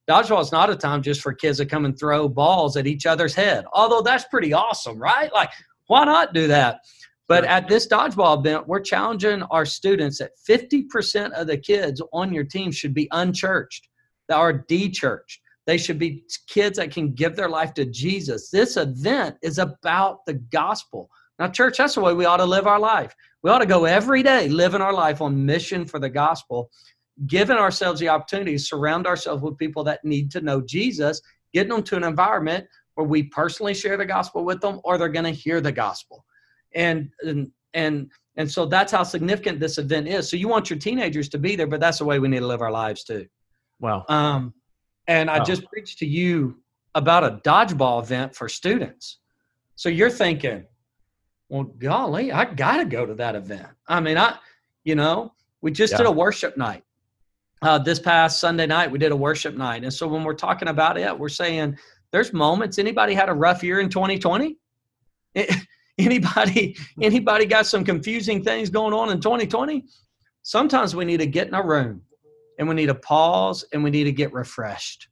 Dodgeball 0.09 0.43
is 0.43 0.53
not 0.53 0.71
a 0.71 0.77
time 0.77 1.03
just 1.03 1.23
for 1.23 1.33
kids 1.33 1.59
to 1.59 1.67
come 1.67 1.87
and 1.87 1.99
throw 1.99 2.29
balls 2.29 2.77
at 2.77 2.87
each 2.87 3.07
other's 3.07 3.35
head. 3.35 3.65
Although 3.73 4.03
that's 4.03 4.25
pretty 4.27 4.53
awesome, 4.53 4.99
right? 4.99 5.33
Like, 5.33 5.51
why 5.87 6.05
not 6.05 6.35
do 6.35 6.47
that? 6.49 6.81
But 7.27 7.45
at 7.45 7.69
this 7.69 7.87
dodgeball 7.87 8.41
event, 8.41 8.69
we're 8.69 8.81
challenging 8.81 9.43
our 9.45 9.65
students 9.65 10.19
that 10.19 10.33
50% 10.49 11.33
of 11.33 11.47
the 11.47 11.57
kids 11.57 12.03
on 12.13 12.33
your 12.33 12.45
team 12.45 12.71
should 12.71 12.93
be 12.93 13.09
unchurched, 13.13 13.89
that 14.29 14.37
are 14.37 14.53
de-churched. 14.53 15.41
They 15.67 15.79
should 15.79 15.99
be 15.99 16.25
kids 16.47 16.77
that 16.77 16.91
can 16.91 17.15
give 17.15 17.37
their 17.37 17.49
life 17.49 17.73
to 17.75 17.87
Jesus. 17.87 18.51
This 18.51 18.77
event 18.77 19.37
is 19.43 19.59
about 19.59 20.27
the 20.27 20.35
gospel. 20.35 21.09
Now, 21.39 21.49
church, 21.49 21.79
that's 21.79 21.95
the 21.95 22.01
way 22.01 22.13
we 22.13 22.27
ought 22.27 22.37
to 22.37 22.45
live 22.45 22.67
our 22.67 22.79
life. 22.79 23.15
We 23.43 23.51
ought 23.51 23.59
to 23.59 23.67
go 23.67 23.87
every 23.87 24.23
day 24.23 24.49
living 24.49 24.83
our 24.83 24.93
life 24.93 25.23
on 25.23 25.47
mission 25.47 25.87
for 25.87 25.99
the 25.99 26.11
gospel, 26.11 26.71
giving 27.27 27.57
ourselves 27.57 28.01
the 28.01 28.11
opportunity 28.11 28.53
to 28.53 28.59
surround 28.59 29.07
ourselves 29.07 29.43
with 29.43 29.57
people 29.57 29.83
that 29.85 30.05
need 30.05 30.31
to 30.33 30.43
know 30.43 30.61
Jesus, 30.61 31.23
getting 31.55 31.73
them 31.73 31.83
to 31.85 31.97
an 31.97 32.05
environment 32.05 32.67
where 32.95 33.07
we 33.07 33.25
personally 33.25 33.75
share 33.75 33.97
the 33.97 34.05
gospel 34.05 34.45
with 34.45 34.61
them 34.61 34.81
or 34.85 34.99
they're 34.99 35.09
going 35.09 35.25
to 35.25 35.31
hear 35.31 35.61
the 35.61 35.73
gospel. 35.73 36.25
And, 36.75 37.11
and, 37.23 37.51
and, 37.75 38.11
and 38.37 38.51
so 38.51 38.67
that's 38.67 38.91
how 38.91 39.03
significant 39.03 39.61
this 39.61 39.79
event 39.79 40.09
is. 40.09 40.29
So 40.29 40.37
you 40.37 40.49
want 40.49 40.71
your 40.71 40.79
teenagers 40.79 41.29
to 41.31 41.39
be 41.39 41.57
there, 41.57 41.67
but 41.67 41.81
that's 41.81 41.99
the 41.99 42.05
way 42.05 42.19
we 42.19 42.29
need 42.29 42.41
to 42.41 42.47
live 42.47 42.63
our 42.63 42.71
lives 42.71 43.05
too. 43.05 43.27
Wow. 43.81 44.05
Um, 44.09 44.55
and 45.07 45.31
I 45.31 45.43
just 45.45 45.65
preached 45.67 45.99
to 45.99 46.07
you 46.07 46.57
about 46.95 47.25
a 47.25 47.41
dodgeball 47.49 48.03
event 48.03 48.35
for 48.35 48.49
students. 48.49 49.19
So 49.77 49.89
you're 49.89 50.11
thinking, 50.11 50.65
well, 51.49 51.65
golly, 51.65 52.33
I 52.33 52.45
got 52.47 52.79
to 52.79 52.85
go 52.85 53.05
to 53.05 53.15
that 53.15 53.35
event. 53.35 53.69
I 53.87 54.01
mean, 54.01 54.17
I, 54.17 54.37
you 54.85 54.95
know, 54.95 55.33
we 55.61 55.71
just 55.71 55.93
yeah. 55.93 55.99
did 55.99 56.07
a 56.07 56.13
worship 56.13 56.57
night. 56.57 56.85
Uh, 57.63 57.79
this 57.79 57.99
past 57.99 58.41
Sunday 58.41 58.67
night, 58.67 58.91
we 58.91 58.99
did 58.99 59.13
a 59.13 59.17
worship 59.17 59.55
night. 59.55 59.85
And 59.85 59.93
so 59.93 60.07
when 60.07 60.23
we're 60.23 60.35
talking 60.35 60.69
about 60.69 60.99
it, 60.99 61.19
we're 61.19 61.29
saying 61.29 61.79
there's 62.13 62.33
moments. 62.33 62.79
Anybody 62.79 63.15
had 63.15 63.29
a 63.29 63.33
rough 63.33 63.63
year 63.63 63.81
in 63.81 63.89
2020? 63.89 64.57
anybody, 65.99 66.77
anybody 67.01 67.47
got 67.47 67.67
some 67.67 67.85
confusing 67.85 68.43
things 68.43 68.71
going 68.71 68.95
on 68.95 69.11
in 69.11 69.21
2020? 69.21 69.85
Sometimes 70.43 70.95
we 70.95 71.05
need 71.05 71.21
to 71.21 71.27
get 71.27 71.49
in 71.49 71.55
a 71.55 71.65
room 71.65 72.03
and 72.59 72.69
we 72.69 72.75
need 72.75 72.87
to 72.87 72.95
pause 72.95 73.65
and 73.73 73.83
we 73.83 73.91
need 73.91 74.05
to 74.05 74.13
get 74.13 74.33
refreshed. 74.33 75.09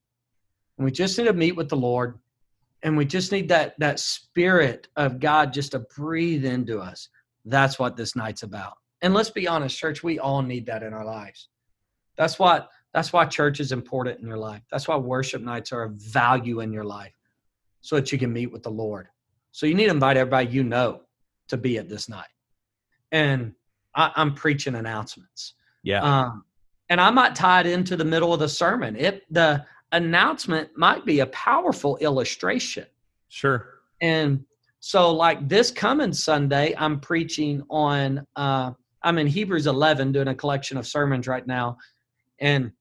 And 0.78 0.85
we 0.85 0.91
just 0.91 1.18
need 1.18 1.24
to 1.24 1.33
meet 1.33 1.57
with 1.57 1.68
the 1.68 1.76
Lord 1.76 2.18
and 2.83 2.97
we 2.97 3.05
just 3.05 3.33
need 3.33 3.49
that 3.49 3.74
that 3.78 4.01
spirit 4.01 4.89
of 4.97 5.20
God 5.20 5.53
just 5.53 5.72
to 5.72 5.80
breathe 5.97 6.45
into 6.45 6.80
us. 6.80 7.09
That's 7.45 7.78
what 7.78 7.97
this 7.97 8.16
night's 8.16 8.43
about. 8.43 8.74
And 9.03 9.14
let's 9.14 9.30
be 9.30 9.49
honest, 9.49 9.78
church, 9.78 10.03
we 10.03 10.18
all 10.18 10.43
need 10.43 10.66
that 10.66 10.83
in 10.83 10.93
our 10.93 11.05
lives. 11.05 11.49
That's 12.16 12.39
what 12.39 12.68
that's 12.93 13.12
why 13.12 13.24
church 13.24 13.61
is 13.61 13.72
important 13.72 14.20
in 14.20 14.26
your 14.26 14.39
life. 14.39 14.62
That's 14.70 14.87
why 14.87 14.97
worship 14.97 15.43
nights 15.43 15.72
are 15.72 15.85
of 15.85 15.93
value 15.93 16.61
in 16.61 16.72
your 16.72 16.85
life. 16.85 17.14
So 17.80 17.97
that 17.97 18.12
you 18.12 18.18
can 18.18 18.33
meet 18.33 18.53
with 18.53 18.62
the 18.62 18.70
Lord. 18.70 19.09
So 19.53 19.66
you 19.66 19.74
need 19.74 19.84
to 19.84 19.90
invite 19.90 20.16
everybody 20.16 20.48
you 20.48 20.64
know 20.64 21.03
to 21.48 21.57
be 21.57 21.78
at 21.78 21.88
this 21.88 22.09
night. 22.09 22.28
And 23.12 23.53
I, 23.94 24.11
am 24.16 24.34
preaching 24.34 24.74
announcements. 24.74 25.55
Yeah. 25.82 26.03
Um, 26.03 26.44
and 26.88 27.00
I 27.00 27.11
might 27.11 27.34
tie 27.34 27.61
it 27.61 27.66
into 27.66 27.96
the 27.96 28.05
middle 28.05 28.32
of 28.32 28.40
the 28.40 28.48
sermon. 28.48 28.96
It 28.96 29.22
the 29.30 29.64
announcement 29.92 30.70
might 30.76 31.05
be 31.05 31.20
a 31.20 31.26
powerful 31.26 31.96
illustration. 31.98 32.86
Sure. 33.28 33.66
And 34.00 34.44
so, 34.80 35.12
like 35.14 35.48
this 35.48 35.70
coming 35.70 36.12
Sunday, 36.12 36.74
I'm 36.76 37.00
preaching 37.00 37.62
on. 37.70 38.26
Uh, 38.36 38.72
I'm 39.05 39.18
in 39.18 39.26
Hebrews 39.26 39.66
11 39.66 40.12
doing 40.12 40.28
a 40.28 40.34
collection 40.34 40.76
of 40.76 40.86
sermons 40.86 41.26
right 41.26 41.46
now, 41.46 41.76
and 42.38 42.72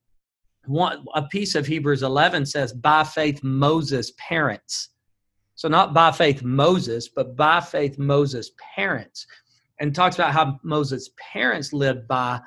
one 0.65 1.05
a 1.15 1.23
piece 1.23 1.55
of 1.55 1.65
Hebrews 1.65 2.03
11 2.03 2.45
says, 2.45 2.73
"By 2.73 3.03
faith 3.03 3.43
Moses' 3.43 4.13
parents." 4.17 4.89
So 5.61 5.67
not 5.67 5.93
by 5.93 6.11
faith 6.11 6.41
Moses, 6.41 7.07
but 7.07 7.35
by 7.35 7.61
faith 7.61 7.99
Moses' 7.99 8.49
parents, 8.75 9.27
and 9.79 9.93
talks 9.93 10.15
about 10.15 10.33
how 10.33 10.59
Moses' 10.63 11.11
parents 11.19 11.71
lived 11.71 12.07
by 12.07 12.41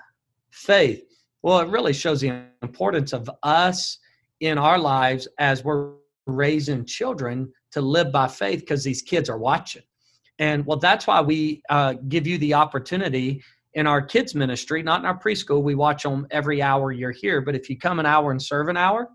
faith. 0.51 1.05
Well, 1.41 1.61
it 1.61 1.69
really 1.69 1.93
shows 1.93 2.23
the 2.23 2.43
importance 2.61 3.13
of 3.13 3.31
us 3.45 3.99
in 4.41 4.59
our 4.59 4.81
lives 4.81 5.29
as 5.39 5.63
we're 5.63 5.93
raising 6.27 6.85
children 6.87 7.53
to 7.71 7.81
live 7.81 8.11
by 8.11 8.27
faith 8.27 8.59
because 8.59 8.83
these 8.83 9.01
kids 9.01 9.31
are 9.31 9.39
watching. 9.39 9.83
And 10.41 10.67
well, 10.67 10.79
that's 10.79 11.07
why 11.07 11.21
we 11.21 11.63
uh, 11.71 11.95
give 12.09 12.27
you 12.27 12.37
the 12.39 12.55
opportunity 12.55 13.45
in 13.75 13.87
our 13.87 14.03
kids 14.03 14.35
ministry, 14.35 14.83
not 14.83 14.99
in 14.99 15.07
our 15.07 15.21
preschool. 15.21 15.63
We 15.63 15.77
watch 15.77 16.03
them 16.03 16.27
every 16.33 16.61
hour 16.61 16.91
you're 16.91 17.13
here. 17.13 17.41
But 17.43 17.55
if 17.55 17.71
you 17.71 17.79
come 17.79 18.01
an 18.01 18.07
hour 18.07 18.33
and 18.33 18.43
serve 18.43 18.67
an 18.67 18.77
hour, 18.77 19.09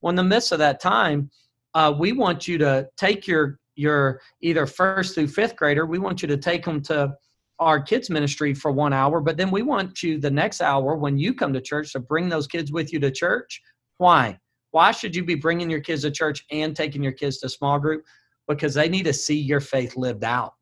well, 0.00 0.10
in 0.10 0.16
the 0.16 0.24
midst 0.24 0.50
of 0.50 0.58
that 0.58 0.80
time, 0.80 1.30
uh, 1.76 1.92
we 1.92 2.12
want 2.12 2.48
you 2.48 2.56
to 2.56 2.88
take 2.96 3.26
your 3.26 3.60
your 3.74 4.22
either 4.40 4.66
first 4.66 5.14
through 5.14 5.28
fifth 5.28 5.54
grader. 5.56 5.84
We 5.84 5.98
want 5.98 6.22
you 6.22 6.28
to 6.28 6.38
take 6.38 6.64
them 6.64 6.80
to 6.84 7.14
our 7.58 7.78
kids 7.78 8.08
ministry 8.08 8.54
for 8.54 8.72
one 8.72 8.94
hour, 8.94 9.20
but 9.20 9.36
then 9.36 9.50
we 9.50 9.60
want 9.60 10.02
you 10.02 10.18
the 10.18 10.30
next 10.30 10.62
hour 10.62 10.96
when 10.96 11.18
you 11.18 11.34
come 11.34 11.52
to 11.52 11.60
church 11.60 11.92
to 11.92 12.00
bring 12.00 12.30
those 12.30 12.46
kids 12.46 12.72
with 12.72 12.94
you 12.94 13.00
to 13.00 13.10
church. 13.10 13.60
Why? 13.98 14.38
Why 14.70 14.90
should 14.90 15.14
you 15.14 15.22
be 15.22 15.34
bringing 15.34 15.68
your 15.68 15.80
kids 15.80 16.00
to 16.02 16.10
church 16.10 16.46
and 16.50 16.74
taking 16.74 17.02
your 17.02 17.12
kids 17.12 17.38
to 17.40 17.48
small 17.50 17.78
group? 17.78 18.04
Because 18.48 18.72
they 18.72 18.88
need 18.88 19.04
to 19.04 19.12
see 19.12 19.38
your 19.38 19.60
faith 19.60 19.98
lived 19.98 20.24
out. 20.24 20.54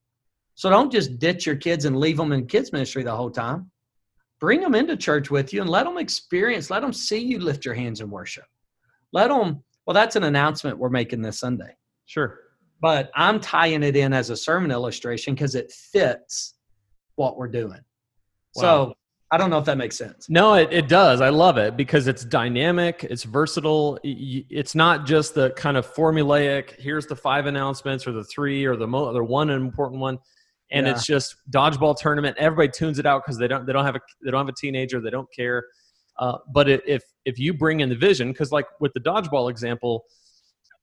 So 0.57 0.69
don't 0.69 0.91
just 0.91 1.21
ditch 1.21 1.47
your 1.47 1.57
kids 1.57 1.85
and 1.85 1.97
leave 1.97 2.17
them 2.17 2.33
in 2.33 2.49
kids 2.49 2.73
ministry 2.73 3.05
the 3.05 3.15
whole 3.15 3.31
time. 3.31 3.71
Bring 4.41 4.61
them 4.61 4.75
into 4.75 4.97
church 4.97 5.31
with 5.31 5.53
you 5.53 5.61
and 5.61 5.71
let 5.71 5.85
them 5.85 5.99
experience, 5.99 6.71
let 6.71 6.81
them 6.81 6.93
see 6.93 7.19
you 7.19 7.39
lift 7.39 7.65
your 7.65 7.75
hands 7.75 8.01
in 8.01 8.11
worship. 8.11 8.47
Let 9.13 9.29
them, 9.29 9.63
well, 9.87 9.95
that's 9.95 10.17
an 10.17 10.25
announcement 10.25 10.79
we're 10.79 10.91
making 10.91 11.23
this 11.23 11.39
Sunday. 11.39 11.77
Sure. 12.07 12.41
But 12.81 13.11
I'm 13.15 13.41
tying 13.41 13.83
it 13.83 13.97
in 13.97 14.13
as 14.13 14.31
a 14.31 14.37
sermon 14.37 14.71
illustration 14.71 15.35
because 15.35 15.55
it 15.55 15.73
fits 15.73 16.55
what 17.17 17.37
we're 17.37 17.49
doing. 17.49 17.81
Wow. 18.57 18.61
So 18.61 18.95
I 19.31 19.37
don't 19.37 19.51
know 19.51 19.59
if 19.59 19.65
that 19.65 19.79
makes 19.79 19.97
sense. 19.97 20.29
No, 20.29 20.55
it, 20.55 20.73
it 20.73 20.89
does. 20.89 21.21
I 21.21 21.31
love 21.31 21.59
it 21.59 21.77
because 21.77 22.07
it's 22.07 22.25
dynamic, 22.25 23.05
it's 23.09 23.25
versatile. 23.25 23.99
It's 24.03 24.75
not 24.75 25.07
just 25.07 25.35
the 25.35 25.51
kind 25.51 25.77
of 25.77 25.93
formulaic, 25.93 26.79
here's 26.79 27.07
the 27.07 27.17
five 27.17 27.47
announcements 27.47 28.07
or 28.07 28.13
the 28.13 28.25
three 28.25 28.65
or 28.65 28.77
the, 28.77 28.87
mo- 28.87 29.13
the 29.13 29.25
one 29.25 29.51
important 29.51 30.01
one. 30.01 30.19
And 30.71 30.87
yeah. 30.87 30.93
it's 30.93 31.07
just 31.07 31.37
dodgeball 31.51 31.97
tournament. 31.99 32.37
Everybody 32.39 32.69
tunes 32.69 32.99
it 32.99 33.07
out 33.07 33.23
because 33.25 33.39
they 33.39 33.47
don't 33.47 33.67
they 33.67 33.73
don't 33.73 33.85
have 33.85 33.97
a 33.97 34.01
they 34.25 34.31
don't 34.31 34.41
have 34.41 34.49
a 34.49 34.57
teenager. 34.57 35.01
They 35.01 35.11
don't 35.11 35.29
care. 35.33 35.65
Uh, 36.19 36.39
but 36.53 36.69
if 36.69 37.05
if 37.25 37.39
you 37.39 37.55
bring 37.55 37.81
in 37.81 37.89
the 37.89 37.97
vision, 37.97 38.33
because 38.33 38.53
like 38.53 38.67
with 38.81 38.93
the 38.93 39.01
dodgeball 39.01 39.51
example, 39.51 40.05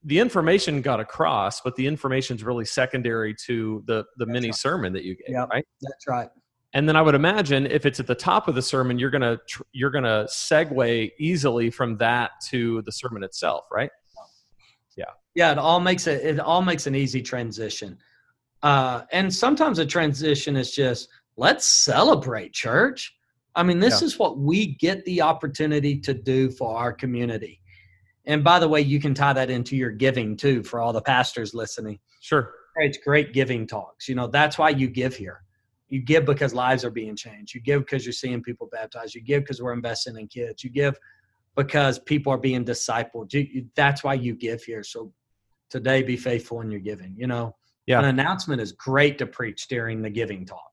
the 0.03 0.19
information 0.19 0.82
got 0.82 0.99
across, 0.99 1.61
but 1.61 1.75
the 1.75 1.88
information 1.88 2.36
is 2.36 2.43
really 2.43 2.65
secondary 2.65 3.36
to 3.45 3.84
the 3.86 4.03
the 4.17 4.25
That's 4.25 4.32
mini 4.32 4.47
right. 4.47 4.55
sermon 4.55 4.93
that 4.93 5.03
you 5.03 5.15
gave, 5.15 5.29
yep. 5.29 5.49
right? 5.49 5.65
That's 5.82 6.07
right. 6.07 6.29
And 6.73 6.88
then 6.88 6.95
I 6.95 7.01
would 7.01 7.15
imagine 7.15 7.65
if 7.65 7.86
it's 7.86 7.99
at 7.99 8.07
the 8.07 8.15
top 8.15 8.47
of 8.47 8.55
the 8.55 8.61
sermon, 8.61 8.97
you're 8.97 9.09
gonna 9.09 9.38
tr- 9.47 9.63
you're 9.73 9.91
gonna 9.91 10.25
segue 10.29 11.11
easily 11.19 11.69
from 11.69 11.97
that 11.97 12.32
to 12.49 12.82
the 12.84 12.91
sermon 12.91 13.23
itself, 13.23 13.65
right? 13.71 13.91
Yeah. 14.97 15.05
Yeah, 15.36 15.51
it 15.51 15.57
all 15.57 15.79
makes 15.79 16.07
it 16.07 16.25
it 16.25 16.39
all 16.39 16.61
makes 16.61 16.88
an 16.88 16.95
easy 16.95 17.21
transition. 17.21 17.97
Uh, 18.63 19.01
and 19.11 19.34
sometimes 19.34 19.79
a 19.79 19.86
transition 19.86 20.55
is 20.55 20.71
just 20.71 21.09
let's 21.36 21.65
celebrate 21.65 22.53
church. 22.53 23.15
I 23.56 23.64
mean, 23.64 23.80
this 23.80 24.02
yeah. 24.02 24.06
is 24.06 24.20
what 24.20 24.38
we 24.38 24.76
get 24.76 25.04
the 25.06 25.22
opportunity 25.22 25.99
to 25.99 26.14
do 26.14 26.49
for 26.52 26.78
our 26.78 26.93
community. 26.93 27.62
And 28.26 28.43
by 28.43 28.60
the 28.60 28.68
way, 28.68 28.82
you 28.82 28.99
can 28.99 29.14
tie 29.14 29.34
that 29.34 29.49
into 29.49 29.76
your 29.76 29.91
giving 29.91 30.38
too 30.38 30.64
for 30.64 30.80
all 30.80 30.93
the 30.93 31.02
pastors 31.02 31.54
listening. 31.54 31.99
Sure. 32.22 32.54
It's 32.78 32.97
great 32.97 33.34
giving 33.34 33.68
talks. 33.68 34.08
You 34.08 34.16
know, 34.16 34.28
that's 34.28 34.58
why 34.58 34.70
you 34.70 34.88
give 34.88 35.16
here. 35.16 35.43
You 35.89 36.02
give 36.02 36.26
because 36.26 36.54
lives 36.54 36.86
are 36.86 36.91
being 36.91 37.18
changed. 37.18 37.54
You 37.54 37.62
give 37.62 37.82
because 37.82 38.06
you're 38.06 38.14
seeing 38.14 38.41
people 38.41 38.70
baptized. 38.72 39.14
You 39.14 39.22
give 39.22 39.43
because 39.43 39.62
we're 39.62 39.74
investing 39.74 40.18
in 40.18 40.28
kids. 40.28 40.64
You 40.64 40.70
give 40.70 40.97
because 41.58 41.99
people 41.99 42.32
are 42.32 42.38
being 42.38 42.64
discipled. 42.64 43.34
You, 43.34 43.66
that's 43.76 44.04
why 44.04 44.14
you 44.14 44.34
give 44.36 44.64
here. 44.64 44.84
So 44.84 45.12
today, 45.70 46.02
be 46.02 46.16
faithful 46.16 46.62
in 46.62 46.72
your 46.72 46.80
giving. 46.80 47.14
You 47.18 47.28
know, 47.28 47.56
yeah. 47.88 47.99
an 47.99 48.06
announcement 48.06 48.62
is 48.62 48.72
great 48.72 49.18
to 49.18 49.26
preach 49.26 49.68
during 49.68 50.02
the 50.02 50.10
giving 50.10 50.45
talk. 50.45 50.70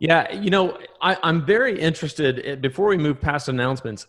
Yeah, 0.00 0.32
you 0.32 0.48
know, 0.48 0.78
I, 1.02 1.16
am 1.22 1.44
very 1.44 1.78
interested. 1.78 2.62
Before 2.62 2.88
we 2.88 2.96
move 2.96 3.20
past 3.20 3.48
announcements, 3.48 4.06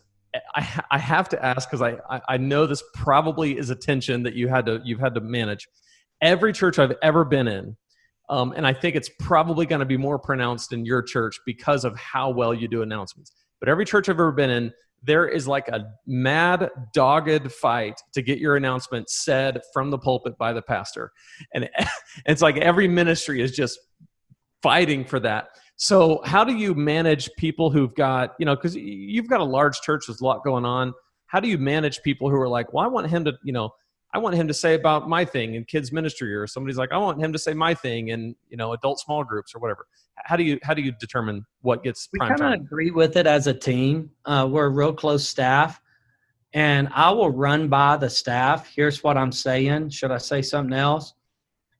I, 0.54 0.82
I 0.90 0.98
have 0.98 1.28
to 1.28 1.44
ask 1.44 1.68
because 1.68 1.82
I, 1.82 2.20
I 2.26 2.38
know 2.38 2.66
this 2.66 2.82
probably 2.94 3.58
is 3.58 3.68
a 3.68 3.76
tension 3.76 4.22
that 4.22 4.34
you 4.34 4.48
had 4.48 4.64
to 4.66 4.80
you've 4.84 5.00
had 5.00 5.14
to 5.14 5.20
manage. 5.20 5.68
Every 6.22 6.54
church 6.54 6.78
I've 6.78 6.94
ever 7.02 7.26
been 7.26 7.46
in, 7.46 7.76
um, 8.30 8.54
and 8.56 8.66
I 8.66 8.72
think 8.72 8.96
it's 8.96 9.10
probably 9.20 9.66
going 9.66 9.80
to 9.80 9.86
be 9.86 9.98
more 9.98 10.18
pronounced 10.18 10.72
in 10.72 10.86
your 10.86 11.02
church 11.02 11.38
because 11.44 11.84
of 11.84 11.94
how 11.96 12.30
well 12.30 12.54
you 12.54 12.68
do 12.68 12.80
announcements. 12.80 13.32
But 13.60 13.68
every 13.68 13.84
church 13.84 14.08
I've 14.08 14.16
ever 14.16 14.32
been 14.32 14.48
in, 14.48 14.72
there 15.02 15.28
is 15.28 15.46
like 15.46 15.68
a 15.68 15.92
mad, 16.06 16.70
dogged 16.94 17.52
fight 17.52 18.00
to 18.14 18.22
get 18.22 18.38
your 18.38 18.56
announcement 18.56 19.10
said 19.10 19.60
from 19.74 19.90
the 19.90 19.98
pulpit 19.98 20.38
by 20.38 20.54
the 20.54 20.62
pastor, 20.62 21.12
and 21.52 21.68
it's 22.24 22.40
like 22.40 22.56
every 22.56 22.88
ministry 22.88 23.42
is 23.42 23.52
just 23.52 23.78
fighting 24.62 25.04
for 25.04 25.20
that. 25.20 25.48
So, 25.82 26.20
how 26.24 26.44
do 26.44 26.54
you 26.54 26.76
manage 26.76 27.28
people 27.36 27.68
who've 27.68 27.92
got, 27.96 28.36
you 28.38 28.46
know, 28.46 28.54
because 28.54 28.76
you've 28.76 29.26
got 29.26 29.40
a 29.40 29.44
large 29.44 29.80
church, 29.80 30.04
there's 30.06 30.20
a 30.20 30.24
lot 30.24 30.44
going 30.44 30.64
on. 30.64 30.94
How 31.26 31.40
do 31.40 31.48
you 31.48 31.58
manage 31.58 32.00
people 32.04 32.30
who 32.30 32.36
are 32.36 32.48
like, 32.48 32.72
well, 32.72 32.84
I 32.84 32.86
want 32.86 33.08
him 33.08 33.24
to, 33.24 33.32
you 33.42 33.52
know, 33.52 33.70
I 34.14 34.18
want 34.18 34.36
him 34.36 34.46
to 34.46 34.54
say 34.54 34.74
about 34.74 35.08
my 35.08 35.24
thing 35.24 35.56
in 35.56 35.64
kids 35.64 35.90
ministry, 35.90 36.32
or 36.36 36.46
somebody's 36.46 36.76
like, 36.76 36.92
I 36.92 36.98
want 36.98 37.20
him 37.20 37.32
to 37.32 37.38
say 37.38 37.52
my 37.52 37.74
thing 37.74 38.10
in 38.10 38.36
you 38.48 38.56
know 38.56 38.74
adult 38.74 39.00
small 39.00 39.24
groups 39.24 39.56
or 39.56 39.58
whatever. 39.58 39.88
How 40.24 40.36
do 40.36 40.44
you 40.44 40.60
how 40.62 40.72
do 40.72 40.82
you 40.82 40.92
determine 40.92 41.44
what 41.62 41.82
gets 41.82 42.08
we 42.12 42.20
kind 42.20 42.40
of 42.40 42.52
agree 42.52 42.92
with 42.92 43.16
it 43.16 43.26
as 43.26 43.48
a 43.48 43.54
team. 43.54 44.08
Uh, 44.24 44.46
we're 44.48 44.66
a 44.66 44.70
real 44.70 44.92
close 44.92 45.26
staff, 45.26 45.80
and 46.52 46.90
I 46.94 47.10
will 47.10 47.30
run 47.30 47.66
by 47.66 47.96
the 47.96 48.08
staff. 48.08 48.70
Here's 48.72 49.02
what 49.02 49.16
I'm 49.16 49.32
saying. 49.32 49.88
Should 49.88 50.12
I 50.12 50.18
say 50.18 50.42
something 50.42 50.78
else? 50.78 51.12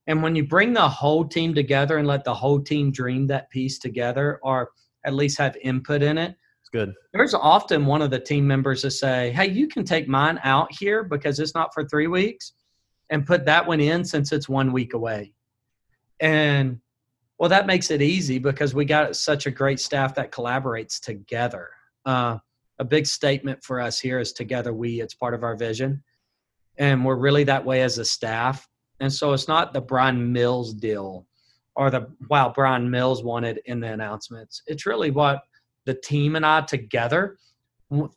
And 0.07 0.23
when 0.23 0.35
you 0.35 0.45
bring 0.47 0.73
the 0.73 0.89
whole 0.89 1.25
team 1.25 1.55
together 1.55 1.99
and 1.99 2.09
let 2.09 2.25
the 2.25 2.35
whole 2.35 2.61
team 2.61 2.91
dream 2.91 3.27
that 3.29 3.51
piece 3.51 3.79
together, 3.79 4.41
or 4.43 4.71
at 5.05 5.15
least 5.15 5.39
have 5.39 5.57
input 5.63 6.03
in 6.03 6.19
it, 6.19 6.35
It's 6.61 6.71
good. 6.71 6.93
there's 7.13 7.35
often 7.35 7.87
one 7.87 8.03
of 8.03 8.11
the 8.11 8.19
team 8.19 8.47
members 8.47 8.83
to 8.83 8.91
say, 8.91 9.31
"Hey, 9.31 9.49
you 9.49 9.69
can 9.69 9.85
take 9.85 10.09
mine 10.09 10.41
out 10.43 10.69
here 10.79 11.05
because 11.05 11.39
it's 11.39 11.55
not 11.55 11.73
for 11.73 11.85
three 11.85 12.09
weeks, 12.09 12.53
and 13.11 13.27
put 13.27 13.45
that 13.47 13.67
one 13.67 13.81
in 13.81 14.05
since 14.05 14.33
it's 14.33 14.49
one 14.49 14.73
week 14.73 14.95
away." 14.95 15.35
And 16.21 16.81
well, 17.39 17.49
that 17.49 17.67
makes 17.67 17.91
it 17.91 18.01
easy 18.03 18.39
because 18.39 18.75
we 18.75 18.85
got 18.85 19.17
such 19.17 19.47
a 19.47 19.51
great 19.51 19.81
staff 19.81 20.15
that 20.15 20.31
collaborates 20.31 21.01
together. 21.01 21.71
Uh, 22.05 22.39
a 22.79 22.85
big 22.85 23.07
statement 23.07 23.63
for 23.65 23.81
us 23.81 23.99
here 24.01 24.19
is 24.19 24.33
"Together 24.33 24.73
we." 24.73 25.01
It's 25.01 25.15
part 25.15 25.35
of 25.35 25.43
our 25.45 25.57
vision, 25.57 26.03
and 26.77 27.05
we're 27.05 27.17
really 27.17 27.45
that 27.45 27.65
way 27.65 27.83
as 27.83 27.99
a 27.99 28.05
staff. 28.05 28.69
And 29.03 29.13
so 29.13 29.33
it's 29.33 29.49
not 29.49 29.73
the 29.73 29.81
Brian 29.81 30.33
Mills 30.33 30.73
deal 30.73 31.27
or 31.75 31.91
the 31.91 32.07
wow 32.31 32.53
Brian 32.55 32.89
Mills 32.89 33.25
wanted 33.25 33.61
in 33.67 33.81
the 33.81 33.89
announcements. 33.93 34.63
It's 34.69 34.87
really 34.87 35.11
what 35.11 35.43
the 35.87 35.95
team 35.95 36.37
and 36.37 36.47
I 36.47 36.61
together 36.61 37.37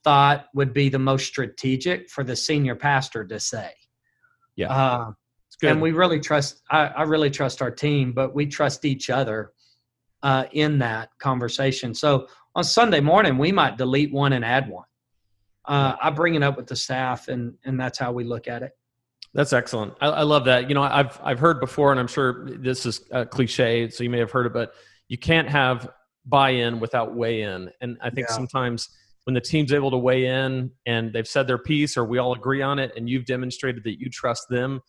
thought 0.03 0.45
would 0.53 0.73
be 0.73 0.89
the 0.89 0.99
most 0.99 1.25
strategic 1.25 2.07
for 2.11 2.23
the 2.23 2.36
senior 2.36 2.75
pastor 2.75 3.25
to 3.25 3.39
say. 3.39 3.71
Yeah. 4.55 4.71
Uh, 4.71 5.11
It's 5.47 5.55
good. 5.55 5.71
and 5.71 5.81
we 5.81 5.91
really 5.91 6.19
trust, 6.19 6.61
I, 6.69 6.86
I 6.88 7.01
really 7.03 7.31
trust 7.31 7.63
our 7.63 7.71
team, 7.71 8.13
but 8.13 8.36
we 8.36 8.45
trust 8.45 8.86
each 8.86 9.09
other 9.09 9.53
uh, 10.21 10.45
in 10.51 10.77
that 10.79 11.09
conversation. 11.17 11.95
So 11.95 12.27
on 12.53 12.63
Sunday 12.63 12.99
morning, 13.01 13.39
we 13.39 13.51
might 13.51 13.75
delete 13.75 14.13
one 14.13 14.33
and 14.33 14.45
add 14.45 14.69
one. 14.69 14.86
Uh, 15.65 15.95
I 15.99 16.11
bring 16.11 16.36
it 16.36 16.43
up 16.43 16.57
with 16.57 16.67
the 16.67 16.75
staff, 16.75 17.27
and 17.27 17.55
and 17.65 17.79
that's 17.79 17.97
how 17.97 18.11
we 18.11 18.23
look 18.23 18.47
at 18.47 18.61
it. 18.61 18.71
That's 19.36 19.51
excellent. 19.51 19.93
I, 19.99 20.07
I 20.07 20.21
love 20.23 20.45
that. 20.45 20.69
You 20.69 20.75
know, 20.75 20.81
I've 20.81 21.19
I've 21.21 21.39
heard 21.39 21.59
before, 21.59 21.91
and 21.91 21.99
I'm 21.99 22.07
sure 22.07 22.49
this 22.57 22.86
is 22.86 23.01
a 23.11 23.25
cliche, 23.25 23.89
so 23.89 24.03
you 24.03 24.09
may 24.09 24.19
have 24.19 24.31
heard 24.31 24.45
it, 24.45 24.53
but 24.53 24.73
you 25.09 25.17
can't 25.17 25.49
have 25.49 25.89
buy-in 26.25 26.79
without 26.79 27.13
weigh-in. 27.13 27.69
And 27.81 27.97
I 28.01 28.09
think 28.09 28.27
Yeah. 28.29 28.36
sometimes 28.36 28.89
when 29.25 29.33
the 29.33 29.41
team's 29.41 29.73
able 29.73 29.91
to 29.91 29.97
weigh 29.97 30.25
in 30.25 30.71
and 30.86 31.11
they've 31.11 31.27
said 31.27 31.47
their 31.47 31.57
piece, 31.57 31.97
or 31.97 32.05
we 32.05 32.17
all 32.17 32.33
agree 32.33 32.61
on 32.61 32.79
it, 32.79 32.93
and 32.95 33.09
you've 33.09 33.25
demonstrated 33.25 33.83
that 33.83 33.99
you 33.99 34.09
trust 34.09 34.47
them, 34.49 34.81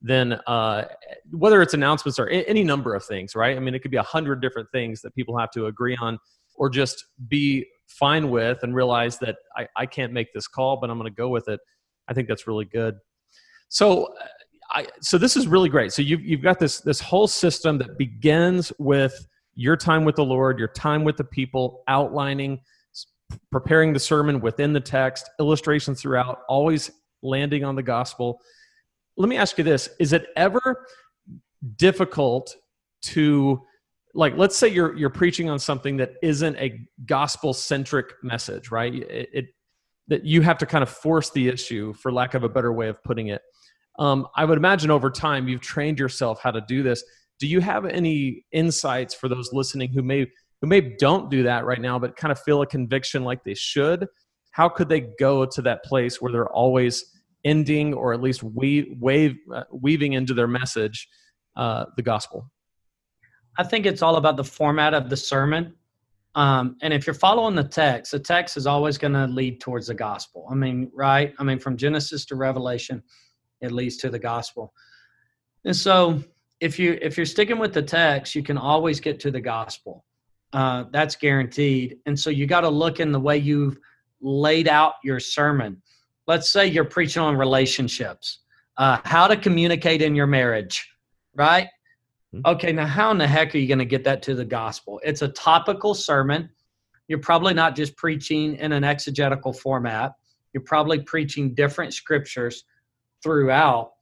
then 0.00 0.32
uh, 0.46 0.88
whether 1.30 1.60
it's 1.62 1.74
announcements 1.74 2.18
or 2.18 2.28
any 2.28 2.64
number 2.64 2.94
of 2.94 3.04
things, 3.04 3.36
right? 3.36 3.56
I 3.56 3.60
mean, 3.60 3.74
it 3.74 3.80
could 3.80 3.90
be 3.90 3.98
a 3.98 4.02
hundred 4.02 4.40
different 4.40 4.68
things 4.72 5.02
that 5.02 5.14
people 5.14 5.38
have 5.38 5.50
to 5.52 5.66
agree 5.66 5.96
on, 6.00 6.18
or 6.56 6.70
just 6.70 7.04
be 7.28 7.66
fine 7.86 8.30
with 8.30 8.62
and 8.62 8.74
realize 8.74 9.18
that 9.18 9.36
I, 9.54 9.68
I 9.76 9.86
can't 9.86 10.12
make 10.14 10.32
this 10.32 10.48
call, 10.48 10.78
but 10.80 10.88
I'm 10.90 10.98
going 10.98 11.10
to 11.10 11.14
go 11.14 11.28
with 11.28 11.48
it. 11.48 11.60
I 12.08 12.14
think 12.14 12.26
that's 12.26 12.46
really 12.46 12.64
good. 12.64 12.96
So, 13.72 14.12
I, 14.70 14.86
so 15.00 15.16
this 15.16 15.34
is 15.34 15.48
really 15.48 15.70
great. 15.70 15.94
So 15.94 16.02
you've 16.02 16.20
you've 16.20 16.42
got 16.42 16.58
this 16.58 16.80
this 16.80 17.00
whole 17.00 17.26
system 17.26 17.78
that 17.78 17.96
begins 17.96 18.70
with 18.78 19.26
your 19.54 19.78
time 19.78 20.04
with 20.04 20.16
the 20.16 20.24
Lord, 20.24 20.58
your 20.58 20.68
time 20.68 21.04
with 21.04 21.16
the 21.16 21.24
people, 21.24 21.82
outlining, 21.88 22.60
preparing 23.50 23.94
the 23.94 23.98
sermon 23.98 24.40
within 24.40 24.74
the 24.74 24.80
text, 24.80 25.30
illustrations 25.40 26.02
throughout, 26.02 26.40
always 26.50 26.90
landing 27.22 27.64
on 27.64 27.74
the 27.74 27.82
gospel. 27.82 28.42
Let 29.16 29.30
me 29.30 29.38
ask 29.38 29.56
you 29.56 29.64
this: 29.64 29.88
Is 29.98 30.12
it 30.12 30.26
ever 30.36 30.86
difficult 31.76 32.54
to 33.04 33.58
like 34.14 34.36
let's 34.36 34.56
say 34.56 34.68
you're 34.68 34.94
you're 34.98 35.08
preaching 35.08 35.48
on 35.48 35.58
something 35.58 35.96
that 35.96 36.12
isn't 36.22 36.56
a 36.56 36.78
gospel 37.06 37.54
centric 37.54 38.12
message 38.22 38.70
right 38.70 38.94
it, 38.94 39.28
it 39.32 39.46
that 40.08 40.24
you 40.24 40.42
have 40.42 40.58
to 40.58 40.66
kind 40.66 40.82
of 40.82 40.90
force 40.90 41.30
the 41.30 41.48
issue 41.48 41.94
for 41.94 42.12
lack 42.12 42.34
of 42.34 42.42
a 42.42 42.48
better 42.48 42.72
way 42.72 42.88
of 42.88 43.02
putting 43.04 43.28
it 43.28 43.40
um, 43.98 44.26
i 44.36 44.44
would 44.44 44.58
imagine 44.58 44.90
over 44.90 45.10
time 45.10 45.48
you've 45.48 45.60
trained 45.60 45.98
yourself 45.98 46.40
how 46.42 46.50
to 46.50 46.60
do 46.62 46.82
this 46.82 47.02
do 47.38 47.46
you 47.46 47.60
have 47.60 47.84
any 47.86 48.44
insights 48.52 49.14
for 49.14 49.28
those 49.28 49.52
listening 49.52 49.92
who 49.92 50.02
may 50.02 50.26
who 50.60 50.68
maybe 50.68 50.94
don't 50.98 51.30
do 51.30 51.42
that 51.42 51.64
right 51.64 51.80
now 51.80 51.98
but 51.98 52.16
kind 52.16 52.32
of 52.32 52.40
feel 52.40 52.62
a 52.62 52.66
conviction 52.66 53.24
like 53.24 53.42
they 53.44 53.54
should 53.54 54.06
how 54.52 54.68
could 54.68 54.88
they 54.88 55.00
go 55.18 55.46
to 55.46 55.62
that 55.62 55.82
place 55.84 56.20
where 56.20 56.30
they're 56.30 56.52
always 56.52 57.04
ending 57.44 57.92
or 57.94 58.12
at 58.12 58.20
least 58.20 58.42
weave, 58.42 58.86
wave, 59.00 59.34
uh, 59.52 59.64
weaving 59.72 60.12
into 60.12 60.34
their 60.34 60.46
message 60.46 61.08
uh, 61.56 61.84
the 61.96 62.02
gospel 62.02 62.48
I 63.58 63.64
think 63.64 63.86
it's 63.86 64.02
all 64.02 64.16
about 64.16 64.36
the 64.36 64.44
format 64.44 64.94
of 64.94 65.10
the 65.10 65.16
sermon. 65.16 65.74
Um, 66.34 66.76
and 66.80 66.94
if 66.94 67.06
you're 67.06 67.14
following 67.14 67.54
the 67.54 67.64
text, 67.64 68.12
the 68.12 68.18
text 68.18 68.56
is 68.56 68.66
always 68.66 68.96
going 68.96 69.12
to 69.12 69.26
lead 69.26 69.60
towards 69.60 69.88
the 69.88 69.94
gospel. 69.94 70.48
I 70.50 70.54
mean, 70.54 70.90
right? 70.94 71.34
I 71.38 71.44
mean, 71.44 71.58
from 71.58 71.76
Genesis 71.76 72.24
to 72.26 72.36
Revelation, 72.36 73.02
it 73.62 73.72
leads 73.72 73.96
to 73.98 74.10
the 74.10 74.18
gospel. 74.18 74.72
And 75.64 75.74
so, 75.74 76.22
if 76.60 76.78
you 76.78 76.98
if 77.00 77.16
you're 77.16 77.26
sticking 77.26 77.58
with 77.58 77.72
the 77.72 77.82
text, 77.82 78.34
you 78.34 78.42
can 78.42 78.58
always 78.58 79.00
get 79.00 79.18
to 79.20 79.30
the 79.30 79.40
gospel. 79.40 80.04
Uh, 80.52 80.84
that's 80.92 81.16
guaranteed. 81.16 81.98
And 82.06 82.18
so, 82.18 82.30
you 82.30 82.46
got 82.46 82.62
to 82.62 82.68
look 82.68 83.00
in 83.00 83.12
the 83.12 83.20
way 83.20 83.38
you've 83.38 83.78
laid 84.20 84.68
out 84.68 84.94
your 85.02 85.20
sermon. 85.20 85.80
Let's 86.26 86.50
say 86.50 86.66
you're 86.66 86.84
preaching 86.84 87.22
on 87.22 87.36
relationships, 87.36 88.40
uh, 88.76 88.98
how 89.04 89.26
to 89.26 89.36
communicate 89.36 90.02
in 90.02 90.14
your 90.14 90.26
marriage, 90.26 90.88
right? 91.34 91.68
Okay, 92.46 92.72
now 92.72 92.86
how 92.86 93.10
in 93.10 93.18
the 93.18 93.26
heck 93.26 93.54
are 93.54 93.58
you 93.58 93.68
going 93.68 93.78
to 93.78 93.84
get 93.84 94.04
that 94.04 94.22
to 94.22 94.34
the 94.34 94.44
gospel? 94.44 94.98
It's 95.04 95.20
a 95.20 95.28
topical 95.28 95.94
sermon. 95.94 96.48
You're 97.06 97.18
probably 97.18 97.52
not 97.52 97.76
just 97.76 97.94
preaching 97.96 98.56
in 98.56 98.72
an 98.72 98.84
exegetical 98.84 99.52
format. 99.52 100.12
You're 100.54 100.62
probably 100.62 101.00
preaching 101.00 101.54
different 101.54 101.92
scriptures 101.92 102.64
throughout. 103.22 103.92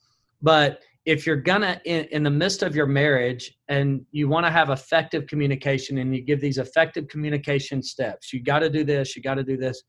But 0.43 0.81
if 1.07 1.27
you're 1.27 1.41
to, 1.41 1.81
in, 1.85 2.05
in 2.07 2.23
the 2.23 2.31
midst 2.31 2.63
of 2.63 2.77
your 2.77 2.87
marriage, 2.87 3.59
and 3.69 4.05
you 4.13 4.29
want 4.29 4.47
to 4.47 4.51
have 4.51 4.71
effective 4.71 5.27
communication 5.27 5.99
and 5.99 6.15
you 6.15 6.23
give 6.23 6.41
these 6.41 6.59
effective 6.59 7.09
communication 7.09 7.83
steps, 7.83 8.33
you 8.33 8.43
got 8.43 8.61
to 8.61 8.71
do 8.71 8.85
this, 8.85 9.17
you 9.17 9.23
got 9.23 9.35
to 9.35 9.45
do 9.45 9.57
this, 9.57 9.83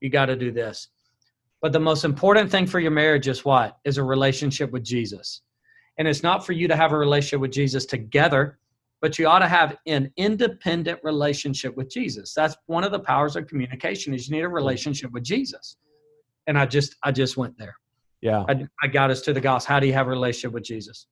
you 0.00 0.10
got 0.10 0.26
to 0.26 0.36
do 0.36 0.50
this. 0.50 0.88
But 1.60 1.72
the 1.72 1.80
most 1.80 2.04
important 2.04 2.50
thing 2.50 2.66
for 2.66 2.80
your 2.80 2.90
marriage 2.90 3.28
is 3.28 3.44
what? 3.44 3.78
Is 3.84 3.98
a 3.98 4.04
relationship 4.04 4.70
with 4.70 4.84
Jesus. 4.84 5.42
And 5.98 6.06
it's 6.06 6.22
not 6.22 6.46
for 6.46 6.52
you 6.52 6.68
to 6.68 6.76
have 6.76 6.92
a 6.92 6.98
relationship 6.98 7.40
with 7.40 7.50
Jesus 7.50 7.84
together, 7.84 8.58
but 9.00 9.18
you 9.18 9.26
ought 9.26 9.40
to 9.40 9.48
have 9.48 9.76
an 9.86 10.12
independent 10.16 11.00
relationship 11.02 11.76
with 11.76 11.90
Jesus. 11.90 12.32
That's 12.34 12.56
one 12.66 12.84
of 12.84 12.92
the 12.92 13.00
powers 13.00 13.36
of 13.36 13.46
communication 13.46 14.14
is 14.14 14.28
you 14.28 14.36
need 14.36 14.42
a 14.42 14.48
relationship 14.48 15.10
with 15.12 15.24
Jesus. 15.24 15.76
And 16.46 16.58
I 16.58 16.66
just 16.66 16.96
I 17.02 17.12
just 17.12 17.36
went 17.36 17.58
there. 17.58 17.76
Yeah 18.20 18.44
I, 18.48 18.66
I 18.82 18.86
got 18.88 19.10
us 19.10 19.20
to 19.22 19.32
the 19.32 19.40
gospel. 19.40 19.74
How 19.74 19.80
do 19.80 19.86
you 19.86 19.92
have 19.92 20.06
a 20.06 20.10
relationship 20.10 20.52
with 20.52 20.64
Jesus? 20.64 21.06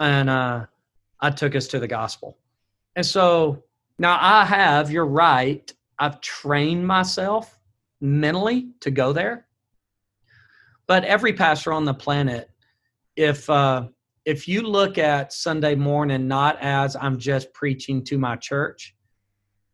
And 0.00 0.30
uh, 0.30 0.66
I 1.20 1.30
took 1.30 1.54
us 1.54 1.68
to 1.68 1.78
the 1.78 1.88
gospel. 1.88 2.38
And 2.96 3.06
so 3.06 3.64
now 3.98 4.18
I 4.20 4.44
have, 4.44 4.90
you're 4.90 5.06
right, 5.06 5.72
I've 5.98 6.20
trained 6.20 6.86
myself 6.86 7.58
mentally 8.00 8.70
to 8.80 8.90
go 8.90 9.12
there. 9.12 9.46
But 10.86 11.04
every 11.04 11.32
pastor 11.32 11.72
on 11.72 11.84
the 11.84 11.94
planet, 11.94 12.50
if 13.16 13.48
uh, 13.48 13.86
if 14.24 14.46
you 14.46 14.62
look 14.62 14.98
at 14.98 15.32
Sunday 15.32 15.74
morning 15.74 16.28
not 16.28 16.58
as 16.60 16.96
I'm 16.96 17.18
just 17.18 17.52
preaching 17.52 18.04
to 18.04 18.18
my 18.18 18.36
church, 18.36 18.94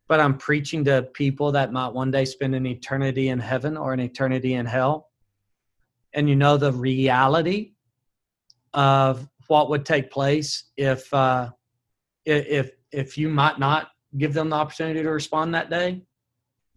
but 0.07 0.21
I'm 0.21 0.39
preaching 0.39 0.85
to 0.85 1.03
people 1.15 1.53
that 1.53 1.73
might 1.73 1.93
one 1.93 2.11
day 2.11 2.25
spend 2.25 2.55
an 2.55 2.67
eternity 2.67 3.29
in 3.29 3.39
heaven 3.39 3.77
or 3.77 3.93
an 3.93 4.01
eternity 4.01 4.55
in 4.55 4.67
hell, 4.67 5.08
and 6.15 6.29
you 6.29 6.37
know 6.37 6.57
the 6.57 6.73
reality 6.73 7.73
of 8.75 9.29
what 9.47 9.71
would 9.71 9.85
take 9.87 10.11
place 10.11 10.65
if 10.77 11.13
uh, 11.15 11.51
if 12.25 12.71
if 12.93 13.17
you 13.19 13.29
might 13.29 13.59
not 13.59 13.89
give 14.17 14.33
them 14.35 14.51
the 14.51 14.57
opportunity 14.57 15.03
to 15.03 15.11
respond 15.11 15.55
that 15.55 15.71
day, 15.71 16.03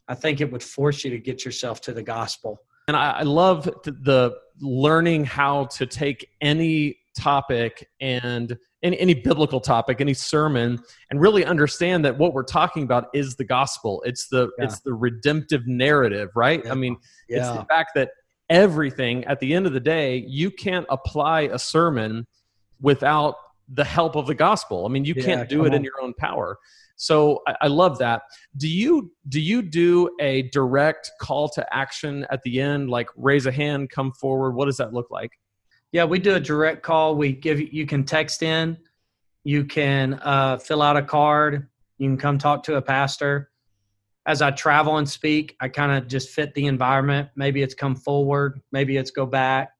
I 0.07 0.15
think 0.15 0.41
it 0.41 0.51
would 0.51 0.63
force 0.63 1.03
you 1.03 1.11
to 1.11 1.17
get 1.19 1.45
yourself 1.45 1.79
to 1.81 1.93
the 1.93 2.03
gospel. 2.03 2.61
and 2.87 2.97
I, 2.97 3.11
I 3.11 3.23
love 3.23 3.63
th- 3.83 3.95
the 4.01 4.33
learning 4.59 5.23
how 5.25 5.65
to 5.65 5.85
take 5.85 6.27
any 6.41 6.97
topic 7.17 7.87
and 7.99 8.57
any, 8.83 8.97
any 8.99 9.13
biblical 9.13 9.59
topic 9.59 9.99
any 9.99 10.13
sermon 10.13 10.79
and 11.09 11.19
really 11.19 11.43
understand 11.45 12.05
that 12.05 12.17
what 12.17 12.33
we're 12.33 12.41
talking 12.43 12.83
about 12.83 13.07
is 13.13 13.35
the 13.35 13.43
gospel 13.43 14.01
it's 14.05 14.27
the 14.29 14.49
Yeah. 14.57 14.65
it's 14.65 14.79
the 14.79 14.93
redemptive 14.93 15.67
narrative 15.67 16.29
right 16.35 16.61
Yeah. 16.63 16.71
i 16.71 16.75
mean 16.75 16.95
it's 17.27 17.49
the 17.49 17.65
fact 17.65 17.91
that 17.95 18.11
everything 18.51 19.23
at 19.25 19.39
the 19.39 19.53
end 19.53 19.65
of 19.65 19.73
the 19.73 19.79
day 19.79 20.23
you 20.27 20.51
can't 20.51 20.85
apply 20.89 21.41
a 21.41 21.57
sermon 21.57 22.27
without 22.81 23.35
the 23.73 23.83
help 23.83 24.15
of 24.15 24.27
the 24.27 24.35
gospel. 24.35 24.85
I 24.85 24.89
mean 24.89 25.05
you 25.05 25.15
Yeah, 25.15 25.23
can't 25.23 25.49
do 25.49 25.65
it 25.65 25.73
in 25.73 25.83
your 25.83 25.99
own 26.01 26.13
power. 26.13 26.57
So 26.97 27.41
I, 27.47 27.55
I 27.61 27.67
love 27.67 27.97
that. 27.99 28.23
Do 28.57 28.67
you 28.67 29.11
do 29.29 29.41
you 29.41 29.61
do 29.61 30.09
a 30.19 30.43
direct 30.49 31.09
call 31.19 31.49
to 31.49 31.65
action 31.73 32.27
at 32.29 32.43
the 32.43 32.61
end 32.61 32.89
like 32.89 33.09
raise 33.15 33.45
a 33.47 33.51
hand 33.51 33.89
come 33.89 34.11
forward? 34.11 34.51
What 34.51 34.65
does 34.65 34.77
that 34.77 34.93
look 34.93 35.09
like? 35.09 35.31
Yeah, 35.91 36.05
we 36.05 36.19
do 36.19 36.35
a 36.35 36.39
direct 36.39 36.83
call. 36.83 37.15
We 37.15 37.33
give 37.33 37.59
you, 37.59 37.69
you 37.71 37.85
can 37.85 38.03
text 38.05 38.43
in, 38.43 38.77
you 39.43 39.65
can 39.65 40.19
uh, 40.21 40.57
fill 40.57 40.81
out 40.81 40.95
a 40.95 41.01
card, 41.01 41.67
you 41.97 42.09
can 42.09 42.17
come 42.17 42.37
talk 42.37 42.63
to 42.63 42.75
a 42.75 42.81
pastor. 42.81 43.50
As 44.27 44.41
I 44.41 44.51
travel 44.51 44.97
and 44.97 45.09
speak, 45.09 45.55
I 45.59 45.67
kind 45.67 45.91
of 45.91 46.07
just 46.07 46.29
fit 46.29 46.53
the 46.53 46.67
environment. 46.67 47.29
Maybe 47.35 47.63
it's 47.63 47.73
come 47.73 47.95
forward, 47.95 48.61
maybe 48.71 48.97
it's 48.97 49.11
go 49.11 49.25
back. 49.25 49.71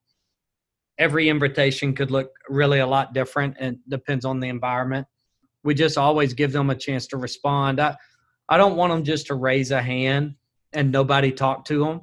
Every 0.98 1.30
invitation 1.30 1.94
could 1.94 2.12
look 2.12 2.32
really 2.50 2.80
a 2.80 2.88
lot 2.88 3.14
different 3.14 3.58
and 3.60 3.78
depends 3.88 4.26
on 4.26 4.40
the 4.40 4.50
environment. 4.50 5.08
We 5.64 5.74
just 5.74 5.98
always 5.98 6.34
give 6.34 6.52
them 6.52 6.70
a 6.70 6.76
chance 6.76 7.08
to 7.08 7.18
respond. 7.18 7.80
I, 7.80 7.96
I 8.50 8.58
don't 8.58 8.76
want 8.76 8.92
them 8.92 9.04
just 9.04 9.28
to 9.28 9.36
raise 9.36 9.72
a 9.72 9.82
hand 9.82 10.36
and 10.74 10.92
nobody 10.92 11.32
talk 11.32 11.66
to 11.66 11.84
them. 11.84 12.02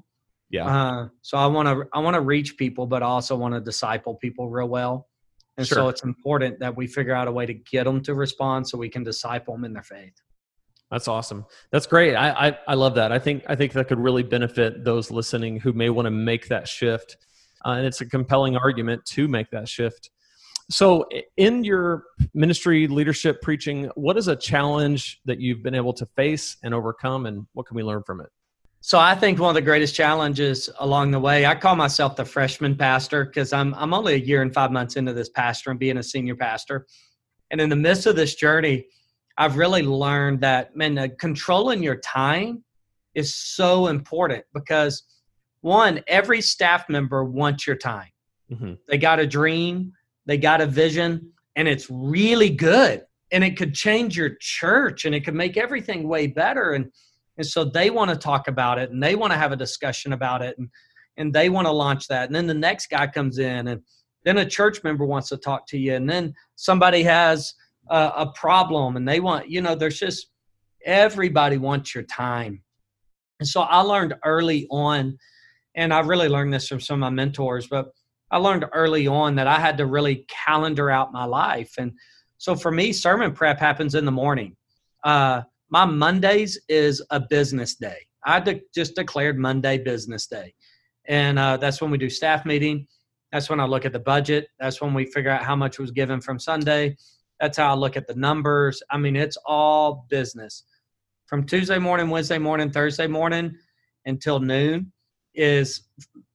Yeah. 0.51 0.67
Uh, 0.67 1.09
so 1.23 1.37
I 1.37 1.47
want 1.47 1.69
to 1.69 1.87
I 1.93 1.99
want 1.99 2.15
to 2.15 2.21
reach 2.21 2.57
people, 2.57 2.87
but 2.87 3.03
I 3.03 3.07
also 3.07 3.37
want 3.37 3.55
to 3.55 3.61
disciple 3.61 4.15
people 4.15 4.49
real 4.49 4.69
well. 4.69 5.09
And 5.59 5.67
Sure. 5.67 5.77
so 5.77 5.89
it's 5.89 6.05
important 6.05 6.61
that 6.61 6.77
we 6.77 6.87
figure 6.87 7.13
out 7.13 7.29
a 7.29 7.33
way 7.33 7.45
to 7.45 7.53
get 7.55 7.85
them 7.85 8.01
to 8.05 8.15
respond, 8.15 8.69
so 8.69 8.79
we 8.79 8.89
can 8.89 9.03
disciple 9.03 9.55
them 9.55 9.65
in 9.65 9.73
their 9.73 9.83
faith. 9.83 10.15
That's 10.91 11.09
awesome. 11.09 11.45
That's 11.71 11.87
great. 11.87 12.15
I, 12.15 12.49
I 12.49 12.59
I 12.69 12.75
love 12.75 12.95
that. 12.95 13.13
I 13.13 13.19
think 13.19 13.45
I 13.47 13.55
think 13.55 13.73
that 13.75 13.89
could 13.89 13.99
really 13.99 14.23
benefit 14.23 14.85
those 14.85 15.11
listening 15.11 15.61
who 15.61 15.73
may 15.73 15.91
want 15.91 16.07
to 16.07 16.11
make 16.11 16.49
that 16.49 16.67
shift, 16.67 17.19
uh, 17.65 17.71
and 17.73 17.87
it's 17.87 18.01
a 18.01 18.07
compelling 18.07 18.57
argument 18.57 19.05
to 19.07 19.29
make 19.29 19.51
that 19.51 19.69
shift. 19.69 20.11
So, 20.71 21.07
in 21.37 21.65
your 21.65 22.05
ministry, 22.35 22.89
leadership, 22.89 23.43
preaching, 23.43 23.91
what 23.97 24.17
is 24.17 24.29
a 24.29 24.37
challenge 24.37 25.21
that 25.27 25.41
you've 25.41 25.63
been 25.63 25.75
able 25.75 25.93
to 25.95 26.07
face 26.07 26.57
and 26.63 26.73
overcome, 26.73 27.27
and 27.27 27.47
what 27.53 27.67
can 27.67 27.77
we 27.77 27.83
learn 27.83 28.03
from 28.03 28.21
it? 28.21 28.29
So 28.81 28.99
I 28.99 29.15
think 29.15 29.41
one 29.41 29.51
of 29.51 29.55
the 29.55 29.61
greatest 29.61 29.95
challenges 29.95 30.71
along 30.79 31.11
the 31.11 31.19
way, 31.19 31.45
I 31.45 31.55
call 31.55 31.75
myself 31.75 32.15
the 32.15 32.25
freshman 32.25 32.77
pastor 32.77 33.25
because 33.25 33.53
I'm 33.53 33.75
I'm 33.75 33.93
only 33.93 34.15
a 34.15 34.19
year 34.19 34.41
and 34.41 34.55
five 34.55 34.71
months 34.71 34.97
into 34.97 35.13
this 35.13 35.29
pastor 35.29 35.71
and 35.71 35.81
being 35.81 35.99
a 35.99 36.03
senior 36.03 36.37
pastor. 36.37 36.87
And 37.51 37.61
in 37.61 37.69
the 37.69 37.77
midst 37.77 38.07
of 38.07 38.15
this 38.15 38.37
journey, 38.37 38.87
I've 39.39 39.57
really 39.57 39.83
learned 39.83 40.41
that 40.41 40.77
man, 40.77 40.99
uh, 40.99 41.09
controlling 41.19 41.83
your 41.83 41.97
time 41.97 42.65
is 43.15 43.35
so 43.35 43.87
important 43.87 44.45
because 44.53 45.05
one, 45.61 46.03
every 46.09 46.41
staff 46.41 46.89
member 46.89 47.25
wants 47.25 47.67
your 47.67 47.77
time. 47.77 48.11
hmm 48.53 48.75
They 48.89 48.99
got 48.99 49.21
a 49.21 49.27
dream, 49.27 49.93
they 50.27 50.39
got 50.39 50.61
a 50.61 50.67
vision, 50.67 51.33
and 51.57 51.69
it's 51.69 51.89
really 51.89 52.51
good. 52.51 53.05
And 53.31 53.45
it 53.45 53.57
could 53.57 53.75
change 53.75 54.17
your 54.17 54.37
church 54.41 55.05
and 55.05 55.15
it 55.15 55.25
could 55.25 55.35
make 55.35 55.57
everything 55.57 56.09
way 56.09 56.27
better. 56.27 56.73
And 56.73 56.91
and 57.37 57.47
so 57.47 57.65
they 57.65 57.91
want 57.91 58.11
to 58.11 58.17
talk 58.17 58.49
about 58.49 58.79
it 58.79 58.91
and 58.91 59.01
they 59.01 59.15
want 59.15 59.33
to 59.33 59.39
have 59.39 59.53
a 59.53 59.57
discussion 59.57 60.13
about 60.13 60.43
it 60.43 60.59
and 60.59 60.69
and 61.17 61.33
they 61.33 61.49
want 61.49 61.67
to 61.67 61.73
launch 61.73 62.09
that. 62.09 62.27
And 62.27 62.35
then 62.35 62.47
the 62.47 62.55
next 62.55 62.89
guy 62.91 63.07
comes 63.07 63.39
in 63.39 63.69
and 63.69 63.83
then 64.25 64.39
a 64.39 64.47
church 64.47 64.83
member 64.83 65.05
wants 65.05 65.29
to 65.29 65.37
talk 65.37 65.67
to 65.69 65.79
you 65.79 65.95
and 65.95 66.09
then 66.09 66.35
somebody 66.57 67.03
has 67.05 67.55
a, 67.91 68.13
a 68.17 68.33
problem 68.35 68.97
and 68.97 69.09
they 69.09 69.21
want, 69.21 69.49
you 69.49 69.61
know, 69.61 69.75
there's 69.75 69.99
just 69.99 70.31
everybody 70.85 71.59
wants 71.59 71.95
your 71.95 72.05
time. 72.05 72.63
And 73.41 73.49
so 73.49 73.63
I 73.63 73.81
learned 73.81 74.15
early 74.25 74.67
on, 74.71 75.17
and 75.75 75.95
I 75.95 76.01
really 76.01 76.29
learned 76.29 76.53
this 76.53 76.67
from 76.67 76.81
some 76.81 76.97
of 76.97 77.01
my 77.01 77.11
mentors, 77.11 77.69
but 77.69 77.91
I 78.31 78.39
learned 78.39 78.67
early 78.73 79.07
on 79.07 79.37
that 79.37 79.47
I 79.47 79.59
had 79.59 79.79
to 79.79 79.87
really 79.87 80.27
calendar 80.29 80.91
out 80.91 81.13
my 81.13 81.25
life. 81.25 81.73
And 81.79 81.93
so 82.39 82.55
for 82.55 82.71
me, 82.71 82.93
sermon 82.93 83.33
prep 83.33 83.59
happens 83.59 83.95
in 83.95 84.05
the 84.05 84.11
morning. 84.13 84.57
Uh, 85.05 85.43
my 85.71 85.85
Mondays 85.85 86.59
is 86.69 87.03
a 87.11 87.21
business 87.21 87.75
day. 87.77 87.99
I 88.25 88.41
de- 88.41 88.63
just 88.75 88.97
declared 88.97 89.39
Monday 89.39 89.79
business 89.79 90.27
day. 90.27 90.55
And 91.07 91.39
uh, 91.39 91.57
that's 91.57 91.81
when 91.81 91.91
we 91.91 91.99
do 91.99 92.11
staff 92.11 92.45
meeting. 92.45 92.87
That's 93.33 93.49
when 93.49 93.61
I 93.61 93.65
look 93.65 93.85
at 93.85 93.93
the 93.93 94.01
budget. 94.01 94.49
That's 94.59 94.81
when 94.81 94.95
we 94.95 95.07
figure 95.07 95.31
out 95.31 95.45
how 95.45 95.57
much 95.57 95.79
was 95.79 95.91
given 95.91 96.21
from 96.21 96.39
Sunday. 96.39 96.97
That's 97.41 97.59
how 97.59 97.73
I 97.73 97.77
look 97.77 97.97
at 97.97 98.07
the 98.07 98.15
numbers. 98.15 98.83
I 98.91 98.99
mean, 98.99 99.17
it's 99.17 99.39
all 99.47 100.07
business. 100.09 100.65
From 101.27 101.45
Tuesday 101.45 101.79
morning, 101.79 102.11
Wednesday 102.11 102.39
morning, 102.39 102.71
Thursday 102.71 103.07
morning 103.07 103.55
until 104.07 104.41
noon 104.41 104.93
is 105.35 105.83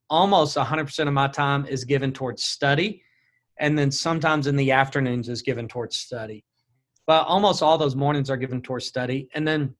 almost 0.09 0.55
100% 0.55 1.07
of 1.07 1.13
my 1.13 1.27
time 1.27 1.65
is 1.65 1.83
given 1.83 2.13
towards 2.13 2.43
study. 2.43 3.01
And 3.59 3.77
then 3.77 3.91
sometimes 3.91 4.47
in 4.47 4.55
the 4.55 4.71
afternoons 4.71 5.29
is 5.29 5.41
given 5.41 5.67
towards 5.67 5.97
study. 5.97 6.43
But 7.05 7.27
almost 7.27 7.61
all 7.61 7.77
those 7.77 7.95
mornings 7.95 8.29
are 8.29 8.37
given 8.37 8.61
towards 8.61 8.85
study. 8.85 9.29
And 9.33 9.47
then 9.47 9.75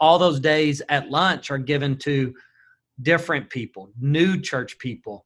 all 0.00 0.18
those 0.18 0.40
days 0.40 0.82
at 0.88 1.10
lunch 1.10 1.50
are 1.50 1.58
given 1.58 1.96
to 1.98 2.34
different 3.02 3.48
people, 3.50 3.90
new 4.00 4.40
church 4.40 4.78
people, 4.78 5.24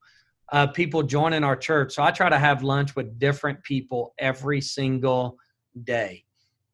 uh, 0.52 0.66
people 0.66 1.02
joining 1.02 1.42
our 1.42 1.56
church. 1.56 1.94
So 1.94 2.02
I 2.02 2.10
try 2.10 2.28
to 2.28 2.38
have 2.38 2.62
lunch 2.62 2.94
with 2.94 3.18
different 3.18 3.62
people 3.64 4.14
every 4.18 4.60
single 4.60 5.38
day. 5.84 6.24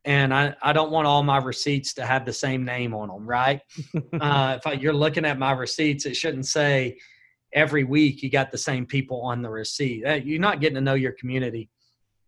And 0.04 0.34
I, 0.34 0.54
I 0.62 0.72
don't 0.72 0.90
want 0.90 1.06
all 1.06 1.22
my 1.22 1.38
receipts 1.38 1.94
to 1.94 2.06
have 2.06 2.24
the 2.24 2.32
same 2.32 2.64
name 2.64 2.92
on 2.92 3.08
them, 3.08 3.26
right? 3.26 3.60
uh, 4.20 4.56
if 4.58 4.66
I, 4.66 4.72
you're 4.72 4.92
looking 4.92 5.24
at 5.24 5.38
my 5.38 5.52
receipts, 5.52 6.06
it 6.06 6.16
shouldn't 6.16 6.46
say 6.46 6.98
every 7.52 7.84
week 7.84 8.22
you 8.22 8.30
got 8.30 8.50
the 8.50 8.58
same 8.58 8.84
people 8.84 9.20
on 9.22 9.42
the 9.42 9.50
receipt. 9.50 10.04
You're 10.24 10.40
not 10.40 10.60
getting 10.60 10.74
to 10.74 10.80
know 10.80 10.94
your 10.94 11.12
community. 11.12 11.70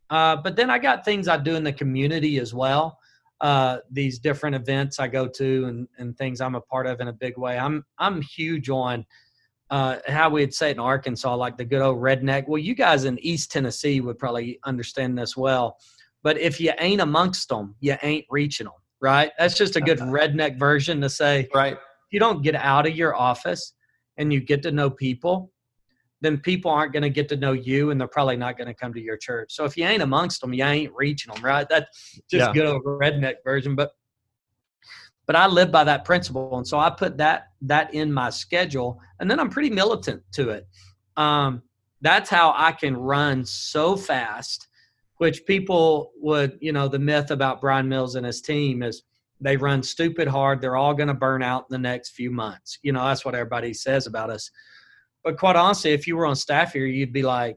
Uh, 0.08 0.36
but 0.36 0.56
then 0.56 0.70
I 0.70 0.78
got 0.78 1.04
things 1.04 1.28
I 1.28 1.36
do 1.36 1.56
in 1.56 1.64
the 1.64 1.72
community 1.72 2.38
as 2.38 2.54
well. 2.54 2.98
Uh, 3.40 3.78
these 3.90 4.18
different 4.18 4.54
events 4.54 5.00
I 5.00 5.08
go 5.08 5.26
to 5.26 5.64
and, 5.66 5.88
and 5.98 6.16
things 6.16 6.40
I'm 6.40 6.54
a 6.54 6.60
part 6.60 6.86
of 6.86 7.00
in 7.00 7.08
a 7.08 7.12
big 7.12 7.38
way. 7.38 7.58
I'm 7.58 7.84
I'm 7.98 8.20
huge 8.20 8.68
on 8.68 9.06
uh, 9.70 9.98
how 10.08 10.30
we'd 10.30 10.52
say 10.52 10.70
it 10.70 10.72
in 10.72 10.80
Arkansas, 10.80 11.34
like 11.34 11.56
the 11.56 11.64
good 11.64 11.80
old 11.80 11.98
redneck. 11.98 12.48
Well, 12.48 12.58
you 12.58 12.74
guys 12.74 13.04
in 13.04 13.18
East 13.20 13.52
Tennessee 13.52 14.00
would 14.00 14.18
probably 14.18 14.58
understand 14.64 15.16
this 15.16 15.36
well. 15.36 15.78
But 16.22 16.38
if 16.38 16.60
you 16.60 16.72
ain't 16.78 17.00
amongst 17.00 17.48
them, 17.48 17.76
you 17.80 17.96
ain't 18.02 18.26
reaching 18.30 18.66
them, 18.66 18.74
right? 19.00 19.30
That's 19.38 19.56
just 19.56 19.76
a 19.76 19.80
good 19.80 19.98
redneck 19.98 20.58
version 20.58 21.00
to 21.00 21.08
say 21.08 21.48
Right. 21.54 21.74
if 21.74 21.78
you 22.10 22.20
don't 22.20 22.42
get 22.42 22.54
out 22.56 22.86
of 22.86 22.94
your 22.96 23.14
office 23.14 23.74
and 24.16 24.32
you 24.32 24.40
get 24.40 24.62
to 24.64 24.72
know 24.72 24.90
people, 24.90 25.52
then 26.20 26.36
people 26.38 26.70
aren't 26.70 26.92
going 26.92 27.02
to 27.02 27.10
get 27.10 27.28
to 27.30 27.36
know 27.36 27.52
you 27.52 27.90
and 27.90 28.00
they're 28.00 28.08
probably 28.08 28.36
not 28.36 28.58
going 28.58 28.68
to 28.68 28.74
come 28.74 28.92
to 28.92 29.00
your 29.00 29.16
church. 29.16 29.52
So 29.54 29.64
if 29.64 29.76
you 29.76 29.84
ain't 29.84 30.02
amongst 30.02 30.40
them, 30.42 30.52
you 30.52 30.64
ain't 30.64 30.92
reaching 30.94 31.32
them, 31.32 31.42
right? 31.42 31.66
That's 31.68 32.20
just 32.30 32.48
Yeah. 32.48 32.52
good 32.52 32.66
old 32.66 32.84
redneck 32.84 33.36
version. 33.44 33.74
But 33.74 33.92
but 35.30 35.36
I 35.36 35.46
live 35.46 35.70
by 35.70 35.84
that 35.84 36.04
principle. 36.04 36.56
And 36.56 36.66
so 36.66 36.76
I 36.76 36.90
put 36.90 37.16
that 37.18 37.52
that 37.62 37.94
in 37.94 38.12
my 38.12 38.30
schedule 38.30 39.00
and 39.20 39.30
then 39.30 39.38
I'm 39.38 39.48
pretty 39.48 39.70
militant 39.70 40.24
to 40.32 40.50
it. 40.50 40.66
Um, 41.16 41.62
that's 42.00 42.28
how 42.28 42.52
I 42.56 42.72
can 42.72 42.96
run 42.96 43.44
so 43.44 43.94
fast, 43.94 44.66
which 45.18 45.46
people 45.46 46.10
would, 46.16 46.58
you 46.60 46.72
know, 46.72 46.88
the 46.88 46.98
myth 46.98 47.30
about 47.30 47.60
Brian 47.60 47.88
Mills 47.88 48.16
and 48.16 48.26
his 48.26 48.42
team 48.42 48.82
is 48.82 49.04
they 49.40 49.56
run 49.56 49.84
stupid 49.84 50.26
hard. 50.26 50.60
They're 50.60 50.74
all 50.74 50.94
going 50.94 51.06
to 51.06 51.14
burn 51.14 51.44
out 51.44 51.66
in 51.70 51.74
the 51.74 51.88
next 51.88 52.10
few 52.10 52.32
months. 52.32 52.80
You 52.82 52.90
know, 52.90 53.04
that's 53.04 53.24
what 53.24 53.36
everybody 53.36 53.72
says 53.72 54.08
about 54.08 54.30
us. 54.30 54.50
But 55.22 55.38
quite 55.38 55.54
honestly, 55.54 55.92
if 55.92 56.08
you 56.08 56.16
were 56.16 56.26
on 56.26 56.34
staff 56.34 56.72
here, 56.72 56.86
you'd 56.86 57.12
be 57.12 57.22
like, 57.22 57.56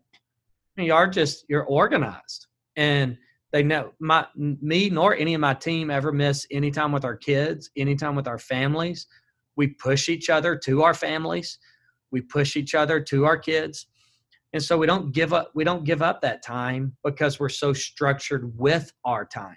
you 0.78 0.94
are 0.94 1.08
just 1.08 1.46
you're 1.50 1.66
organized, 1.66 2.46
and 2.76 3.18
they 3.54 3.62
know 3.62 3.94
my 4.00 4.26
me 4.36 4.90
nor 4.90 5.16
any 5.16 5.36
of 5.36 5.40
my 5.40 5.54
team 5.54 5.92
ever 5.92 6.12
miss 6.12 6.46
any 6.52 6.72
time 6.72 6.92
with 6.92 7.06
our 7.06 7.16
kids, 7.16 7.70
any 7.78 7.96
time 7.96 8.16
with 8.16 8.28
our 8.28 8.40
families. 8.40 9.08
We 9.56 9.68
push 9.68 10.10
each 10.10 10.32
other 10.32 10.58
to 10.66 10.82
our 10.82 10.96
families. 10.96 11.60
We 12.12 12.22
push 12.22 12.58
each 12.58 12.74
other 12.74 13.00
to 13.00 13.26
our 13.26 13.38
kids. 13.38 13.86
And 14.54 14.62
so 14.62 14.76
we 14.78 14.88
don't 14.88 15.14
give 15.14 15.34
up 15.34 15.52
we 15.54 15.64
don't 15.64 15.84
give 15.84 16.02
up 16.02 16.22
that 16.22 16.44
time 16.44 16.98
because 17.04 17.40
we're 17.40 17.50
so 17.50 17.74
structured 17.74 18.58
with 18.58 18.92
our 19.06 19.24
time. 19.24 19.56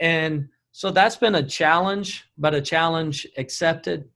And 0.00 0.48
so 0.72 0.90
that's 0.90 1.16
been 1.16 1.34
a 1.34 1.46
challenge, 1.46 2.24
but 2.38 2.54
a 2.54 2.60
challenge 2.60 3.26
accepted 3.36 4.08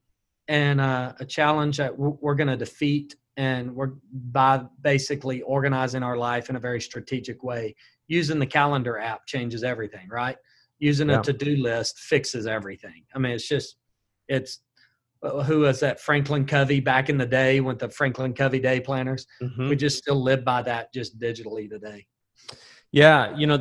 and 0.48 0.80
uh, 0.80 1.12
a 1.20 1.26
challenge 1.26 1.76
that 1.76 1.96
we're, 1.96 2.16
we're 2.20 2.34
going 2.34 2.48
to 2.48 2.56
defeat 2.56 3.14
and 3.38 3.74
we're 3.74 3.92
by 4.12 4.60
basically 4.82 5.40
organizing 5.42 6.02
our 6.02 6.16
life 6.16 6.50
in 6.50 6.56
a 6.56 6.60
very 6.60 6.80
strategic 6.80 7.42
way 7.42 7.74
using 8.08 8.38
the 8.38 8.46
calendar 8.46 8.98
app 8.98 9.26
changes 9.26 9.62
everything 9.64 10.06
right 10.10 10.36
using 10.80 11.08
Yeah. 11.08 11.20
a 11.20 11.22
to-do 11.22 11.56
list 11.56 11.98
fixes 12.00 12.46
everything 12.46 13.04
i 13.14 13.18
mean 13.18 13.32
it's 13.32 13.48
just 13.48 13.76
it's 14.28 14.60
uh, 15.22 15.42
who 15.44 15.60
was 15.60 15.80
that 15.80 16.00
franklin 16.00 16.44
covey 16.44 16.80
back 16.80 17.08
in 17.08 17.16
the 17.16 17.26
day 17.26 17.60
with 17.60 17.78
the 17.78 17.88
franklin 17.88 18.34
covey 18.34 18.60
day 18.60 18.80
planners 18.80 19.26
Mhm. 19.40 19.68
we 19.70 19.76
just 19.76 19.98
still 19.98 20.20
live 20.22 20.44
by 20.44 20.60
that 20.62 20.92
just 20.92 21.18
digitally 21.18 21.70
today 21.70 22.06
Yeah, 22.90 23.36
you 23.36 23.46
know 23.46 23.58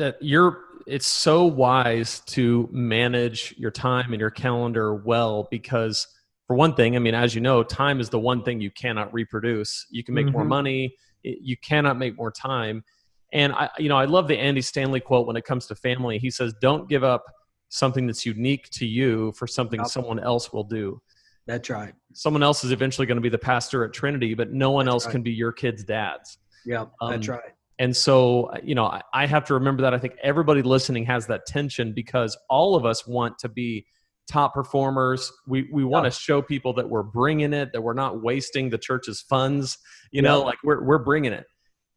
that 0.00 0.16
you're. 0.20 0.64
It's 0.86 1.06
so 1.06 1.44
wise 1.46 2.20
to 2.26 2.68
manage 2.70 3.54
your 3.58 3.72
time 3.72 4.12
and 4.12 4.20
your 4.20 4.30
calendar 4.30 4.94
well 4.94 5.48
because, 5.50 6.06
for 6.46 6.54
one 6.54 6.74
thing, 6.74 6.96
I 6.96 6.98
mean, 7.00 7.14
as 7.14 7.34
you 7.34 7.40
know, 7.40 7.62
time 7.62 8.00
is 8.00 8.08
the 8.08 8.20
one 8.20 8.42
thing 8.42 8.60
you 8.60 8.70
cannot 8.70 9.12
reproduce. 9.12 9.86
You 9.90 10.04
can 10.04 10.14
make 10.14 10.30
more 10.30 10.44
Mhm. 10.44 10.48
money, 10.48 10.96
you 11.22 11.56
cannot 11.56 11.98
make 11.98 12.16
more 12.16 12.30
time. 12.30 12.84
And 13.32 13.52
I, 13.52 13.68
you 13.78 13.88
know, 13.88 13.96
I 13.96 14.04
love 14.04 14.28
the 14.28 14.38
Andy 14.38 14.60
Stanley 14.62 15.00
quote 15.00 15.26
when 15.26 15.36
it 15.36 15.44
comes 15.44 15.66
to 15.66 15.74
family. 15.74 16.18
He 16.18 16.30
says, 16.30 16.54
"Don't 16.60 16.88
give 16.88 17.02
up 17.02 17.24
something 17.68 18.06
that's 18.06 18.24
unique 18.24 18.68
to 18.70 18.86
you 18.86 19.32
for 19.32 19.48
something 19.48 19.84
someone 19.84 20.20
else 20.20 20.52
will 20.52 20.62
do." 20.64 21.02
That's 21.46 21.68
right. 21.68 21.94
Someone 22.12 22.44
else 22.44 22.62
is 22.62 22.70
eventually 22.70 23.06
going 23.06 23.16
to 23.16 23.22
be 23.22 23.28
the 23.28 23.38
pastor 23.38 23.84
at 23.84 23.92
Trinity, 23.92 24.34
but 24.34 24.52
no 24.52 24.70
one 24.70 24.86
That's 24.86 24.92
else 24.92 25.06
right. 25.06 25.12
can 25.12 25.22
be 25.22 25.32
your 25.32 25.52
kids' 25.52 25.82
dads. 25.82 26.38
Yeah, 26.64 26.86
that's 27.00 27.28
Um, 27.28 27.34
right. 27.34 27.52
And 27.78 27.94
so, 27.94 28.50
you 28.62 28.74
know, 28.74 28.86
I- 28.86 29.02
I 29.12 29.26
have 29.26 29.44
to 29.46 29.54
remember 29.54 29.82
that. 29.82 29.92
I 29.92 29.98
think 29.98 30.14
everybody 30.22 30.62
listening 30.62 31.04
has 31.06 31.26
that 31.26 31.44
tension 31.46 31.92
because 31.92 32.36
all 32.48 32.74
of 32.76 32.86
us 32.86 33.06
want 33.06 33.38
to 33.40 33.48
be 33.48 33.86
top 34.28 34.54
performers. 34.54 35.32
We 35.46 35.68
we 35.72 35.84
want 35.84 36.04
to 36.04 36.10
show 36.10 36.42
people 36.42 36.72
that 36.74 36.88
we're 36.88 37.02
bringing 37.02 37.52
it, 37.52 37.72
that 37.72 37.80
we're 37.80 37.94
not 37.94 38.22
wasting 38.22 38.70
the 38.70 38.78
church's 38.78 39.20
funds. 39.20 39.78
You 40.10 40.22
know, 40.22 40.42
like 40.42 40.58
we're 40.64 40.82
we're 40.82 40.98
bringing 40.98 41.32
it. 41.32 41.46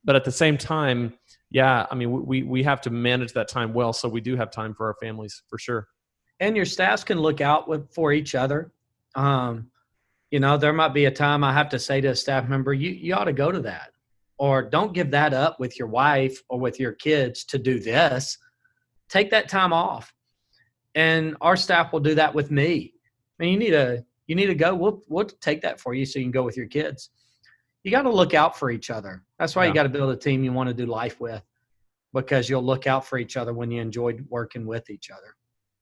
But 0.03 0.15
at 0.15 0.23
the 0.23 0.31
same 0.31 0.57
time, 0.57 1.13
yeah, 1.49 1.85
I 1.91 1.95
mean, 1.95 2.25
we 2.25 2.43
we 2.43 2.63
have 2.63 2.81
to 2.81 2.89
manage 2.89 3.33
that 3.33 3.47
time 3.47 3.73
well, 3.73 3.93
so 3.93 4.07
we 4.07 4.21
do 4.21 4.35
have 4.35 4.51
time 4.51 4.73
for 4.73 4.87
our 4.87 4.95
families 5.01 5.41
for 5.49 5.57
sure. 5.57 5.87
and 6.39 6.55
your 6.55 6.65
staffs 6.65 7.03
can 7.03 7.19
look 7.19 7.41
out 7.41 7.67
with, 7.67 7.93
for 7.93 8.13
each 8.13 8.35
other. 8.35 8.71
Um, 9.15 9.71
you 10.31 10.39
know, 10.39 10.57
there 10.57 10.73
might 10.73 10.93
be 10.93 11.05
a 11.05 11.11
time 11.11 11.43
I 11.43 11.53
have 11.53 11.69
to 11.69 11.79
say 11.79 12.01
to 12.01 12.09
a 12.09 12.15
staff 12.15 12.47
member, 12.47 12.73
you, 12.73 12.91
you 12.91 13.13
ought 13.15 13.25
to 13.25 13.33
go 13.33 13.51
to 13.51 13.59
that. 13.61 13.91
Or 14.37 14.61
don't 14.61 14.93
give 14.93 15.11
that 15.11 15.33
up 15.33 15.59
with 15.59 15.77
your 15.77 15.89
wife 15.89 16.41
or 16.47 16.59
with 16.59 16.79
your 16.79 16.93
kids 16.93 17.43
to 17.45 17.57
do 17.57 17.79
this. 17.79 18.37
Take 19.09 19.31
that 19.31 19.49
time 19.49 19.73
off. 19.73 20.13
And 20.95 21.37
our 21.41 21.55
staff 21.55 21.93
will 21.93 21.99
do 21.99 22.15
that 22.15 22.33
with 22.33 22.51
me. 22.51 22.93
I 23.39 23.43
mean, 23.43 23.53
you 23.53 23.59
need 23.59 23.71
to 23.71 24.05
you 24.27 24.35
need 24.35 24.47
to 24.47 24.55
go. 24.55 24.75
We'll 24.75 25.01
we'll 25.07 25.25
take 25.25 25.61
that 25.61 25.79
for 25.79 25.93
you 25.93 26.05
so 26.05 26.19
you 26.19 26.25
can 26.25 26.31
go 26.31 26.43
with 26.43 26.57
your 26.57 26.67
kids. 26.67 27.09
You 27.83 27.91
got 27.91 28.03
to 28.03 28.09
look 28.11 28.33
out 28.33 28.57
for 28.57 28.69
each 28.71 28.89
other. 28.89 29.23
That's 29.39 29.55
why 29.55 29.63
Yeah. 29.63 29.69
you 29.69 29.73
got 29.75 29.83
to 29.83 29.89
build 29.89 30.11
a 30.11 30.17
team 30.17 30.43
you 30.43 30.51
want 30.51 30.67
to 30.67 30.73
do 30.73 30.85
life 30.85 31.19
with, 31.19 31.41
because 32.13 32.49
you'll 32.49 32.63
look 32.63 32.87
out 32.87 33.05
for 33.05 33.17
each 33.17 33.37
other 33.37 33.53
when 33.53 33.71
you 33.71 33.81
enjoyed 33.81 34.25
working 34.29 34.65
with 34.65 34.89
each 34.89 35.09
other. 35.09 35.35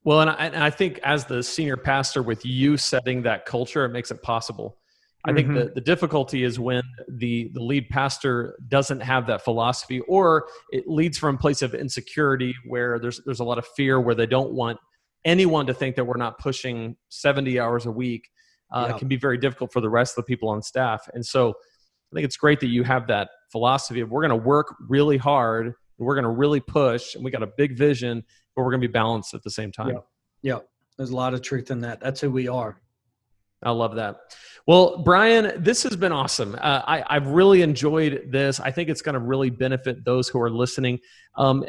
Well, 0.04 0.22
and 0.22 0.30
I, 0.30 0.34
and 0.46 0.64
I 0.64 0.70
think 0.70 1.00
as 1.04 1.26
the 1.26 1.42
senior 1.44 1.76
pastor, 1.76 2.22
with 2.22 2.46
you 2.46 2.78
setting 2.78 3.24
that 3.24 3.46
culture, 3.46 3.84
it 3.84 3.90
makes 3.90 4.12
it 4.12 4.22
possible. 4.22 4.78
I 5.26 5.34
think 5.34 5.50
Mhm. 5.50 5.56
the, 5.56 5.72
the 5.76 5.82
difficulty 5.82 6.44
is 6.44 6.58
when 6.60 6.84
the, 7.10 7.50
the 7.54 7.62
lead 7.62 7.90
pastor 7.90 8.58
doesn't 8.70 9.02
have 9.02 9.28
that 9.28 9.44
philosophy, 9.44 10.00
or 10.02 10.48
it 10.72 10.88
leads 10.88 11.18
from 11.18 11.36
a 11.36 11.38
place 11.38 11.62
of 11.62 11.74
insecurity 11.74 12.56
where 12.68 13.00
there's 13.00 13.22
there's 13.26 13.42
a 13.42 13.44
lot 13.44 13.58
of 13.58 13.68
fear 13.76 14.00
where 14.00 14.16
they 14.16 14.28
don't 14.28 14.54
want 14.54 14.80
anyone 15.28 15.68
to 15.68 15.74
think 15.74 15.96
that 15.98 16.06
we're 16.06 16.18
not 16.18 16.40
pushing 16.40 16.96
70 17.10 17.60
hours 17.60 17.86
a 17.86 17.92
week. 17.92 18.30
Uh, 18.72 18.88
Yeah. 18.90 18.98
Can 18.98 19.08
be 19.08 19.18
very 19.18 19.38
difficult 19.38 19.72
for 19.72 19.82
the 19.82 19.90
rest 19.90 20.18
of 20.18 20.26
the 20.26 20.28
people 20.28 20.50
on 20.50 20.62
staff, 20.62 21.08
and 21.14 21.26
so 21.26 21.52
I 21.52 22.16
think 22.16 22.26
it's 22.26 22.38
great 22.38 22.60
that 22.62 22.68
you 22.68 22.84
have 22.84 23.08
that 23.08 23.30
philosophy 23.52 24.00
of 24.02 24.10
we're 24.10 24.26
going 24.28 24.40
to 24.42 24.48
work 24.48 24.76
really 24.90 25.18
hard, 25.18 25.68
and 25.68 25.74
we're 26.00 26.16
going 26.16 26.24
to 26.24 26.30
really 26.32 26.60
push, 26.60 27.16
and 27.16 27.24
we 27.24 27.32
got 27.32 27.44
a 27.44 27.52
big 27.58 27.78
vision, 27.78 28.24
but 28.56 28.64
we're 28.64 28.72
going 28.72 28.82
to 28.82 28.88
be 28.88 28.92
balanced 28.92 29.34
at 29.34 29.44
the 29.44 29.52
same 29.52 29.72
time. 29.72 29.90
Yeah. 29.90 30.00
Yeah, 30.42 30.60
there's 30.98 31.12
a 31.12 31.16
lot 31.16 31.34
of 31.34 31.42
truth 31.42 31.72
in 31.72 31.82
that. 31.82 32.00
That's 32.00 32.20
who 32.22 32.30
we 32.32 32.48
are. 32.48 32.82
I 33.64 33.72
love 33.72 33.96
that. 33.96 34.18
Well, 34.68 35.00
Brian, 35.04 35.64
this 35.64 35.82
has 35.84 35.96
been 35.96 36.12
awesome. 36.12 36.56
Uh, 36.56 36.82
I, 36.86 37.04
I've 37.08 37.28
really 37.28 37.62
enjoyed 37.64 38.28
this. 38.30 38.60
I 38.60 38.70
think 38.70 38.90
it's 38.90 39.02
going 39.02 39.14
to 39.14 39.20
really 39.20 39.50
benefit 39.50 40.06
those 40.06 40.28
who 40.28 40.40
are 40.40 40.50
listening. 40.52 41.00
Um, 41.38 41.66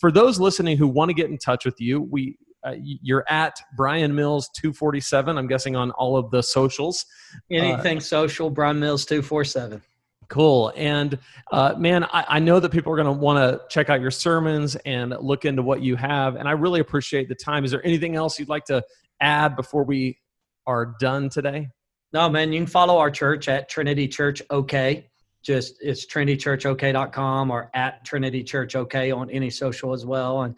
for 0.00 0.10
those 0.10 0.40
listening 0.40 0.78
who 0.78 0.88
want 0.88 1.10
to 1.10 1.14
get 1.14 1.28
in 1.28 1.36
touch 1.36 1.64
with 1.66 1.80
you, 1.80 2.00
we 2.00 2.38
uh, 2.68 2.74
you're 2.80 3.24
at 3.28 3.60
Brian 3.76 4.14
Mills 4.14 4.50
247. 4.56 5.38
I'm 5.38 5.46
guessing 5.46 5.76
on 5.76 5.90
all 5.92 6.16
of 6.16 6.30
the 6.30 6.42
socials. 6.42 7.06
Anything 7.50 8.00
social, 8.00 8.50
Brian 8.50 8.78
Mills 8.78 9.04
two 9.04 9.22
four 9.22 9.44
seven. 9.44 9.82
Cool. 10.28 10.72
And 10.76 11.18
uh, 11.50 11.74
man, 11.78 12.04
I, 12.04 12.24
I 12.28 12.38
know 12.38 12.60
that 12.60 12.70
people 12.70 12.92
are 12.92 12.96
going 12.96 13.06
to 13.06 13.12
want 13.12 13.38
to 13.38 13.62
check 13.68 13.88
out 13.88 14.00
your 14.00 14.10
sermons 14.10 14.76
and 14.84 15.14
look 15.20 15.46
into 15.46 15.62
what 15.62 15.80
you 15.80 15.96
have. 15.96 16.36
And 16.36 16.46
I 16.46 16.52
really 16.52 16.80
appreciate 16.80 17.28
the 17.28 17.34
time. 17.34 17.64
Is 17.64 17.70
there 17.70 17.84
anything 17.84 18.14
else 18.14 18.38
you'd 18.38 18.50
like 18.50 18.66
to 18.66 18.84
add 19.20 19.56
before 19.56 19.84
we 19.84 20.18
are 20.66 20.94
done 21.00 21.30
today? 21.30 21.68
No, 22.12 22.28
man, 22.28 22.52
you 22.52 22.60
can 22.60 22.66
follow 22.66 22.98
our 22.98 23.10
church 23.10 23.48
at 23.48 23.68
Trinity 23.68 24.06
Church 24.06 24.42
OK. 24.50 25.06
Just 25.42 25.76
it's 25.80 26.06
trinitychurchok.com 26.06 27.50
or 27.50 27.70
at 27.72 28.04
Trinity 28.04 28.42
Church 28.42 28.76
OK 28.76 29.10
on 29.10 29.30
any 29.30 29.48
social 29.48 29.94
as 29.94 30.04
well. 30.04 30.42
And 30.42 30.54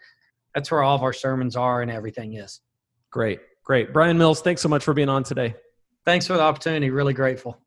that's 0.54 0.70
where 0.70 0.82
all 0.82 0.96
of 0.96 1.02
our 1.02 1.12
sermons 1.12 1.56
are 1.56 1.82
and 1.82 1.90
everything 1.90 2.34
is. 2.34 2.60
Great. 3.10 3.40
Great. 3.64 3.92
Brian 3.92 4.18
Mills, 4.18 4.40
thanks 4.40 4.62
so 4.62 4.68
much 4.68 4.84
for 4.84 4.94
being 4.94 5.08
on 5.08 5.22
today. 5.22 5.54
Thanks 6.04 6.26
for 6.26 6.34
the 6.34 6.42
opportunity. 6.42 6.90
Really 6.90 7.12
grateful. 7.12 7.58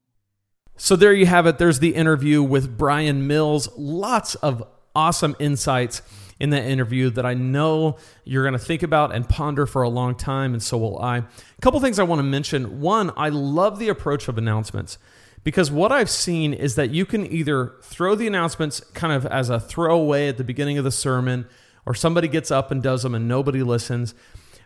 So 0.75 0.95
there 0.95 1.13
you 1.13 1.25
have 1.25 1.45
it. 1.45 1.59
There's 1.59 1.79
the 1.79 1.95
interview 1.95 2.41
with 2.41 2.77
Brian 2.77 3.27
Mills. 3.27 3.69
Lots 3.77 4.35
of 4.35 4.67
awesome 4.95 5.35
insights 5.39 6.01
in 6.39 6.49
that 6.49 6.65
interview 6.65 7.09
that 7.11 7.25
I 7.25 7.35
know 7.35 7.97
you're 8.25 8.43
going 8.43 8.53
to 8.53 8.59
think 8.59 8.83
about 8.83 9.13
and 9.13 9.27
ponder 9.27 9.65
for 9.65 9.83
a 9.83 9.89
long 9.89 10.15
time, 10.15 10.53
and 10.53 10.61
so 10.61 10.77
will 10.77 10.99
I. 10.99 11.19
A 11.19 11.25
couple 11.61 11.79
things 11.79 11.99
I 11.99 12.03
want 12.03 12.19
to 12.19 12.23
mention. 12.23 12.81
One, 12.81 13.11
I 13.15 13.29
love 13.29 13.79
the 13.79 13.89
approach 13.89 14.27
of 14.27 14.37
announcements 14.37 14.97
because 15.43 15.71
what 15.71 15.91
I've 15.91 16.09
seen 16.09 16.53
is 16.53 16.75
that 16.75 16.89
you 16.89 17.05
can 17.05 17.31
either 17.31 17.75
throw 17.83 18.15
the 18.15 18.27
announcements 18.27 18.79
kind 18.93 19.13
of 19.13 19.25
as 19.27 19.49
a 19.49 19.59
throwaway 19.59 20.27
at 20.27 20.37
the 20.37 20.43
beginning 20.43 20.77
of 20.77 20.83
the 20.83 20.91
sermon, 20.91 21.47
or 21.85 21.93
somebody 21.93 22.27
gets 22.27 22.51
up 22.51 22.71
and 22.71 22.81
does 22.81 23.03
them 23.03 23.15
and 23.15 23.27
nobody 23.27 23.63
listens. 23.63 24.13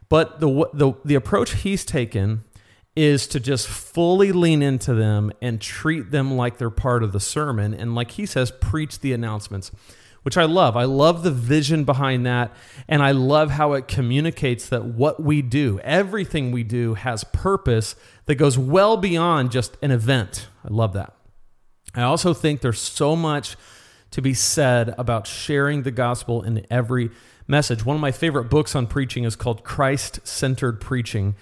But 0.09 0.39
the 0.39 0.69
the 0.73 0.93
the 1.03 1.15
approach 1.15 1.53
he's 1.55 1.83
taken 1.83 2.43
is 2.95 3.27
to 3.27 3.39
just 3.39 3.67
fully 3.67 4.31
lean 4.31 4.61
into 4.61 4.93
them 4.93 5.31
and 5.41 5.61
treat 5.61 6.09
them 6.11 6.33
like 6.33 6.57
they're 6.57 6.69
part 6.69 7.03
of 7.03 7.11
the 7.11 7.19
sermon 7.19 7.73
and 7.73 7.93
like 7.93 8.11
he 8.11 8.25
says 8.25 8.51
preach 8.59 9.01
the 9.01 9.13
announcements 9.13 9.71
which 10.27 10.35
I 10.35 10.43
love. 10.43 10.75
I 10.75 10.83
love 10.83 11.23
the 11.23 11.31
vision 11.31 11.85
behind 11.85 12.25
that 12.25 12.53
and 12.89 13.01
I 13.01 13.11
love 13.11 13.51
how 13.51 13.71
it 13.71 13.87
communicates 13.87 14.67
that 14.67 14.83
what 14.83 15.23
we 15.23 15.41
do, 15.41 15.79
everything 15.85 16.51
we 16.51 16.63
do 16.63 16.95
has 16.95 17.23
purpose 17.23 17.95
that 18.25 18.35
goes 18.35 18.57
well 18.57 18.97
beyond 18.97 19.51
just 19.51 19.77
an 19.81 19.91
event. 19.91 20.49
I 20.65 20.67
love 20.73 20.91
that. 20.93 21.13
I 21.95 22.01
also 22.01 22.33
think 22.33 22.59
there's 22.59 22.81
so 22.81 23.15
much 23.15 23.55
to 24.11 24.21
be 24.21 24.33
said 24.33 24.93
about 24.97 25.27
sharing 25.27 25.83
the 25.83 25.91
gospel 25.91 26.41
in 26.41 26.65
every 26.69 27.09
message. 27.47 27.85
One 27.85 27.95
of 27.95 28.01
my 28.01 28.11
favorite 28.11 28.45
books 28.45 28.75
on 28.75 28.87
preaching 28.87 29.23
is 29.23 29.35
called 29.35 29.63
Christ 29.63 30.25
Centered 30.27 30.81
Preaching. 30.81 31.35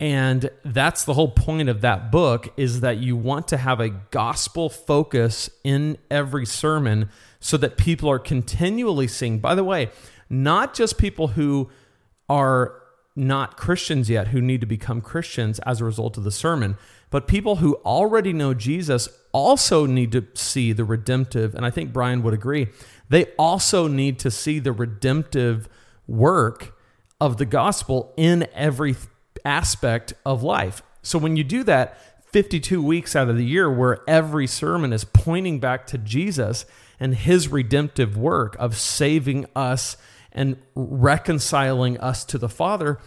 And 0.00 0.50
that's 0.64 1.04
the 1.04 1.14
whole 1.14 1.28
point 1.30 1.68
of 1.68 1.80
that 1.82 2.10
book 2.10 2.52
is 2.56 2.80
that 2.80 2.98
you 2.98 3.16
want 3.16 3.46
to 3.48 3.56
have 3.56 3.80
a 3.80 3.90
gospel 3.90 4.68
focus 4.68 5.48
in 5.62 5.98
every 6.10 6.44
sermon 6.46 7.10
so 7.38 7.56
that 7.58 7.76
people 7.76 8.10
are 8.10 8.18
continually 8.18 9.06
seeing. 9.06 9.38
By 9.38 9.54
the 9.54 9.64
way, 9.64 9.90
not 10.28 10.74
just 10.74 10.98
people 10.98 11.28
who 11.28 11.70
are 12.28 12.82
not 13.16 13.56
Christians 13.56 14.10
yet 14.10 14.28
who 14.28 14.40
need 14.40 14.60
to 14.60 14.66
become 14.66 15.00
Christians 15.00 15.58
as 15.60 15.80
a 15.80 15.84
result 15.84 16.16
of 16.16 16.24
the 16.24 16.32
sermon, 16.32 16.76
but 17.10 17.28
people 17.28 17.56
who 17.56 17.76
already 17.84 18.32
know 18.32 18.54
Jesus 18.54 19.08
also 19.32 19.86
need 19.86 20.10
to 20.12 20.26
see 20.34 20.72
the 20.72 20.84
redemptive, 20.84 21.54
and 21.54 21.64
I 21.64 21.70
think 21.70 21.92
Brian 21.92 22.22
would 22.22 22.34
agree, 22.34 22.68
they 23.08 23.26
also 23.38 23.86
need 23.86 24.18
to 24.20 24.30
see 24.30 24.58
the 24.58 24.72
redemptive 24.72 25.68
work 26.08 26.76
of 27.20 27.36
the 27.36 27.44
gospel 27.44 28.12
in 28.16 28.48
every 28.52 28.96
aspect 29.44 30.12
of 30.26 30.42
life. 30.42 30.82
So 31.02 31.18
when 31.18 31.36
you 31.36 31.44
do 31.44 31.62
that 31.64 31.98
52 32.32 32.82
weeks 32.82 33.14
out 33.14 33.28
of 33.28 33.36
the 33.36 33.44
year, 33.44 33.70
where 33.70 34.00
every 34.08 34.48
sermon 34.48 34.92
is 34.92 35.04
pointing 35.04 35.60
back 35.60 35.86
to 35.86 35.98
Jesus 35.98 36.66
and 36.98 37.14
his 37.14 37.46
redemptive 37.46 38.16
work 38.16 38.56
of 38.58 38.76
saving 38.76 39.46
us 39.54 39.96
and 40.34 40.56
reconciling 40.74 41.98
us 41.98 42.24
to 42.24 42.38
the 42.38 42.48
Father, 42.48 42.98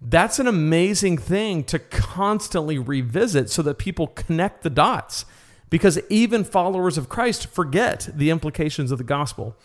that's 0.00 0.38
an 0.38 0.46
amazing 0.46 1.18
thing 1.18 1.64
to 1.64 1.78
constantly 1.78 2.78
revisit 2.78 3.50
so 3.50 3.62
that 3.62 3.78
people 3.78 4.08
connect 4.08 4.62
the 4.62 4.70
dots 4.70 5.24
because 5.70 5.98
even 6.08 6.44
followers 6.44 6.98
of 6.98 7.08
Christ 7.08 7.46
forget 7.46 8.08
the 8.14 8.30
implications 8.30 8.90
of 8.90 8.98
the 8.98 9.04
gospel. 9.04 9.56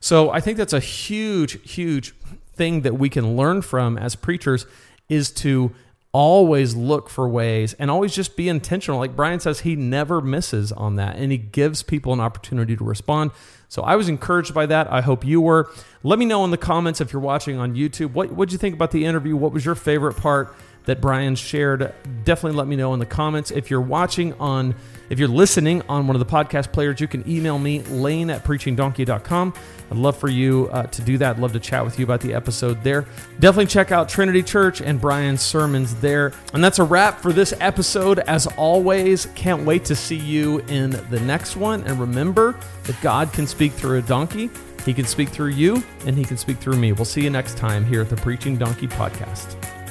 So 0.00 0.30
I 0.30 0.40
think 0.40 0.58
that's 0.58 0.72
a 0.72 0.80
huge, 0.80 1.70
huge 1.70 2.14
thing 2.54 2.80
that 2.82 2.98
we 2.98 3.08
can 3.08 3.36
learn 3.36 3.62
from 3.62 3.96
as 3.96 4.16
preachers 4.16 4.66
is 5.08 5.30
to 5.30 5.72
always 6.12 6.74
look 6.74 7.08
for 7.08 7.28
ways 7.28 7.74
and 7.74 7.90
always 7.90 8.14
just 8.14 8.36
be 8.36 8.48
intentional. 8.48 8.98
Like 8.98 9.16
Brian 9.16 9.40
says, 9.40 9.60
he 9.60 9.76
never 9.76 10.20
misses 10.20 10.72
on 10.72 10.96
that 10.96 11.16
and 11.16 11.32
he 11.32 11.38
gives 11.38 11.82
people 11.82 12.12
an 12.12 12.20
opportunity 12.20 12.76
to 12.76 12.84
respond. 12.84 13.30
So 13.72 13.80
I 13.80 13.96
was 13.96 14.10
encouraged 14.10 14.52
by 14.52 14.66
that. 14.66 14.92
I 14.92 15.00
hope 15.00 15.24
you 15.24 15.40
were. 15.40 15.70
Let 16.02 16.18
me 16.18 16.26
know 16.26 16.44
in 16.44 16.50
the 16.50 16.58
comments 16.58 17.00
if 17.00 17.10
you're 17.10 17.22
watching 17.22 17.56
on 17.56 17.74
YouTube. 17.74 18.12
What 18.12 18.36
did 18.36 18.52
you 18.52 18.58
think 18.58 18.74
about 18.74 18.90
the 18.90 19.06
interview? 19.06 19.34
What 19.34 19.50
was 19.52 19.64
your 19.64 19.74
favorite 19.74 20.18
part 20.18 20.54
that 20.84 21.00
Brian 21.00 21.34
shared? 21.34 21.92
Definitely 22.24 22.58
let 22.58 22.66
me 22.66 22.76
know 22.76 22.92
in 22.94 23.00
the 23.00 23.06
comments. 23.06 23.50
If 23.50 23.70
you're 23.70 23.80
watching 23.80 24.32
on, 24.34 24.74
if 25.10 25.18
you're 25.18 25.28
listening 25.28 25.82
on 25.88 26.06
one 26.06 26.16
of 26.16 26.20
the 26.20 26.32
podcast 26.32 26.72
players, 26.72 27.00
you 27.00 27.08
can 27.08 27.28
email 27.28 27.58
me, 27.58 27.82
lane 27.82 28.30
at 28.30 28.44
preachingdonkey.com. 28.44 29.54
I'd 29.92 29.98
love 29.98 30.16
for 30.16 30.28
you 30.28 30.70
uh, 30.72 30.84
to 30.84 31.02
do 31.02 31.18
that. 31.18 31.36
I'd 31.36 31.42
love 31.42 31.52
to 31.52 31.60
chat 31.60 31.84
with 31.84 31.98
you 31.98 32.04
about 32.06 32.22
the 32.22 32.32
episode 32.32 32.82
there. 32.82 33.02
Definitely 33.38 33.66
check 33.66 33.92
out 33.92 34.08
Trinity 34.08 34.42
Church 34.42 34.80
and 34.80 34.98
Brian's 34.98 35.42
sermons 35.42 35.94
there. 35.96 36.32
And 36.54 36.64
that's 36.64 36.78
a 36.78 36.84
wrap 36.84 37.20
for 37.20 37.30
this 37.30 37.52
episode. 37.60 38.20
As 38.20 38.46
always, 38.46 39.26
can't 39.34 39.66
wait 39.66 39.84
to 39.84 39.94
see 39.94 40.16
you 40.16 40.60
in 40.60 40.92
the 41.10 41.20
next 41.20 41.56
one. 41.56 41.82
And 41.82 42.00
remember 42.00 42.58
that 42.84 42.98
God 43.02 43.34
can 43.34 43.46
speak 43.46 43.72
through 43.72 43.98
a 43.98 44.02
donkey, 44.02 44.48
He 44.86 44.94
can 44.94 45.04
speak 45.04 45.28
through 45.28 45.50
you, 45.50 45.82
and 46.06 46.16
He 46.16 46.24
can 46.24 46.38
speak 46.38 46.56
through 46.56 46.76
me. 46.76 46.92
We'll 46.92 47.04
see 47.04 47.22
you 47.22 47.30
next 47.30 47.58
time 47.58 47.84
here 47.84 48.00
at 48.00 48.08
the 48.08 48.16
Preaching 48.16 48.56
Donkey 48.56 48.88
Podcast. 48.88 49.81